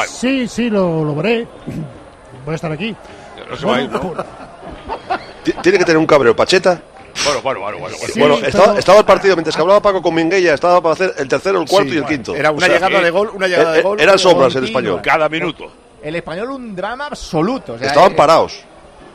Sí, 0.08 0.48
sí, 0.48 0.72
lo, 0.72 1.04
lo 1.04 1.14
veré. 1.14 1.48
Voy 2.44 2.54
a 2.54 2.56
estar 2.56 2.72
aquí. 2.72 2.96
No 3.48 3.56
se 3.56 3.66
va 3.68 3.76
a 3.76 3.82
ir, 3.84 3.92
¿no? 3.92 4.16
Ti- 5.44 5.54
Tiene 5.62 5.78
que 5.78 5.86
tener 5.86 5.98
un 6.00 6.08
cabreo 6.08 6.36
Pacheta. 6.36 6.82
Bueno, 7.24 7.42
bueno, 7.44 7.60
bueno, 7.60 7.78
bueno. 7.80 7.98
bueno. 8.00 8.14
bueno, 8.18 8.36
pero- 8.38 8.48
estaba, 8.48 8.80
estaba 8.80 8.98
el 9.00 9.06
partido, 9.06 9.36
mientras 9.36 9.56
que 9.56 9.62
hablaba 9.62 9.80
Paco 9.80 10.02
con 10.02 10.16
Minguella, 10.16 10.56
estaba 10.56 10.82
para 10.82 10.94
hacer 10.94 11.14
el 11.20 11.28
tercero, 11.28 11.62
el 11.62 11.68
cuarto 11.70 11.94
y 11.94 11.98
el 11.98 12.06
quinto. 12.06 12.36
Era 12.36 12.50
una 12.50 12.58
O 12.58 12.62
sea, 12.68 12.74
llegada 12.80 13.00
eh, 13.00 13.04
de 13.04 13.12
gol, 13.12 13.30
una 13.36 13.48
llegada 13.48 13.74
de 13.74 13.80
eh, 13.80 13.84
gol. 13.84 14.02
Eran 14.02 14.18
sombras 14.18 14.56
el 14.56 14.64
español. 14.64 15.02
Cada 15.04 15.30
minuto. 15.30 15.72
El 16.02 16.16
español 16.16 16.52
un 16.52 16.76
drama 16.76 17.08
absoluto. 17.08 17.74
o 17.74 17.78
sea, 17.78 17.88
Estaban 17.88 18.12
eh, 18.14 18.16
parados. 18.16 18.64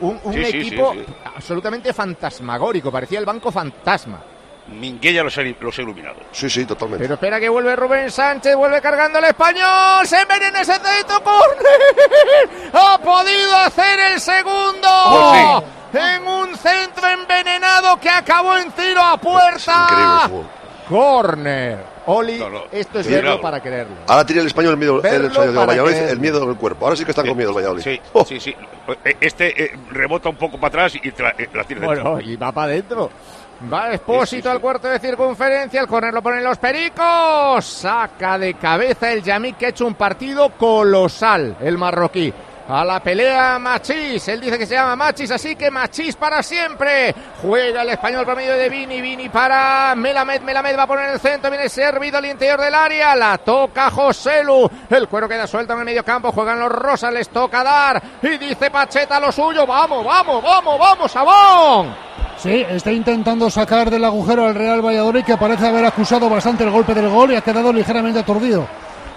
Un, 0.01 0.21
un 0.25 0.33
Sí, 0.35 0.45
sí, 0.45 0.59
equipo 0.59 0.93
sí, 0.93 1.05
sí. 1.07 1.15
absolutamente 1.37 1.93
fantasmagórico, 1.93 2.91
parecía 2.91 3.19
el 3.19 3.25
banco 3.25 3.51
fantasma. 3.53 4.21
Minguella 4.67 5.23
los 5.23 5.37
ha, 5.37 5.43
los 5.43 5.79
ha 5.79 5.83
iluminado. 5.83 6.17
Sí, 6.33 6.49
sí, 6.49 6.65
totalmente. 6.65 7.05
Pero 7.05 7.15
espera 7.15 7.39
que 7.39 7.49
vuelve 7.51 7.77
Rubén 7.77 8.11
Sánchez, 8.11 8.57
vuelve 8.57 8.81
cargando 8.81 9.19
el 9.19 9.27
español, 9.27 10.07
se 10.07 10.21
envenena 10.23 10.63
ese 10.63 10.73
centro, 10.75 11.23
córner, 11.23 12.71
ha 12.73 12.99
podido 12.99 13.57
hacer 13.57 14.01
el 14.13 14.21
segundo. 14.21 14.89
Pues 15.93 16.03
En 16.05 16.27
un 16.27 16.57
centro 16.57 17.07
envenenado 17.09 18.01
que 18.01 18.09
acabó 18.11 18.57
en 18.57 18.73
tiro 18.73 19.01
a 19.03 19.17
puerta. 19.19 19.87
Increíble. 20.29 20.49
Corner. 20.89 21.79
Oli, 22.07 22.39
No, 22.39 22.51
no. 22.51 22.61
esto 22.71 23.01
es 23.01 23.07
Sí, 23.07 23.13
verlo 23.13 23.31
claro. 23.31 23.41
para 23.43 23.63
quererlo. 23.63 23.97
Ahora 24.07 24.27
tiene 24.27 24.43
el 24.43 24.47
español 24.49 24.73
el 24.73 24.77
miedo, 24.79 25.03
el 25.03 25.25
español 25.25 25.55
de 25.55 25.67
Valladolid, 25.67 25.97
el 25.97 26.21
miedo 26.21 26.43
en 26.43 26.51
el 26.51 26.57
cuerpo. 26.57 26.85
Ahora 26.85 26.97
sí 26.97 27.05
que 27.05 27.13
están 27.13 27.27
con 27.27 27.37
miedo 27.37 27.51
el 27.51 27.57
Valladolid. 27.57 27.83
Sí, 27.83 28.01
Oh, 28.13 28.25
sí, 28.25 28.39
sí. 28.41 28.55
Eh, 29.05 29.17
Este 29.21 29.65
eh, 29.65 29.79
rebota 29.91 30.29
un 30.29 30.37
poco 30.37 30.57
para 30.59 30.69
atrás 30.69 30.95
y 30.97 31.09
eh, 31.09 31.13
la 31.55 31.63
dentro. 31.65 31.87
Bueno, 31.87 32.21
y 32.21 32.37
va 32.37 32.53
para 32.53 32.73
adentro. 32.73 33.11
Va 33.73 33.95
Expósito 33.95 34.51
al 34.51 34.61
cuarto 34.61 34.89
de 34.89 34.99
circunferencia, 34.99 35.81
el 35.81 35.87
corner 35.87 36.13
lo 36.13 36.21
ponen 36.21 36.45
los 36.45 36.59
pericos. 36.59 37.65
Saca 37.65 38.39
de 38.39 38.55
cabeza 38.55 39.11
el 39.13 39.23
Yamik 39.23 39.57
que 39.57 39.67
ha 39.67 39.69
hecho 39.71 39.87
un 39.87 39.95
partido 39.95 40.51
colosal, 40.51 41.57
el 41.61 41.79
marroquí. 41.79 42.33
A 42.67 42.83
la 42.83 42.99
pelea 42.99 43.59
Machís, 43.59 44.27
él 44.29 44.41
dice 44.41 44.57
que 44.57 44.65
se 44.65 44.73
llama 44.75 44.97
Machís, 44.97 45.31
así 45.31 45.55
que 45.55 45.71
Machís 45.71 46.17
para 46.17 46.43
siempre. 46.43 47.15
Juega 47.43 47.83
el 47.83 47.91
español 47.91 48.25
por 48.25 48.37
medio 48.37 48.55
de 48.55 48.71
Vini, 48.71 49.03
Vini 49.03 49.29
para 49.29 49.95
Melamed, 49.95 50.41
Melamed 50.41 50.79
va 50.79 50.85
a 50.85 50.87
poner 50.87 51.11
el 51.11 51.21
centro, 51.21 51.51
viene 51.51 51.69
servido 51.69 52.17
al 52.17 52.25
interior 52.25 52.59
del 52.59 52.75
área, 52.75 53.15
la 53.15 53.37
toca 53.37 53.91
Joselu. 53.91 54.71
El 54.89 55.09
cuero 55.09 55.29
queda 55.29 55.47
suelto 55.47 55.75
en 55.75 55.81
el 55.81 55.85
medio 55.85 56.03
campo, 56.03 56.33
juegan 56.33 56.59
los 56.59 56.73
rosas, 56.73 57.13
les 57.13 57.29
toca 57.29 57.63
dar. 57.63 58.03
Y 58.23 58.39
dice 58.39 58.71
Pacheta 58.71 59.21
lo 59.21 59.31
suyo, 59.31 59.67
vamos, 59.67 60.03
vamos, 60.03 60.43
vamos, 60.43 60.79
vamos, 60.79 61.13
Sabón. 61.13 61.95
Sí, 62.39 62.65
está 62.69 62.91
intentando 62.91 63.51
sacar 63.51 63.91
del 63.91 64.05
agujero 64.07 64.47
al 64.47 64.55
Real 64.55 64.85
Valladolid, 64.85 65.25
que 65.25 65.37
parece 65.37 65.69
haber 65.69 65.85
acusado 65.85 66.31
bastante 66.31 66.65
el 66.65 66.71
golpe 66.71 66.95
del 66.95 67.11
gol 67.11 67.31
y 67.33 67.37
ha 67.37 67.43
quedado 67.43 67.71
ligeramente 67.73 68.21
aturdido. 68.21 68.67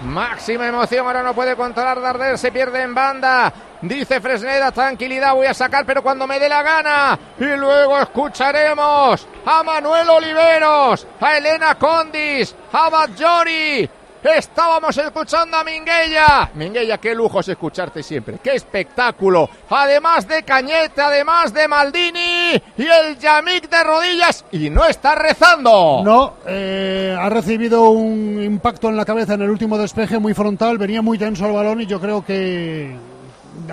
Máxima 0.01 0.67
emoción, 0.67 1.07
ahora 1.07 1.23
no 1.23 1.33
puede 1.33 1.55
controlar 1.55 1.99
Darder, 1.99 2.37
se 2.37 2.51
pierde 2.51 2.83
en 2.83 2.93
banda. 2.93 3.51
Dice 3.81 4.21
Fresneda, 4.21 4.71
tranquilidad, 4.71 5.33
voy 5.33 5.47
a 5.47 5.53
sacar, 5.53 5.85
pero 5.85 6.03
cuando 6.03 6.27
me 6.27 6.39
dé 6.39 6.47
la 6.47 6.61
gana. 6.61 7.19
Y 7.39 7.45
luego 7.45 7.99
escucharemos 7.99 9.27
a 9.45 9.63
Manuel 9.63 10.09
Oliveros, 10.09 11.07
a 11.19 11.37
Elena 11.37 11.75
Condis, 11.75 12.55
a 12.71 12.89
Badjori. 12.89 13.89
Estábamos 14.23 14.97
escuchando 14.97 15.57
a 15.57 15.63
Minguella. 15.63 16.49
Minguella, 16.55 16.97
qué 16.97 17.13
lujo 17.13 17.39
es 17.39 17.49
escucharte 17.49 18.03
siempre. 18.03 18.37
Qué 18.43 18.55
espectáculo. 18.55 19.49
Además 19.69 20.27
de 20.27 20.43
Cañete, 20.43 21.01
además 21.01 21.53
de 21.53 21.67
Maldini. 21.67 22.51
Y 22.77 22.83
el 22.83 23.17
Yamik 23.17 23.69
de 23.69 23.83
rodillas 23.83 24.45
y 24.51 24.69
no 24.69 24.85
está 24.85 25.15
rezando. 25.15 26.01
No, 26.03 26.33
eh, 26.45 27.15
ha 27.17 27.29
recibido 27.29 27.89
un 27.89 28.41
impacto 28.43 28.89
en 28.89 28.97
la 28.97 29.05
cabeza 29.05 29.35
en 29.35 29.43
el 29.43 29.49
último 29.49 29.77
despeje 29.77 30.19
muy 30.19 30.33
frontal, 30.33 30.77
venía 30.77 31.01
muy 31.01 31.17
tenso 31.17 31.45
el 31.45 31.53
balón 31.53 31.81
y 31.81 31.85
yo 31.85 31.99
creo 31.99 32.25
que 32.25 32.95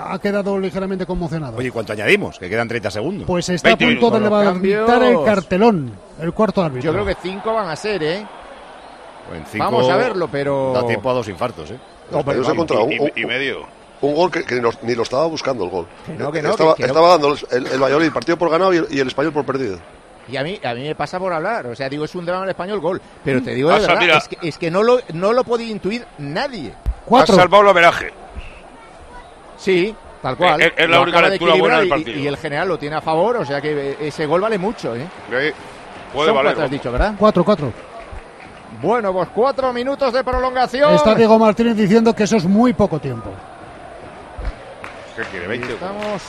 ha 0.01 0.19
quedado 0.19 0.59
ligeramente 0.59 1.07
conmocionado. 1.07 1.57
Oye, 1.57 1.69
¿y 1.69 1.71
¿cuánto 1.71 1.93
añadimos? 1.93 2.39
Que 2.39 2.49
quedan 2.49 2.69
30 2.69 2.91
segundos. 2.91 3.27
Pues 3.27 3.49
está 3.49 3.71
a 3.71 3.77
20 3.77 4.01
punto 4.01 4.17
de 4.17 4.25
levantar 4.25 4.53
Cambios. 4.55 4.91
el 5.03 5.25
cartelón, 5.25 5.93
el 6.21 6.33
cuarto 6.33 6.63
árbitro. 6.63 6.93
Yo 6.93 6.93
creo 6.93 7.07
que 7.07 7.17
cinco 7.23 7.53
van 7.55 7.69
a 7.69 7.77
ser, 7.77 8.03
¿eh? 8.03 8.27
En 9.33 9.45
cinco 9.47 9.65
Vamos 9.65 9.89
a 9.89 9.97
verlo, 9.97 10.29
pero... 10.31 10.73
Da 10.75 10.87
tiempo 10.87 11.11
a 11.11 11.15
dos 11.15 11.29
infartos, 11.29 11.71
¿eh? 11.71 11.79
Ha 12.13 12.19
encontrado 12.21 12.85
un, 12.85 12.93
Y, 12.93 13.23
y 13.23 13.25
medio. 13.25 13.67
un 14.03 14.15
gol 14.15 14.31
que, 14.31 14.45
que 14.45 14.57
ni, 14.57 14.61
lo, 14.61 14.71
ni 14.83 14.95
lo 14.95 15.03
estaba 15.03 15.27
buscando 15.27 15.65
el 15.65 15.71
gol. 15.71 15.87
no, 16.19 16.31
que 16.31 16.43
no, 16.43 16.51
estaba 16.51 16.75
que- 16.75 16.83
que 16.83 16.89
no. 16.89 16.93
estaba 16.95 17.09
dando 17.11 17.35
el, 17.51 17.67
el 17.67 17.83
Valladolid 17.83 18.13
partido 18.13 18.37
por 18.37 18.51
ganado 18.51 18.75
y 18.75 18.77
el, 18.79 18.87
y 18.91 19.01
el 19.01 19.09
español 19.09 19.33
por 19.33 19.45
perdido. 19.47 19.79
Y 20.29 20.37
a 20.37 20.43
mí, 20.43 20.59
a 20.65 20.75
mí 20.75 20.83
me 20.83 20.95
pasa 20.95 21.19
por 21.19 21.33
hablar, 21.33 21.67
o 21.67 21.75
sea, 21.77 21.89
digo, 21.89 22.05
es 22.05 22.15
un 22.15 22.25
drama 22.25 22.45
en 22.45 22.51
español 22.51 22.81
gol, 22.81 23.01
pero 23.25 23.43
te 23.43 23.55
digo 23.55 23.71
de 23.71 23.81
verdad, 23.81 23.99
mira. 23.99 24.17
es 24.19 24.29
que, 24.29 24.39
es 24.49 24.57
que 24.59 24.71
no, 24.71 24.83
lo, 24.83 24.99
no 25.13 25.33
lo 25.33 25.45
podía 25.45 25.71
intuir 25.71 26.05
nadie. 26.19 26.73
Ha 27.11 27.27
salvado 27.27 27.63
el 27.63 27.69
averaje. 27.69 28.11
Sí, 29.57 29.95
tal 30.23 30.37
cual. 30.37 30.61
Es- 30.61 30.73
es 30.77 30.89
la 30.89 31.01
única 31.01 31.21
de 31.23 31.31
lectura 31.31 31.55
buena 31.55 31.79
del 31.81 31.87
equilibrar 31.87 31.87
y- 31.87 31.89
partido. 32.05 32.19
Y, 32.21 32.27
el 32.27 32.37
general 32.37 32.69
lo 32.69 32.79
tiene 32.79 32.97
a 32.97 33.01
favor, 33.01 33.37
o 33.39 33.45
sea 33.45 33.61
que 33.61 33.97
ese 34.01 34.27
gol 34.27 34.41
vale 34.41 34.59
mucho, 34.59 34.95
¿eh? 34.95 35.07
Puede 36.13 36.29
Son 36.29 36.37
valer, 36.37 36.53
cuatro, 36.53 36.65
has 36.65 36.71
dicho, 36.71 36.93
¿verdad? 36.93 37.15
Cuatro, 37.19 37.45
cuatro. 37.45 37.73
Bueno, 38.81 39.13
pues 39.13 39.29
cuatro 39.35 39.73
minutos 39.73 40.13
de 40.13 40.25
prolongación. 40.25 40.95
Está 40.95 41.15
Diego 41.15 41.39
Martínez 41.39 41.77
diciendo 41.77 42.15
que 42.15 42.25
eso 42.25 42.37
es 42.37 42.45
muy 42.45 42.73
poco 42.73 42.99
tiempo. 42.99 43.31
¿Qué 45.17 45.23
quiere? 45.25 45.47
20. 45.47 45.73
Estamos 45.75 46.23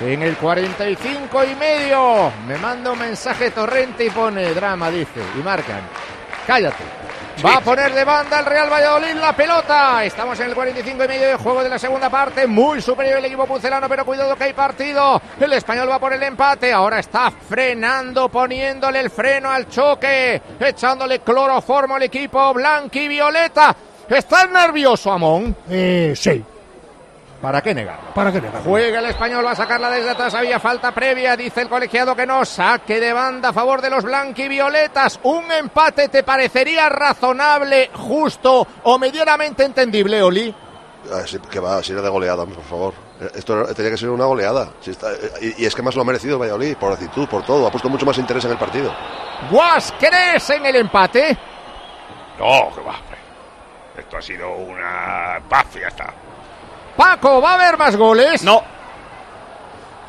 en 0.00 0.22
el 0.22 0.36
45 0.36 1.44
y 1.44 1.54
medio. 1.56 2.30
Me 2.46 2.56
manda 2.58 2.92
un 2.92 2.98
mensaje 2.98 3.50
torrente 3.50 4.04
y 4.04 4.10
pone 4.10 4.52
drama, 4.54 4.90
dice. 4.90 5.20
Y 5.38 5.42
marcan. 5.42 5.80
Cállate. 6.46 6.84
Va 7.44 7.56
a 7.56 7.60
poner 7.62 7.94
de 7.94 8.04
banda 8.04 8.40
el 8.40 8.44
Real 8.44 8.70
Valladolid 8.70 9.14
la 9.14 9.34
pelota. 9.34 10.04
Estamos 10.04 10.38
en 10.40 10.48
el 10.48 10.54
45 10.54 11.04
y 11.04 11.08
medio 11.08 11.28
de 11.28 11.36
juego 11.36 11.62
de 11.62 11.70
la 11.70 11.78
segunda 11.78 12.10
parte. 12.10 12.46
Muy 12.46 12.82
superior 12.82 13.18
el 13.18 13.24
equipo 13.24 13.46
pucelano, 13.46 13.88
pero 13.88 14.04
cuidado 14.04 14.36
que 14.36 14.44
hay 14.44 14.52
partido. 14.52 15.20
El 15.40 15.52
español 15.54 15.88
va 15.88 15.98
por 15.98 16.12
el 16.12 16.22
empate. 16.22 16.70
Ahora 16.70 16.98
está 16.98 17.30
frenando, 17.30 18.28
poniéndole 18.28 19.00
el 19.00 19.10
freno 19.10 19.50
al 19.50 19.68
choque. 19.68 20.42
Echándole 20.60 21.20
cloroformo 21.20 21.94
al 21.94 22.02
equipo 22.02 22.52
blanqui 22.52 23.08
violeta. 23.08 23.74
¿Estás 24.08 24.50
nervioso, 24.50 25.10
Amón? 25.10 25.56
Eh, 25.70 26.12
sí. 26.14 26.44
¿Para 27.40 27.62
qué 27.62 27.74
negar? 27.74 27.98
¿Para 28.14 28.30
qué 28.30 28.38
negar? 28.40 28.62
Juega 28.62 28.98
el 28.98 29.06
español, 29.06 29.46
va 29.46 29.52
a 29.52 29.56
sacarla 29.56 29.88
desde 29.90 30.10
atrás. 30.10 30.34
Había 30.34 30.60
falta 30.60 30.92
previa, 30.92 31.36
dice 31.36 31.62
el 31.62 31.68
colegiado 31.70 32.14
que 32.14 32.26
no. 32.26 32.44
Saque 32.44 33.00
de 33.00 33.14
banda 33.14 33.48
a 33.48 33.52
favor 33.54 33.80
de 33.80 33.88
los 33.88 34.04
blanquivioletas. 34.04 35.18
Un 35.22 35.50
empate 35.50 36.08
te 36.08 36.22
parecería 36.22 36.90
razonable, 36.90 37.90
justo 37.94 38.66
o 38.82 38.98
medianamente 38.98 39.64
entendible, 39.64 40.22
Oli. 40.22 40.54
Ah, 41.10 41.22
sí, 41.26 41.38
que 41.50 41.60
va, 41.60 41.82
si 41.82 41.92
era 41.92 42.02
de 42.02 42.10
goleada, 42.10 42.44
por 42.44 42.62
favor. 42.62 42.94
Esto 43.34 43.64
tenía 43.74 43.90
que 43.92 43.96
ser 43.96 44.10
una 44.10 44.26
goleada. 44.26 44.68
Si 44.80 44.90
está- 44.90 45.10
eh, 45.12 45.54
y, 45.56 45.62
y 45.62 45.66
es 45.66 45.74
que 45.74 45.80
más 45.80 45.94
lo 45.96 46.02
ha 46.02 46.04
merecido 46.04 46.34
el 46.34 46.42
Valladolid, 46.42 46.76
por 46.76 46.92
actitud, 46.92 47.26
por 47.26 47.42
todo. 47.44 47.66
Ha 47.66 47.70
puesto 47.70 47.88
mucho 47.88 48.04
más 48.04 48.18
interés 48.18 48.44
en 48.44 48.50
el 48.50 48.58
partido. 48.58 48.94
Guas, 49.50 49.94
¿crees 49.98 50.50
en 50.50 50.66
el 50.66 50.76
empate? 50.76 51.38
No, 52.38 52.70
que 52.74 52.82
va. 52.82 52.96
Esto 53.96 54.16
ha 54.18 54.22
sido 54.22 54.50
una 54.56 55.40
paz, 55.48 55.66
ya 55.80 55.88
está. 55.88 56.12
Paco, 56.96 57.40
¿va 57.40 57.52
a 57.52 57.54
haber 57.54 57.78
más 57.78 57.96
goles? 57.96 58.42
No. 58.42 58.62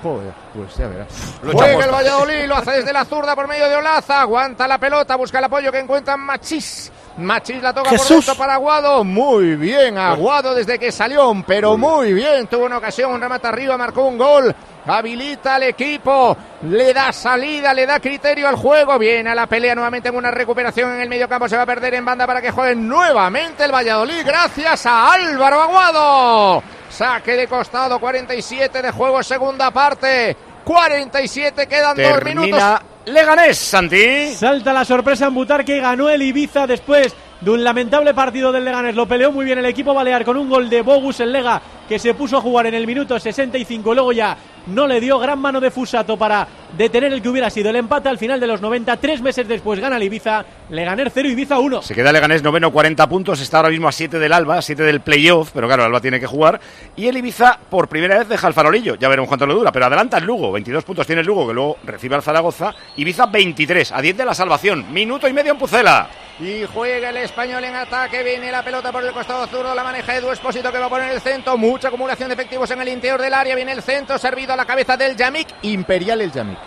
Joder, 0.03 0.34
pues 0.53 0.75
ya 0.75 0.88
verás. 0.88 1.07
Lo 1.43 1.51
Juega 1.51 1.86
el 1.86 1.91
Valladolid, 1.91 2.45
lo 2.45 2.55
hace 2.55 2.71
desde 2.71 2.91
la 2.91 3.05
zurda 3.05 3.36
por 3.36 3.47
medio 3.47 3.69
de 3.69 3.75
Olaza. 3.75 4.21
Aguanta 4.21 4.67
la 4.67 4.79
pelota, 4.79 5.15
busca 5.15 5.38
el 5.38 5.45
apoyo 5.45 5.71
que 5.71 5.79
encuentra 5.79 6.17
Machís. 6.17 6.91
Machís 7.22 7.61
la 7.61 7.74
toca 7.74 7.89
por 7.89 7.99
Jesús. 7.99 8.26
dentro 8.26 8.36
para 8.36 8.55
Aguado. 8.55 9.03
Muy 9.03 9.55
bien, 9.55 9.97
Aguado 9.97 10.53
desde 10.53 10.78
que 10.78 10.91
salió, 10.91 11.34
pero 11.45 11.78
muy 11.78 12.13
bien. 12.13 12.47
Tuvo 12.47 12.65
una 12.65 12.78
ocasión, 12.78 13.11
un 13.11 13.22
remate 13.22 13.47
arriba, 13.47 13.78
marcó 13.78 14.03
un 14.03 14.17
gol. 14.17 14.55
Habilita 14.86 15.55
al 15.55 15.63
equipo, 15.63 16.36
le 16.63 16.91
da 16.91 17.13
salida, 17.13 17.74
le 17.74 17.86
da 17.86 17.99
criterio 17.99 18.47
al 18.47 18.55
juego. 18.55 18.97
Viene 18.97 19.30
a 19.30 19.36
la 19.36 19.45
pelea 19.45 19.76
nuevamente 19.76 20.09
en 20.09 20.15
una 20.15 20.32
recuperación 20.32 20.95
en 20.95 21.01
el 21.01 21.09
medio 21.09 21.30
campo. 21.30 21.47
Se 21.47 21.55
va 21.55 21.63
a 21.63 21.67
perder 21.67 21.93
en 21.93 22.05
banda 22.05 22.26
para 22.26 22.41
que 22.41 22.51
juegue 22.51 22.76
nuevamente 22.76 23.63
el 23.63 23.72
Valladolid. 23.72 24.26
Gracias 24.26 24.86
a 24.86 25.13
Álvaro 25.13 25.61
Aguado. 25.61 26.63
Saque 26.89 27.34
de 27.34 27.47
costado, 27.47 27.99
47 27.99 28.82
de 28.82 28.91
juego, 28.91 29.22
segunda 29.24 29.72
parte. 29.72 30.36
47, 30.65 31.67
quedan 31.67 31.97
dos 31.97 32.24
minutos. 32.24 32.61
Leganés, 33.06 33.58
Santi. 33.58 34.28
Salta 34.36 34.72
la 34.72 34.86
sorpresa 34.86 35.28
en 35.28 35.34
Butarque, 35.34 35.80
ganó 35.80 36.10
el 36.10 36.22
Ibiza 36.22 36.68
después 36.68 37.16
de 37.39 37.49
un 37.49 37.64
lamentable 37.64 38.14
partido 38.14 38.52
del 38.52 38.64
Leganés. 38.64 38.95
Lo 38.95 39.08
peleó 39.08 39.32
muy 39.32 39.43
bien 39.43 39.58
el 39.58 39.66
equipo 39.66 39.93
balear 39.93 40.24
con 40.24 40.38
un 40.38 40.47
gol 40.47 40.70
de 40.70 40.84
Bogus 40.84 41.20
el 41.20 41.32
Lega 41.32 41.60
que 41.89 41.97
se 41.97 42.14
puso 42.14 42.38
a 42.38 42.41
jugar 42.41 42.68
en 42.68 42.76
el 42.76 42.86
minuto 42.86 43.20
65. 43.20 43.95
Luego 43.95 44.12
ya 44.12 44.38
no 44.68 44.88
le 44.88 44.99
dio 44.99 45.20
gran 45.20 45.39
mano 45.39 45.59
de 45.59 45.72
Fusato 45.72 46.18
para 46.18 46.47
detener 46.78 47.14
el 47.14 47.22
que 47.22 47.30
hubiera 47.30 47.49
sido 47.49 47.70
el 47.70 47.76
empate 47.76 48.09
al 48.09 48.18
final 48.18 48.39
de 48.39 48.47
los 48.47 48.62
90. 48.62 48.97
Tres 48.97 49.22
meses 49.22 49.47
después 49.47 49.80
gana 49.80 49.97
el 49.97 50.03
Ibiza. 50.03 50.45
Leganés 50.70 51.12
0, 51.14 51.30
Ibiza 51.30 51.59
1. 51.59 51.82
Se 51.82 51.95
queda 51.95 52.12
Leganés 52.12 52.43
noveno, 52.43 52.72
40 52.72 53.07
puntos. 53.07 53.41
Está 53.41 53.57
ahora 53.57 53.70
mismo 53.70 53.88
a 53.88 53.91
7 53.91 54.20
del 54.20 54.34
Alba, 54.34 54.62
7 54.62 54.84
del 54.84 55.01
playoff. 55.01 55.51
Pero 55.53 55.68
claro, 55.68 55.84
Alba 55.84 55.99
tiene 56.01 56.20
que 56.20 56.28
jugar. 56.28 56.59
Y 56.95 57.07
el 57.07 57.18
Ibiza 57.18 57.59
por 57.70 57.88
primera 57.88 58.18
vez 58.18 58.30
deja 58.30 58.47
el 58.47 58.53
farolillo. 58.53 58.95
Ya 58.95 59.09
veremos 59.09 59.28
cuánto 59.28 59.45
le 59.45 59.53
dura. 59.53 59.72
Pero 59.72 59.86
adelanta 59.86 60.18
el 60.18 60.26
Lugo. 60.26 60.51
22 60.51 60.84
puntos 60.84 61.05
tiene 61.05 61.22
el 61.22 61.28
Lugo, 61.28 61.47
que 61.47 61.53
luego 61.53 61.78
recibe 61.84 62.16
al 62.16 62.22
Zaragoza. 62.22 62.74
Ibiza 62.97 63.26
23, 63.26 63.91
a 63.91 64.01
10 64.01 64.18
de 64.18 64.26
la 64.26 64.34
salvación. 64.34 64.91
Minuto 64.93 65.28
y 65.28 65.34
medio 65.34 65.51
en 65.51 65.57
Pucela. 65.57 66.07
Y 66.42 66.66
juega 66.66 67.10
el 67.10 67.18
español 67.18 67.64
en 67.64 67.76
ataque. 67.76 68.24
Viene 68.24 68.52
la 68.52 68.64
pelota 68.64 68.92
por 68.92 69.06
el 69.06 69.12
costado 69.12 69.46
zurdo. 69.46 69.76
La 69.76 69.84
maneja 69.84 70.16
Edu 70.16 70.32
Espósito 70.32 70.72
que 70.72 70.80
va 70.80 70.88
a 70.88 70.89
poner 70.89 71.12
el 71.12 71.22
centro. 71.22 71.56
Mucha 71.56 71.89
acumulación 71.89 72.30
de 72.30 72.34
efectivos 72.34 72.70
en 72.72 72.82
el 72.82 72.88
interior 72.88 73.22
del 73.22 73.34
área. 73.34 73.56
Viene 73.56 73.74
el 73.74 73.84
centro 73.84 74.18
servido 74.18 74.54
a 74.54 74.56
la 74.56 74.66
cabeza 74.66 74.98
del 74.98 75.16
Yamik. 75.16 75.48
Imperial 75.62 76.20
el 76.20 76.32
Yamik. 76.32 76.58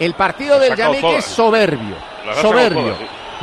El 0.00 0.14
partido 0.14 0.58
del 0.58 0.74
Yamik 0.74 1.04
es 1.04 1.26
soberbio. 1.26 1.96
Soberbio. 2.40 2.96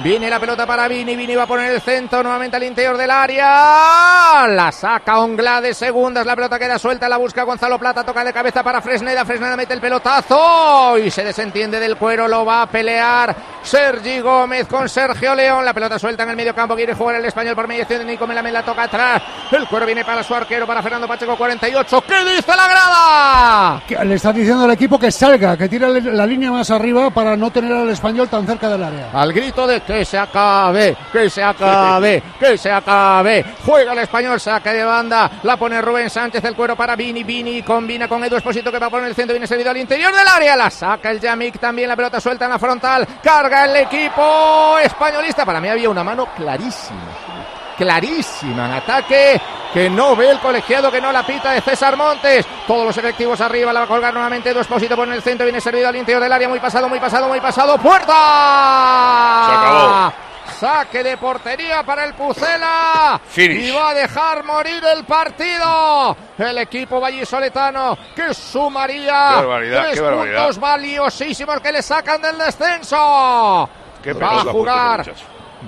Viene 0.03 0.29
la 0.29 0.39
pelota 0.39 0.65
para 0.65 0.89
Vini. 0.89 1.15
Vini 1.15 1.35
va 1.35 1.43
a 1.43 1.47
poner 1.47 1.71
el 1.71 1.81
centro 1.81 2.21
nuevamente 2.21 2.57
al 2.57 2.63
interior 2.63 2.97
del 2.97 3.09
área. 3.09 4.45
La 4.47 4.69
saca 4.71 5.19
Ongla 5.19 5.61
de 5.61 5.73
segundas. 5.73 6.25
La 6.25 6.35
pelota 6.35 6.59
queda 6.59 6.77
suelta. 6.77 7.07
La 7.07 7.15
busca 7.15 7.43
Gonzalo 7.43 7.79
Plata. 7.79 8.03
Toca 8.03 8.23
de 8.23 8.33
cabeza 8.33 8.61
para 8.61 8.81
Fresneda. 8.81 9.23
Fresneda 9.23 9.55
mete 9.55 9.73
el 9.73 9.79
pelotazo. 9.79 10.97
Y 10.97 11.09
se 11.09 11.23
desentiende 11.23 11.79
del 11.79 11.95
cuero. 11.95 12.27
Lo 12.27 12.43
va 12.43 12.63
a 12.63 12.67
pelear 12.67 13.33
Sergi 13.63 14.19
Gómez 14.19 14.67
con 14.67 14.89
Sergio 14.89 15.33
León. 15.33 15.63
La 15.63 15.73
pelota 15.73 15.97
suelta 15.97 16.23
en 16.23 16.29
el 16.29 16.35
medio 16.35 16.53
campo. 16.53 16.75
Quiere 16.75 16.93
jugar 16.93 17.15
el 17.15 17.25
español 17.25 17.55
por 17.55 17.67
mediación 17.67 17.99
de 17.99 18.05
Nico 18.05 18.27
Melamed. 18.27 18.51
La 18.51 18.63
toca 18.63 18.83
atrás. 18.83 19.23
El 19.49 19.65
cuero 19.65 19.85
viene 19.85 20.03
para 20.03 20.23
su 20.23 20.35
arquero. 20.35 20.67
Para 20.67 20.83
Fernando 20.83 21.07
Pacheco 21.07 21.37
48. 21.37 22.03
¿Qué 22.05 22.25
dice 22.25 22.51
la 22.55 22.67
grada? 22.67 23.81
Que 23.87 24.03
le 24.03 24.15
está 24.15 24.33
diciendo 24.33 24.65
al 24.65 24.71
equipo 24.71 24.99
que 24.99 25.09
salga, 25.09 25.55
que 25.55 25.69
tire 25.69 25.87
la 26.01 26.25
línea 26.25 26.51
más 26.51 26.69
arriba 26.69 27.09
para 27.11 27.37
no 27.37 27.49
tener 27.49 27.71
al 27.71 27.89
español 27.89 28.27
tan 28.27 28.45
cerca 28.45 28.67
del 28.67 28.83
área. 28.83 29.09
Al 29.13 29.31
grito 29.31 29.65
de 29.65 29.84
que 29.85 30.05
se 30.05 30.17
acabe, 30.17 30.95
que 31.11 31.29
se 31.29 31.43
acabe, 31.43 32.21
que 32.39 32.57
se 32.57 32.71
acabe. 32.71 33.45
Juega 33.65 33.93
el 33.93 33.99
español, 33.99 34.39
saca 34.39 34.73
de 34.73 34.83
banda. 34.83 35.31
La 35.43 35.57
pone 35.57 35.81
Rubén 35.81 36.09
Sánchez, 36.09 36.43
el 36.43 36.55
cuero 36.55 36.75
para 36.75 36.95
Vini. 36.95 37.23
Vini 37.23 37.61
combina 37.61 38.07
con 38.07 38.23
Edu 38.23 38.37
Esposito 38.37 38.71
que 38.71 38.79
va 38.79 38.87
a 38.87 38.89
poner 38.89 39.09
el 39.09 39.15
centro. 39.15 39.33
Viene 39.33 39.47
servido 39.47 39.71
al 39.71 39.77
interior 39.77 40.13
del 40.13 40.27
área. 40.27 40.55
La 40.55 40.69
saca 40.69 41.11
el 41.11 41.19
Yamik 41.19 41.59
también. 41.59 41.87
La 41.87 41.95
pelota 41.95 42.19
suelta 42.19 42.45
en 42.45 42.51
la 42.51 42.59
frontal. 42.59 43.07
Carga 43.21 43.65
el 43.65 43.75
equipo 43.77 44.77
españolista. 44.79 45.45
Para 45.45 45.61
mí 45.61 45.69
había 45.69 45.89
una 45.89 46.03
mano 46.03 46.27
clarísima. 46.35 47.54
Clarísima 47.77 48.65
en 48.65 48.73
ataque 48.73 49.41
que 49.73 49.89
no 49.89 50.15
ve 50.15 50.31
el 50.31 50.39
colegiado, 50.39 50.89
que 50.89 51.01
no 51.01 51.11
la 51.11 51.25
pita 51.25 51.51
de 51.51 51.59
César 51.59 51.97
Montes. 51.97 52.45
Todos 52.65 52.85
los 52.85 52.97
efectivos 52.97 53.41
arriba, 53.41 53.73
la 53.73 53.81
va 53.81 53.85
a 53.85 53.89
colgar 53.89 54.13
nuevamente 54.13 54.49
Edu 54.49 54.61
Esposito 54.61 54.95
por 54.95 55.05
en 55.05 55.15
el 55.15 55.21
centro, 55.21 55.45
viene 55.45 55.59
servido 55.59 55.89
al 55.89 55.95
interior 55.97 56.23
del 56.23 56.31
área, 56.31 56.47
muy 56.47 56.59
pasado, 56.59 56.87
muy 56.87 56.99
pasado, 56.99 57.27
muy 57.27 57.41
pasado. 57.41 57.77
¡Puerta! 57.77 58.13
Se 59.47 59.53
acabó. 59.53 60.13
Saque 60.59 61.03
de 61.03 61.17
portería 61.17 61.83
para 61.83 62.05
el 62.05 62.13
Pucela. 62.13 63.19
Finish. 63.27 63.67
Y 63.67 63.71
va 63.71 63.89
a 63.89 63.93
dejar 63.93 64.45
morir 64.45 64.81
el 64.85 65.03
partido. 65.03 66.15
El 66.37 66.57
equipo 66.59 67.01
vallisoletano 67.01 67.97
que 68.15 68.33
sumaría 68.33 69.43
tres 69.59 69.99
puntos 69.99 70.59
valiosísimos 70.59 71.59
que 71.59 71.71
le 71.73 71.81
sacan 71.81 72.21
del 72.21 72.37
descenso. 72.37 73.69
Qué 74.01 74.13
va 74.13 74.41
a 74.41 74.45
jugar. 74.45 75.05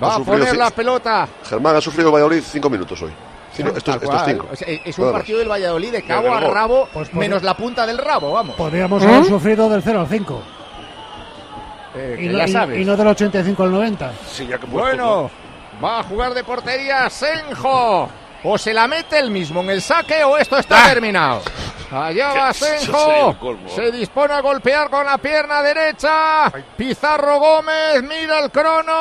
Va 0.02 0.14
a 0.16 0.18
poner 0.20 0.56
la 0.56 0.70
pelota. 0.70 1.28
Germán 1.44 1.76
ha 1.76 1.80
sufrido 1.80 2.08
el 2.08 2.14
Valladolid 2.14 2.42
cinco 2.42 2.70
minutos 2.70 3.00
hoy. 3.02 3.12
Estos, 3.56 3.82
Tal 3.82 3.94
estos 3.96 4.08
cual. 4.10 4.24
cinco. 4.26 4.46
O 4.52 4.56
sea, 4.56 4.68
es 4.68 4.98
Nada 4.98 5.08
un 5.08 5.12
más. 5.14 5.20
partido 5.22 5.38
del 5.40 5.48
Valladolid 5.50 5.90
de 5.92 6.02
cabo 6.04 6.32
a 6.32 6.40
rabo, 6.40 6.88
Pues 6.92 7.12
menos 7.14 7.42
la 7.42 7.56
punta 7.56 7.86
del 7.86 7.98
rabo, 7.98 8.32
vamos. 8.32 8.54
Podríamos 8.54 9.02
haber 9.02 9.24
sufrido 9.24 9.68
del 9.68 9.82
0 9.82 10.00
al 10.00 10.06
5. 10.06 10.42
Eh, 11.96 12.16
Y, 12.20 12.28
no- 12.28 12.38
ya 12.38 12.46
y- 12.46 12.52
sabes. 12.52 12.78
y 12.80 12.84
no 12.84 12.96
del 12.96 13.06
85 13.08 13.62
al 13.64 13.72
90. 13.72 14.12
Sí, 14.30 14.46
ya 14.46 14.58
que 14.58 14.66
Bueno, 14.66 15.30
va 15.82 16.00
a 16.00 16.02
jugar 16.04 16.34
de 16.34 16.44
portería 16.44 17.08
Senjo. 17.10 18.08
O 18.44 18.56
se 18.56 18.72
la 18.72 18.86
mete 18.86 19.18
el 19.18 19.30
mismo 19.30 19.60
en 19.62 19.70
el 19.70 19.82
saque 19.82 20.22
o 20.24 20.36
esto 20.38 20.58
está 20.58 20.86
terminado. 20.86 21.42
Allá 21.90 22.32
va 22.34 22.52
Senjo. 22.52 23.36
Se 23.74 23.90
dispone 23.90 24.34
a 24.34 24.40
golpear 24.40 24.88
con 24.90 25.04
la 25.04 25.18
pierna 25.18 25.62
derecha. 25.62 26.50
Pizarro 26.76 27.38
Gómez, 27.40 28.02
mira 28.02 28.38
el 28.40 28.50
crono. 28.50 28.92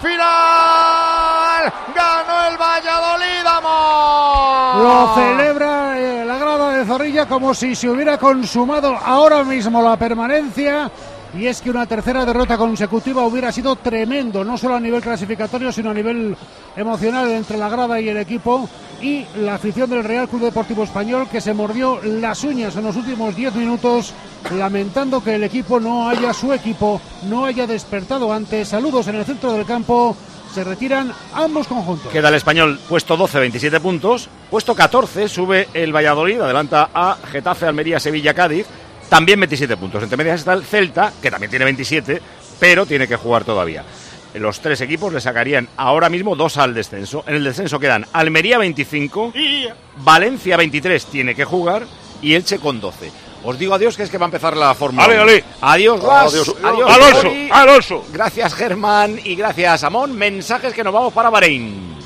Final. 0.00 1.72
Ganó 1.94 2.48
el 2.48 2.56
Valladolid, 2.56 3.46
amor. 3.46 4.82
Lo 4.82 5.14
celebra 5.14 5.98
eh, 5.98 6.24
la 6.24 6.38
grada 6.38 6.70
de 6.76 6.84
Zorrilla 6.84 7.26
como 7.26 7.54
si 7.54 7.74
se 7.74 7.88
hubiera 7.88 8.18
consumado 8.18 8.96
ahora 8.96 9.44
mismo 9.44 9.82
la 9.82 9.96
permanencia. 9.96 10.90
Y 11.34 11.46
es 11.46 11.60
que 11.60 11.70
una 11.70 11.86
tercera 11.86 12.24
derrota 12.24 12.56
consecutiva 12.56 13.26
hubiera 13.26 13.52
sido 13.52 13.76
tremendo, 13.76 14.44
no 14.44 14.56
solo 14.56 14.76
a 14.76 14.80
nivel 14.80 15.02
clasificatorio, 15.02 15.70
sino 15.70 15.90
a 15.90 15.94
nivel 15.94 16.34
emocional 16.76 17.30
entre 17.30 17.58
la 17.58 17.68
grada 17.68 18.00
y 18.00 18.08
el 18.08 18.16
equipo. 18.16 18.68
Y 19.00 19.26
la 19.36 19.54
afición 19.54 19.90
del 19.90 20.02
Real 20.02 20.28
Club 20.28 20.42
Deportivo 20.42 20.82
Español 20.82 21.28
que 21.30 21.40
se 21.40 21.54
mordió 21.54 22.00
las 22.02 22.42
uñas 22.42 22.74
en 22.74 22.84
los 22.84 22.96
últimos 22.96 23.36
10 23.36 23.54
minutos, 23.54 24.12
lamentando 24.56 25.22
que 25.22 25.36
el 25.36 25.44
equipo 25.44 25.78
no 25.78 26.08
haya, 26.08 26.32
su 26.32 26.52
equipo, 26.52 27.00
no 27.28 27.44
haya 27.44 27.66
despertado 27.66 28.32
antes. 28.32 28.68
Saludos 28.68 29.06
en 29.08 29.16
el 29.16 29.24
centro 29.24 29.52
del 29.52 29.66
campo. 29.66 30.16
Se 30.52 30.64
retiran 30.64 31.12
ambos 31.34 31.68
conjuntos. 31.68 32.10
Queda 32.10 32.30
el 32.30 32.34
español 32.34 32.80
puesto 32.88 33.16
12, 33.16 33.38
27 33.38 33.80
puntos. 33.80 34.28
Puesto 34.50 34.74
14 34.74 35.28
sube 35.28 35.68
el 35.74 35.94
Valladolid, 35.94 36.40
adelanta 36.40 36.88
a 36.92 37.18
Getafe, 37.30 37.66
Almería, 37.66 38.00
Sevilla, 38.00 38.34
Cádiz. 38.34 38.66
También 39.08 39.40
27 39.40 39.76
puntos. 39.76 40.02
Entre 40.02 40.16
medias 40.16 40.40
está 40.40 40.52
el 40.52 40.64
Celta, 40.64 41.12
que 41.20 41.30
también 41.30 41.50
tiene 41.50 41.64
27, 41.64 42.20
pero 42.60 42.86
tiene 42.86 43.08
que 43.08 43.16
jugar 43.16 43.44
todavía. 43.44 43.84
Los 44.34 44.60
tres 44.60 44.80
equipos 44.82 45.12
le 45.12 45.20
sacarían 45.20 45.68
ahora 45.76 46.10
mismo 46.10 46.36
dos 46.36 46.58
al 46.58 46.74
descenso. 46.74 47.24
En 47.26 47.34
el 47.36 47.44
descenso 47.44 47.80
quedan 47.80 48.06
Almería 48.12 48.58
25, 48.58 49.32
Valencia 49.98 50.56
23 50.56 51.06
tiene 51.06 51.34
que 51.34 51.44
jugar 51.44 51.86
y 52.20 52.34
Elche 52.34 52.58
con 52.58 52.80
12. 52.80 53.10
Os 53.44 53.58
digo 53.58 53.74
adiós, 53.74 53.96
que 53.96 54.02
es 54.02 54.10
que 54.10 54.18
va 54.18 54.26
a 54.26 54.28
empezar 54.28 54.56
la 54.56 54.74
Fórmula 54.74 55.04
Ale, 55.04 55.14
1. 55.14 55.22
ale. 55.22 55.44
Adiós. 55.60 56.00
Adiós. 56.04 56.54
Adiós, 56.62 56.90
Alonso, 56.92 57.22
Tony. 57.22 57.48
Alonso. 57.50 58.04
Gracias, 58.12 58.54
Germán. 58.54 59.18
Y 59.24 59.36
gracias, 59.36 59.84
Amón. 59.84 60.16
Mensajes 60.16 60.74
que 60.74 60.84
nos 60.84 60.92
vamos 60.92 61.12
para 61.12 61.30
Bahrein. 61.30 61.97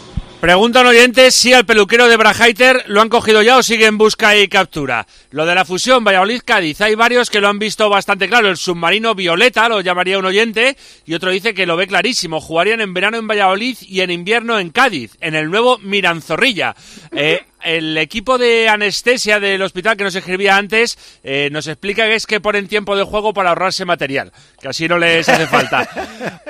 Pregunta 0.43 0.81
un 0.81 0.89
oyente 0.89 1.31
si 1.31 1.53
al 1.53 1.65
peluquero 1.65 2.09
de 2.09 2.17
Brajaiter 2.17 2.83
lo 2.89 3.01
han 3.01 3.09
cogido 3.09 3.43
ya 3.43 3.59
o 3.59 3.63
sigue 3.63 3.87
en 3.87 3.97
busca 3.97 4.37
y 4.37 4.49
captura. 4.49 5.07
Lo 5.31 5.47
de 5.47 5.55
la 5.55 5.65
fusión 5.65 6.03
Valladolid-Cádiz, 6.03 6.81
hay 6.81 6.97
varios 6.97 7.31
que 7.31 7.41
lo 7.41 7.47
han 7.47 7.61
visto 7.61 7.89
bastante 7.89 8.29
claro. 8.29 8.49
El 8.49 8.57
submarino 8.57 9.15
Violeta 9.15 9.69
lo 9.69 9.81
llamaría 9.81 10.19
un 10.19 10.27
oyente 10.27 10.77
y 11.07 11.15
otro 11.15 11.31
dice 11.31 11.55
que 11.55 11.65
lo 11.65 11.77
ve 11.77 11.87
clarísimo. 11.87 12.41
Jugarían 12.41 12.81
en 12.81 12.93
verano 12.93 13.19
en 13.19 13.29
Valladolid 13.29 13.77
y 13.83 14.01
en 14.01 14.11
invierno 14.11 14.59
en 14.59 14.71
Cádiz, 14.71 15.17
en 15.21 15.37
el 15.37 15.49
nuevo 15.49 15.79
Miranzorrilla. 15.79 16.75
Eh, 17.13 17.45
el 17.63 17.97
equipo 17.97 18.39
de 18.39 18.69
anestesia 18.69 19.39
del 19.39 19.63
hospital 19.63 19.97
que 19.97 20.05
nos 20.05 20.15
escribía 20.15 20.57
antes 20.57 20.99
eh, 21.23 21.49
nos 21.53 21.69
explica 21.69 22.07
que 22.07 22.17
es 22.17 22.27
que 22.27 22.41
ponen 22.41 22.67
tiempo 22.67 22.97
de 22.97 23.05
juego 23.05 23.33
para 23.33 23.51
ahorrarse 23.51 23.85
material, 23.85 24.33
que 24.63 24.69
así 24.69 24.87
no 24.87 24.97
les 24.97 25.29
hace 25.29 25.47
falta. 25.49 25.89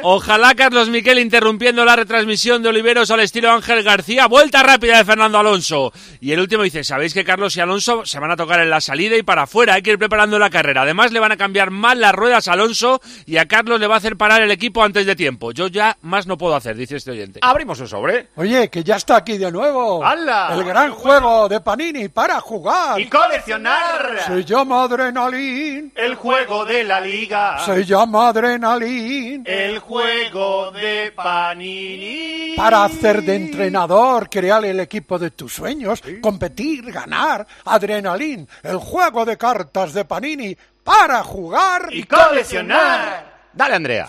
Ojalá 0.03 0.55
Carlos 0.55 0.91
Miquel 0.91 1.19
interrumpiendo 1.19 1.83
la 1.85 1.97
retransmisión 1.97 2.63
de 2.63 2.69
Oliveros 2.69 3.11
al 3.11 3.21
estilo 3.21 3.51
Ángel 3.51 3.83
García. 3.83 4.27
Vuelta 4.27 4.63
rápida 4.63 4.99
de 4.99 5.05
Fernando 5.07 5.39
Alonso. 5.39 5.93
Y 6.21 6.33
el 6.33 6.41
último 6.41 6.63
dice, 6.63 6.85
¿sabéis 6.85 7.15
que 7.15 7.25
Carlos 7.25 7.57
y 7.57 7.61
Alonso 7.61 8.05
se 8.05 8.21
van 8.21 8.31
a 8.31 8.37
tocar 8.37 8.61
en 8.61 8.69
la 8.69 8.83
salida 8.83 9.17
y 9.17 9.23
para 9.23 9.45
afuera? 9.45 9.75
Hay 9.75 9.83
que 9.83 9.93
ir 9.93 9.99
preparando 9.99 10.39
la 10.39 10.51
carrera. 10.51 10.83
Además 10.83 11.11
le 11.13 11.21
van 11.21 11.33
a 11.33 11.37
cambiar 11.39 11.71
más 11.71 11.97
las 11.97 12.13
ruedas 12.13 12.49
a 12.49 12.53
Alonso 12.53 13.01
y 13.25 13.39
a 13.39 13.49
Carlos 13.49 13.81
le 13.81 13.87
va 13.87 13.95
a 13.95 13.99
hacer 13.99 14.17
parar 14.17 14.43
el 14.43 14.51
equipo 14.51 14.85
antes 14.85 15.07
de 15.07 15.17
tiempo. 15.17 15.53
Yo 15.53 15.69
ya 15.69 15.97
más 16.03 16.27
no 16.27 16.37
puedo 16.37 16.55
hacer, 16.55 16.77
dice 16.77 16.97
este 16.97 17.13
oyente. 17.13 17.41
Abrimos 17.43 17.81
un 17.81 17.89
sobre. 17.89 18.29
Oye, 18.37 18.69
que 18.69 18.85
ya 18.85 18.97
está 18.97 19.17
aquí 19.17 19.39
de 19.39 19.51
nuevo. 19.51 20.05
¡Hala! 20.05 20.51
El 20.53 20.65
gran 20.65 20.93
juego 20.93 21.49
de 21.49 21.61
Panini 21.61 22.09
para 22.09 22.41
jugar. 22.41 23.01
Y 23.01 23.07
coleccionar 23.09 24.19
Se 24.27 24.45
llama 24.45 24.83
Adrenalin. 24.85 25.93
el 25.97 26.15
juego 26.17 26.67
de 26.67 26.85
la 26.85 27.01
liga. 27.01 27.59
Se 27.65 27.85
llama 28.03 28.29
Adrenalin. 28.29 29.45
El 29.47 29.79
juego 29.79 30.73
de 30.73 31.13
Panini. 31.15 32.55
Para 32.57 32.85
hacer 32.85 33.23
de 33.23 33.37
entrenador, 33.37 34.29
crear 34.29 34.65
el 34.65 34.81
equipo 34.81 35.21
de 35.21 35.31
tus 35.31 35.53
sueños, 35.55 36.03
competir, 36.21 36.91
ganar. 36.91 37.47
Adrenalin, 37.65 38.49
el 38.65 38.79
juego 38.79 39.25
de 39.25 39.37
cartas 39.37 39.93
de 39.93 40.05
Panini 40.05 40.57
para 40.83 41.23
jugar 41.23 41.89
Y 41.93 42.03
coleccionar. 42.03 43.31
Dale, 43.53 43.77
Andrea. 43.77 44.09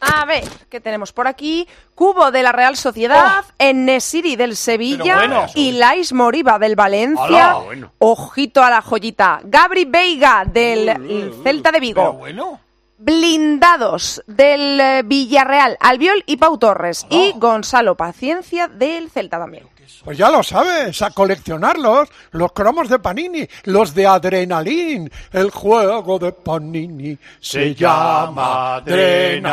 A 0.00 0.24
ver, 0.24 0.42
¿qué 0.68 0.80
tenemos 0.80 1.12
por 1.12 1.28
aquí? 1.28 1.68
Cubo 1.94 2.32
de 2.32 2.42
la 2.42 2.50
Real 2.50 2.76
Sociedad, 2.76 3.44
Enesiri 3.58 4.34
del 4.34 4.56
Sevilla 4.56 5.16
bueno. 5.16 5.46
y 5.54 5.72
Lais 5.72 6.12
Moriba 6.12 6.58
del 6.58 6.74
Valencia. 6.74 7.22
Hola, 7.22 7.54
bueno. 7.64 7.92
Ojito 7.98 8.62
a 8.62 8.70
la 8.70 8.80
joyita. 8.80 9.40
Gabri 9.44 9.84
Veiga 9.84 10.44
del 10.46 11.32
Celta 11.44 11.70
de 11.70 11.80
Vigo. 11.80 12.14
bueno. 12.14 12.58
Blindados 13.00 14.22
del 14.26 14.78
eh, 14.78 15.02
Villarreal, 15.04 15.78
Albiol 15.80 16.22
y 16.26 16.36
Pau 16.36 16.58
Torres. 16.58 17.06
Y 17.08 17.32
Gonzalo 17.36 17.96
Paciencia 17.96 18.68
del 18.68 19.10
Celta 19.10 19.38
también. 19.38 19.64
Pues 20.04 20.18
ya 20.18 20.30
lo 20.30 20.42
sabes, 20.42 21.00
a 21.02 21.10
coleccionarlos, 21.10 22.10
los 22.32 22.52
cromos 22.52 22.90
de 22.90 22.98
Panini, 22.98 23.46
los 23.64 23.94
de 23.94 24.06
Adrenalin. 24.06 25.10
El 25.32 25.50
juego 25.50 26.18
de 26.18 26.32
Panini 26.32 27.16
se 27.40 27.74
llama 27.74 28.76
Adrenalin. 28.76 29.50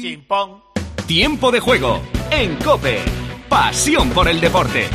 Chimpón. 0.00 0.62
Tiempo 1.06 1.52
de 1.52 1.60
juego 1.60 2.00
en 2.30 2.56
Cope. 2.56 3.00
Pasión 3.48 4.10
por 4.10 4.26
el 4.28 4.40
deporte. 4.40 4.88